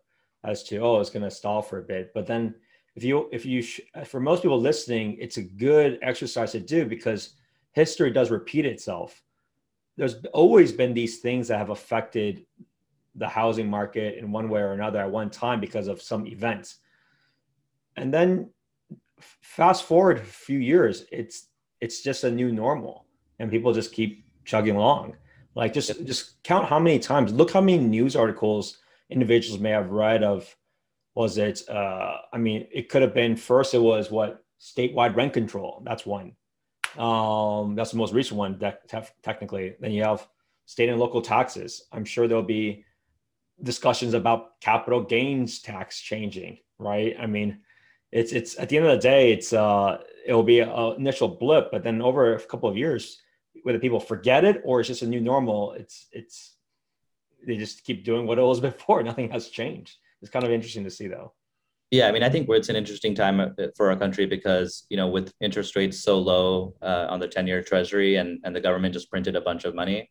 as 0.42 0.64
to 0.64 0.78
oh 0.78 0.98
it's 0.98 1.10
going 1.10 1.22
to 1.22 1.30
stall 1.30 1.62
for 1.62 1.78
a 1.78 1.82
bit. 1.82 2.12
But 2.12 2.26
then 2.26 2.56
if 2.96 3.04
you 3.04 3.28
if 3.30 3.46
you 3.46 3.62
sh- 3.62 3.80
for 4.04 4.18
most 4.18 4.42
people 4.42 4.60
listening, 4.60 5.16
it's 5.20 5.36
a 5.36 5.42
good 5.42 6.00
exercise 6.02 6.50
to 6.52 6.60
do 6.60 6.84
because 6.84 7.34
history 7.70 8.10
does 8.10 8.32
repeat 8.32 8.66
itself. 8.66 9.22
There's 9.96 10.16
always 10.32 10.72
been 10.72 10.92
these 10.92 11.20
things 11.20 11.46
that 11.46 11.58
have 11.58 11.70
affected 11.70 12.44
the 13.14 13.28
housing 13.28 13.68
market 13.68 14.18
in 14.18 14.32
one 14.32 14.48
way 14.48 14.60
or 14.60 14.72
another 14.72 15.00
at 15.00 15.10
one 15.10 15.30
time 15.30 15.60
because 15.60 15.88
of 15.88 16.00
some 16.00 16.26
events. 16.26 16.76
And 17.96 18.12
then 18.12 18.50
fast 19.20 19.84
forward 19.84 20.18
a 20.18 20.24
few 20.24 20.58
years, 20.58 21.04
it's 21.12 21.48
it's 21.80 22.02
just 22.02 22.24
a 22.24 22.30
new 22.30 22.52
normal 22.52 23.06
and 23.38 23.50
people 23.50 23.72
just 23.72 23.92
keep 23.92 24.24
chugging 24.44 24.76
along. 24.76 25.16
Like 25.54 25.72
just 25.72 26.04
just 26.06 26.42
count 26.42 26.68
how 26.68 26.78
many 26.78 26.98
times. 26.98 27.32
Look 27.32 27.50
how 27.50 27.60
many 27.60 27.78
news 27.78 28.16
articles 28.16 28.78
individuals 29.10 29.60
may 29.60 29.70
have 29.70 29.90
read 29.90 30.22
of. 30.22 30.56
Was 31.14 31.36
it? 31.36 31.68
Uh, 31.68 32.16
I 32.32 32.38
mean, 32.38 32.66
it 32.72 32.88
could 32.88 33.02
have 33.02 33.12
been 33.12 33.36
first. 33.36 33.74
It 33.74 33.78
was 33.78 34.10
what 34.10 34.42
statewide 34.58 35.14
rent 35.14 35.34
control. 35.34 35.82
That's 35.84 36.06
one. 36.06 36.32
Um, 36.96 37.74
that's 37.74 37.90
the 37.90 37.98
most 37.98 38.14
recent 38.14 38.38
one. 38.38 38.58
That 38.60 38.88
technically, 39.22 39.74
then 39.78 39.92
you 39.92 40.04
have 40.04 40.26
state 40.64 40.88
and 40.88 40.98
local 40.98 41.20
taxes. 41.20 41.84
I'm 41.92 42.06
sure 42.06 42.26
there'll 42.26 42.42
be 42.42 42.86
discussions 43.62 44.14
about 44.14 44.60
capital 44.60 45.02
gains 45.02 45.60
tax 45.60 46.00
changing. 46.00 46.58
Right. 46.78 47.14
I 47.18 47.26
mean, 47.26 47.60
it's 48.10 48.32
it's 48.32 48.58
at 48.58 48.68
the 48.68 48.76
end 48.76 48.86
of 48.86 48.92
the 48.92 49.02
day, 49.02 49.32
it's 49.32 49.52
uh, 49.52 49.98
it'll 50.26 50.42
be 50.42 50.60
an 50.60 50.94
initial 50.98 51.28
blip, 51.28 51.70
but 51.70 51.82
then 51.82 52.02
over 52.02 52.34
a 52.34 52.40
couple 52.40 52.68
of 52.68 52.76
years, 52.76 53.18
whether 53.62 53.78
people 53.78 54.00
forget 54.00 54.44
it 54.44 54.60
or 54.64 54.80
it's 54.80 54.88
just 54.88 55.02
a 55.02 55.06
new 55.06 55.20
normal, 55.20 55.72
it's 55.72 56.08
it's 56.12 56.56
they 57.46 57.56
just 57.56 57.84
keep 57.84 58.04
doing 58.04 58.26
what 58.26 58.38
it 58.38 58.42
was 58.42 58.60
before. 58.70 59.02
Nothing 59.02 59.30
has 59.30 59.48
changed. 59.48 59.96
It's 60.20 60.30
kind 60.30 60.44
of 60.44 60.50
interesting 60.50 60.84
to 60.84 60.90
see 60.90 61.08
though. 61.08 61.32
Yeah, 61.90 62.08
I 62.08 62.12
mean, 62.12 62.22
I 62.22 62.30
think 62.30 62.48
it's 62.48 62.70
an 62.70 62.76
interesting 62.76 63.14
time 63.14 63.38
uh, 63.38 63.48
for 63.76 63.90
our 63.90 63.96
country 63.96 64.24
because 64.24 64.86
you 64.88 64.96
know, 64.96 65.08
with 65.08 65.32
interest 65.40 65.76
rates 65.76 66.00
so 66.00 66.18
low 66.18 66.74
uh, 66.82 67.06
on 67.10 67.20
the 67.20 67.28
ten-year 67.28 67.62
Treasury, 67.62 68.16
and 68.16 68.40
and 68.44 68.56
the 68.56 68.60
government 68.60 68.94
just 68.94 69.10
printed 69.10 69.36
a 69.36 69.40
bunch 69.40 69.64
of 69.64 69.74
money, 69.74 70.10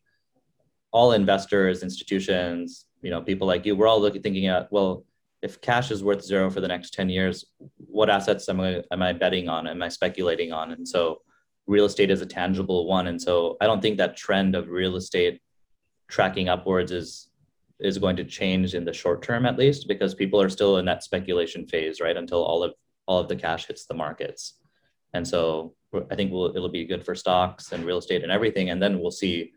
all 0.91 1.13
investors, 1.13 1.83
institutions, 1.83 2.85
you 3.01 3.09
know, 3.09 3.21
people 3.21 3.47
like 3.47 3.65
you, 3.65 3.75
we're 3.75 3.87
all 3.87 4.01
looking, 4.01 4.21
thinking 4.21 4.47
at 4.47 4.71
well, 4.71 5.05
if 5.41 5.59
cash 5.59 5.89
is 5.89 6.03
worth 6.03 6.23
zero 6.23 6.49
for 6.51 6.61
the 6.61 6.67
next 6.67 6.93
ten 6.93 7.09
years, 7.09 7.45
what 7.77 8.09
assets 8.09 8.47
am 8.49 8.61
I 8.61 8.83
am 8.91 9.01
I 9.01 9.13
betting 9.13 9.49
on? 9.49 9.67
Am 9.67 9.81
I 9.81 9.89
speculating 9.89 10.51
on? 10.51 10.71
And 10.71 10.87
so, 10.87 11.21
real 11.67 11.85
estate 11.85 12.11
is 12.11 12.21
a 12.21 12.25
tangible 12.25 12.85
one. 12.87 13.07
And 13.07 13.21
so 13.21 13.57
I 13.61 13.65
don't 13.65 13.81
think 13.81 13.97
that 13.97 14.17
trend 14.17 14.55
of 14.55 14.69
real 14.69 14.95
estate 14.95 15.41
tracking 16.07 16.49
upwards 16.49 16.91
is 16.91 17.29
is 17.79 17.97
going 17.97 18.15
to 18.15 18.23
change 18.23 18.75
in 18.75 18.85
the 18.85 18.93
short 18.93 19.23
term 19.23 19.45
at 19.45 19.57
least 19.57 19.87
because 19.87 20.13
people 20.13 20.39
are 20.39 20.49
still 20.49 20.77
in 20.77 20.85
that 20.85 21.03
speculation 21.03 21.65
phase, 21.65 21.99
right? 21.99 22.17
Until 22.17 22.43
all 22.43 22.63
of 22.63 22.73
all 23.07 23.19
of 23.19 23.27
the 23.27 23.35
cash 23.35 23.65
hits 23.65 23.85
the 23.85 23.93
markets. 23.93 24.59
And 25.13 25.27
so 25.27 25.73
I 26.09 26.15
think 26.15 26.31
we'll, 26.31 26.55
it'll 26.55 26.69
be 26.69 26.85
good 26.85 27.03
for 27.03 27.15
stocks 27.15 27.71
and 27.71 27.83
real 27.83 27.97
estate 27.97 28.23
and 28.23 28.31
everything. 28.31 28.69
And 28.69 28.81
then 28.81 28.99
we'll 28.99 29.11
see 29.11 29.51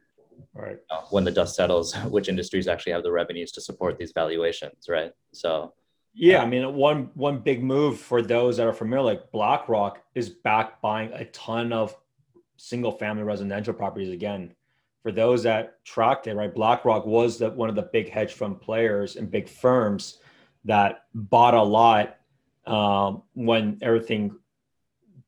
right. 0.54 0.78
You 0.90 0.96
know, 0.96 1.04
when 1.10 1.24
the 1.24 1.30
dust 1.30 1.56
settles, 1.56 1.94
which 2.08 2.28
industries 2.28 2.68
actually 2.68 2.92
have 2.92 3.02
the 3.02 3.12
revenues 3.12 3.52
to 3.52 3.60
support 3.60 3.98
these 3.98 4.12
valuations, 4.12 4.86
right? 4.88 5.12
So 5.32 5.72
yeah, 6.14 6.42
I 6.42 6.46
mean, 6.46 6.74
one 6.74 7.10
one 7.14 7.40
big 7.40 7.62
move 7.62 7.98
for 7.98 8.22
those 8.22 8.56
that 8.56 8.66
are 8.66 8.72
familiar, 8.72 9.04
like 9.04 9.32
BlackRock, 9.32 10.00
is 10.14 10.28
back 10.28 10.80
buying 10.80 11.12
a 11.12 11.24
ton 11.26 11.72
of 11.72 11.96
single 12.56 12.92
family 12.92 13.24
residential 13.24 13.74
properties 13.74 14.10
again. 14.10 14.54
For 15.02 15.10
those 15.10 15.42
that 15.42 15.84
tracked 15.84 16.28
it, 16.28 16.34
right, 16.34 16.54
BlackRock 16.54 17.04
was 17.04 17.38
the, 17.38 17.50
one 17.50 17.68
of 17.68 17.74
the 17.74 17.90
big 17.92 18.08
hedge 18.08 18.32
fund 18.32 18.60
players 18.60 19.16
and 19.16 19.30
big 19.30 19.48
firms 19.48 20.18
that 20.64 21.04
bought 21.14 21.54
a 21.54 21.62
lot 21.62 22.16
um, 22.66 23.22
when 23.34 23.78
everything 23.82 24.36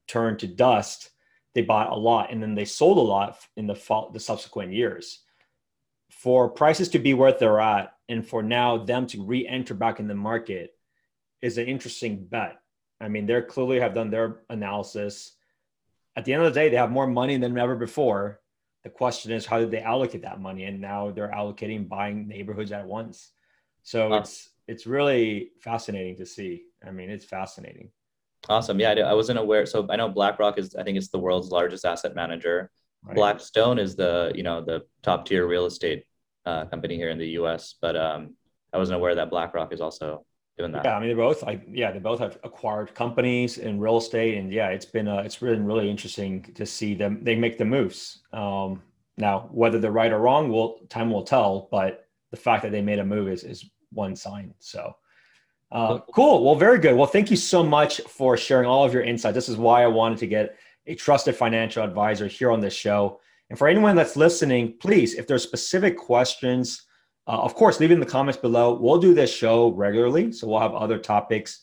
turned 0.06 0.38
to 0.38 0.46
dust. 0.46 1.10
They 1.56 1.62
bought 1.62 1.90
a 1.90 1.96
lot, 1.96 2.30
and 2.30 2.42
then 2.42 2.54
they 2.54 2.66
sold 2.66 2.98
a 2.98 3.00
lot 3.00 3.38
in 3.56 3.66
the 3.66 3.74
fall, 3.74 4.10
the 4.10 4.20
subsequent 4.20 4.74
years. 4.74 5.20
For 6.10 6.50
prices 6.50 6.90
to 6.90 6.98
be 6.98 7.14
where 7.14 7.32
they're 7.32 7.62
at, 7.62 7.94
and 8.10 8.28
for 8.28 8.42
now 8.42 8.76
them 8.76 9.06
to 9.06 9.24
re-enter 9.24 9.72
back 9.72 9.98
in 9.98 10.06
the 10.06 10.14
market 10.14 10.74
is 11.40 11.56
an 11.56 11.64
interesting 11.66 12.26
bet. 12.26 12.60
I 13.00 13.08
mean, 13.08 13.24
they 13.24 13.40
clearly 13.40 13.80
have 13.80 13.94
done 13.94 14.10
their 14.10 14.42
analysis. 14.50 15.32
At 16.14 16.26
the 16.26 16.34
end 16.34 16.42
of 16.42 16.52
the 16.52 16.60
day, 16.60 16.68
they 16.68 16.76
have 16.76 16.90
more 16.90 17.06
money 17.06 17.38
than 17.38 17.56
ever 17.56 17.74
before. 17.74 18.42
The 18.84 18.90
question 18.90 19.32
is, 19.32 19.46
how 19.46 19.58
did 19.58 19.70
they 19.70 19.80
allocate 19.80 20.24
that 20.24 20.38
money? 20.38 20.64
And 20.64 20.78
now 20.78 21.10
they're 21.10 21.32
allocating 21.32 21.88
buying 21.88 22.28
neighborhoods 22.28 22.70
at 22.70 22.86
once. 22.86 23.30
So 23.82 24.12
it's 24.12 24.50
it's 24.68 24.86
really 24.86 25.52
fascinating 25.62 26.16
to 26.16 26.26
see. 26.26 26.64
I 26.86 26.90
mean, 26.90 27.08
it's 27.08 27.24
fascinating. 27.24 27.92
Awesome. 28.48 28.78
Yeah, 28.78 28.92
I 28.92 29.14
wasn't 29.14 29.38
aware. 29.38 29.66
So 29.66 29.86
I 29.90 29.96
know 29.96 30.08
BlackRock 30.08 30.58
is, 30.58 30.74
I 30.74 30.82
think 30.82 30.96
it's 30.96 31.08
the 31.08 31.18
world's 31.18 31.50
largest 31.50 31.84
asset 31.84 32.14
manager. 32.14 32.70
Right. 33.02 33.16
Blackstone 33.16 33.78
is 33.78 33.96
the, 33.96 34.32
you 34.34 34.42
know, 34.42 34.64
the 34.64 34.82
top 35.02 35.26
tier 35.26 35.46
real 35.46 35.66
estate 35.66 36.04
uh, 36.44 36.64
company 36.66 36.96
here 36.96 37.10
in 37.10 37.18
the 37.18 37.28
U.S. 37.30 37.74
But 37.80 37.96
um, 37.96 38.34
I 38.72 38.78
wasn't 38.78 38.96
aware 38.96 39.14
that 39.14 39.30
BlackRock 39.30 39.72
is 39.72 39.80
also 39.80 40.24
doing 40.58 40.72
that. 40.72 40.84
Yeah, 40.84 40.96
I 40.96 41.00
mean, 41.00 41.08
they're 41.08 41.16
both 41.16 41.42
like, 41.42 41.62
yeah, 41.68 41.90
they 41.90 41.98
both 41.98 42.18
have 42.20 42.38
acquired 42.44 42.94
companies 42.94 43.58
in 43.58 43.80
real 43.80 43.98
estate, 43.98 44.38
and 44.38 44.52
yeah, 44.52 44.68
it's 44.68 44.86
been 44.86 45.08
uh, 45.08 45.18
it's 45.18 45.36
been 45.36 45.64
really 45.64 45.90
interesting 45.90 46.42
to 46.54 46.64
see 46.64 46.94
them. 46.94 47.22
They 47.22 47.34
make 47.36 47.58
the 47.58 47.64
moves. 47.64 48.22
Um, 48.32 48.82
now, 49.18 49.48
whether 49.50 49.78
they're 49.78 49.92
right 49.92 50.12
or 50.12 50.18
wrong, 50.18 50.50
will 50.50 50.80
time 50.88 51.10
will 51.10 51.24
tell. 51.24 51.68
But 51.70 52.06
the 52.30 52.36
fact 52.36 52.62
that 52.62 52.72
they 52.72 52.82
made 52.82 52.98
a 52.98 53.04
move 53.04 53.28
is 53.28 53.44
is 53.44 53.64
one 53.92 54.16
sign. 54.16 54.54
So. 54.58 54.94
Uh, 55.72 55.98
cool. 56.14 56.44
Well, 56.44 56.54
very 56.54 56.78
good. 56.78 56.96
Well, 56.96 57.06
thank 57.06 57.30
you 57.30 57.36
so 57.36 57.62
much 57.62 58.00
for 58.02 58.36
sharing 58.36 58.66
all 58.66 58.84
of 58.84 58.94
your 58.94 59.02
insight. 59.02 59.34
This 59.34 59.48
is 59.48 59.56
why 59.56 59.82
I 59.82 59.88
wanted 59.88 60.18
to 60.18 60.26
get 60.26 60.56
a 60.86 60.94
trusted 60.94 61.34
financial 61.34 61.82
advisor 61.82 62.28
here 62.28 62.50
on 62.50 62.60
this 62.60 62.74
show. 62.74 63.20
And 63.50 63.58
for 63.58 63.68
anyone 63.68 63.96
that's 63.96 64.16
listening, 64.16 64.76
please, 64.78 65.14
if 65.14 65.26
there's 65.26 65.42
specific 65.42 65.96
questions, 65.96 66.82
uh, 67.26 67.42
of 67.42 67.54
course, 67.54 67.80
leave 67.80 67.90
it 67.90 67.94
in 67.94 68.00
the 68.00 68.06
comments 68.06 68.38
below. 68.38 68.74
We'll 68.74 68.98
do 68.98 69.14
this 69.14 69.34
show 69.34 69.72
regularly. 69.72 70.32
So 70.32 70.46
we'll 70.46 70.60
have 70.60 70.74
other 70.74 70.98
topics, 70.98 71.62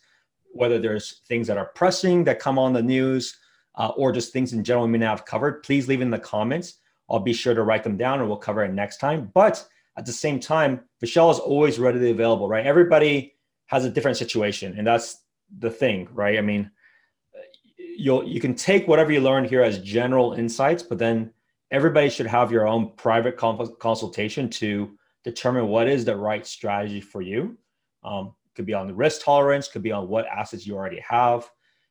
whether 0.51 0.79
there's 0.79 1.21
things 1.27 1.47
that 1.47 1.57
are 1.57 1.71
pressing 1.75 2.25
that 2.25 2.39
come 2.39 2.59
on 2.59 2.73
the 2.73 2.83
news 2.83 3.37
uh, 3.75 3.91
or 3.95 4.11
just 4.11 4.33
things 4.33 4.53
in 4.53 4.63
general 4.63 4.85
we 4.85 4.91
may 4.91 4.97
not 4.99 5.17
have 5.17 5.25
covered. 5.25 5.63
Please 5.63 5.87
leave 5.87 6.01
in 6.01 6.11
the 6.11 6.19
comments. 6.19 6.79
I'll 7.09 7.19
be 7.19 7.33
sure 7.33 7.53
to 7.53 7.63
write 7.63 7.83
them 7.83 7.97
down 7.97 8.19
and 8.19 8.27
we'll 8.27 8.37
cover 8.37 8.63
it 8.63 8.73
next 8.73 8.97
time. 8.97 9.31
But 9.33 9.65
at 9.97 10.05
the 10.05 10.11
same 10.11 10.39
time, 10.39 10.81
Vishal 11.01 11.31
is 11.31 11.39
always 11.39 11.79
readily 11.79 12.11
available, 12.11 12.47
right? 12.47 12.65
Everybody 12.65 13.32
has 13.67 13.85
a 13.85 13.89
different 13.89 14.17
situation. 14.17 14.75
And 14.77 14.85
that's 14.85 15.23
the 15.59 15.69
thing, 15.69 16.07
right? 16.13 16.37
I 16.37 16.41
mean, 16.41 16.69
you'll 17.97 18.27
you 18.27 18.39
can 18.39 18.55
take 18.55 18.87
whatever 18.87 19.11
you 19.11 19.21
learn 19.21 19.45
here 19.45 19.61
as 19.61 19.79
general 19.79 20.33
insights, 20.33 20.83
but 20.83 20.97
then 20.97 21.31
everybody 21.71 22.09
should 22.09 22.27
have 22.27 22.51
your 22.51 22.67
own 22.67 22.91
private 22.95 23.37
consultation 23.37 24.49
to 24.49 24.97
determine 25.23 25.67
what 25.67 25.87
is 25.87 26.05
the 26.05 26.15
right 26.15 26.45
strategy 26.45 27.01
for 27.01 27.21
you. 27.21 27.57
Um, 28.03 28.35
could 28.55 28.65
be 28.65 28.73
on 28.73 28.87
the 28.87 28.93
risk 28.93 29.23
tolerance, 29.23 29.67
could 29.67 29.81
be 29.81 29.91
on 29.91 30.07
what 30.07 30.27
assets 30.27 30.67
you 30.67 30.75
already 30.75 30.99
have. 30.99 31.49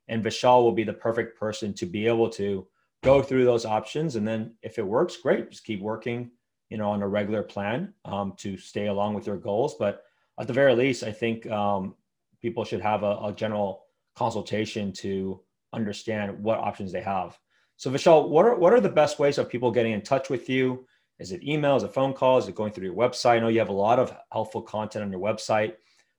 And 0.09 0.23
Vishal 0.23 0.62
will 0.62 0.73
be 0.73 0.85
the 0.85 0.93
perfect 0.93 1.39
person 1.39 1.73
to 1.75 1.87
be 1.87 2.07
able 2.07 2.29
to 2.31 2.66
go 3.03 3.23
through 3.23 3.45
those 3.45 3.64
options. 3.64 4.16
And 4.16 4.27
then 4.27 4.55
if 4.62 4.79
it 4.79 4.87
works, 4.87 5.16
great, 5.16 5.51
just 5.51 5.64
keep 5.64 5.81
working, 5.81 6.31
you 6.70 6.77
know, 6.77 6.91
on 6.91 7.03
a 7.03 7.09
regular 7.09 7.43
plan 7.43 7.93
um, 8.05 8.35
to 8.39 8.57
stay 8.57 8.87
along 8.87 9.14
with 9.14 9.27
your 9.27 9.39
goals. 9.39 9.75
But 9.79 10.05
at 10.39 10.47
the 10.47 10.53
very 10.53 10.74
least, 10.74 11.03
I 11.03 11.12
think 11.12 11.51
um, 11.51 11.95
people 12.41 12.64
should 12.64 12.80
have 12.80 13.03
a, 13.03 13.18
a 13.24 13.35
general 13.37 13.85
consultation 14.16 14.93
to 14.93 15.41
understand 15.72 16.43
what 16.43 16.59
options 16.59 16.93
they 16.93 17.03
have. 17.03 17.39
So 17.76 17.91
Vishal, 17.91 18.28
what 18.28 18.45
are 18.45 18.57
what 18.57 18.72
are 18.72 18.80
the 18.80 18.89
best 18.89 19.18
ways 19.18 19.39
of 19.39 19.49
people 19.49 19.70
getting 19.70 19.93
in 19.93 20.03
touch 20.03 20.30
with 20.30 20.49
you? 20.49 20.87
Is 21.18 21.33
it 21.33 21.43
email? 21.43 21.76
Is 21.76 21.83
it 21.83 21.95
phone 21.95 22.14
call? 22.14 22.39
Is 22.39 22.49
it 22.49 22.55
going 22.55 22.72
through 22.72 22.87
your 22.87 22.95
website? 22.95 23.37
I 23.37 23.41
know 23.41 23.49
you 23.49 23.59
have 23.59 23.68
a 23.68 23.72
lot 23.72 23.99
of 23.99 24.14
helpful 24.30 24.62
content 24.62 25.05
on 25.05 25.11
your 25.11 25.20
website. 25.20 25.74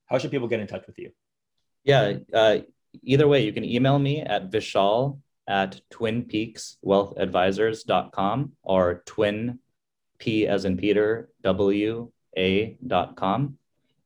How 0.06 0.18
should 0.18 0.32
people 0.32 0.48
get 0.48 0.60
in 0.60 0.68
touch 0.68 0.86
with 0.88 0.98
you? 1.00 1.12
Yeah, 1.84 2.14
uh, 2.34 2.60
either 3.02 3.28
way, 3.28 3.44
you 3.44 3.54
can 3.54 3.66
email 3.66 4.00
me 4.00 4.22
at 4.22 4.52
Vishal 4.52 5.20
at 5.48 5.82
twinpeakswealthadvisors.com 5.92 8.52
or 8.64 9.04
twin 9.06 9.60
P 10.20 10.48
as 10.48 10.66
in 10.66 10.78
Peter, 10.78 11.30
W 11.44 12.12
A 12.38 12.78
dot 12.86 13.16
com. 13.16 13.58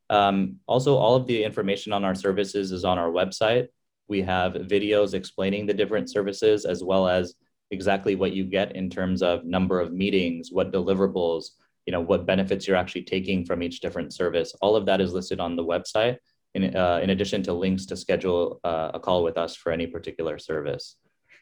Um, 0.10 0.58
also, 0.68 0.96
all 0.96 1.16
of 1.16 1.28
the 1.28 1.44
information 1.44 1.94
on 1.94 2.04
our 2.04 2.16
services 2.16 2.72
is 2.72 2.86
on 2.86 2.98
our 2.98 3.10
website. 3.10 3.68
We 4.08 4.22
have 4.22 4.54
videos 4.54 5.14
explaining 5.14 5.66
the 5.66 5.74
different 5.74 6.10
services 6.10 6.66
as 6.66 6.84
well 6.84 7.08
as 7.08 7.36
exactly 7.72 8.16
what 8.16 8.32
you 8.32 8.46
get 8.46 8.76
in 8.76 8.90
terms 8.90 9.22
of 9.22 9.44
number 9.44 9.82
of 9.82 9.92
meetings, 9.92 10.50
what 10.52 10.72
deliverables, 10.72 11.50
you 11.86 11.92
know, 11.92 12.00
what 12.02 12.26
benefits 12.26 12.68
you're 12.68 12.78
actually 12.78 13.04
taking 13.04 13.46
from 13.46 13.62
each 13.62 13.82
different 13.82 14.14
service. 14.14 14.56
All 14.62 14.76
of 14.76 14.86
that 14.86 15.02
is 15.02 15.14
listed 15.14 15.40
on 15.40 15.56
the 15.56 15.64
website. 15.64 16.18
In, 16.56 16.76
uh, 16.76 17.02
in 17.04 17.12
addition 17.12 17.44
to 17.44 17.54
links 17.54 17.86
to 17.88 17.96
schedule 17.96 18.60
uh, 18.64 18.90
a 18.96 19.00
call 19.00 19.22
with 19.24 19.38
us 19.38 19.56
for 19.56 19.72
any 19.72 19.86
particular 19.86 20.40
service. 20.40 20.96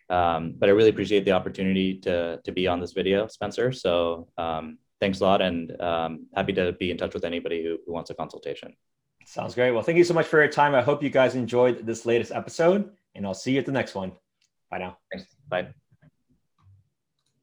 Um, 0.10 0.56
but 0.58 0.68
I 0.68 0.74
really 0.74 0.90
appreciate 0.90 1.24
the 1.24 1.32
opportunity 1.32 2.00
to, 2.00 2.42
to 2.44 2.52
be 2.52 2.68
on 2.68 2.82
this 2.82 2.92
video, 2.92 3.28
Spencer. 3.28 3.72
So 3.72 4.28
um, 4.38 4.78
thanks 5.00 5.20
a 5.20 5.24
lot 5.24 5.42
and 5.42 5.80
um, 5.82 6.28
happy 6.36 6.54
to 6.54 6.74
be 6.74 6.92
in 6.92 6.98
touch 6.98 7.14
with 7.14 7.26
anybody 7.26 7.64
who, 7.64 7.78
who 7.86 7.94
wants 7.94 8.10
a 8.10 8.14
consultation. 8.14 8.76
Sounds 9.26 9.56
great. 9.56 9.72
Well, 9.72 9.82
thank 9.82 9.98
you 9.98 10.04
so 10.04 10.14
much 10.14 10.28
for 10.28 10.40
your 10.40 10.52
time. 10.52 10.76
I 10.76 10.82
hope 10.82 11.02
you 11.02 11.10
guys 11.10 11.36
enjoyed 11.36 11.86
this 11.86 12.06
latest 12.06 12.32
episode, 12.32 12.92
and 13.16 13.26
I'll 13.26 13.34
see 13.34 13.54
you 13.54 13.60
at 13.60 13.66
the 13.66 13.72
next 13.72 13.96
one. 13.96 14.12
Bye 14.70 14.78
now. 14.80 14.98
Thanks. 15.12 15.28
Bye. 15.48 15.74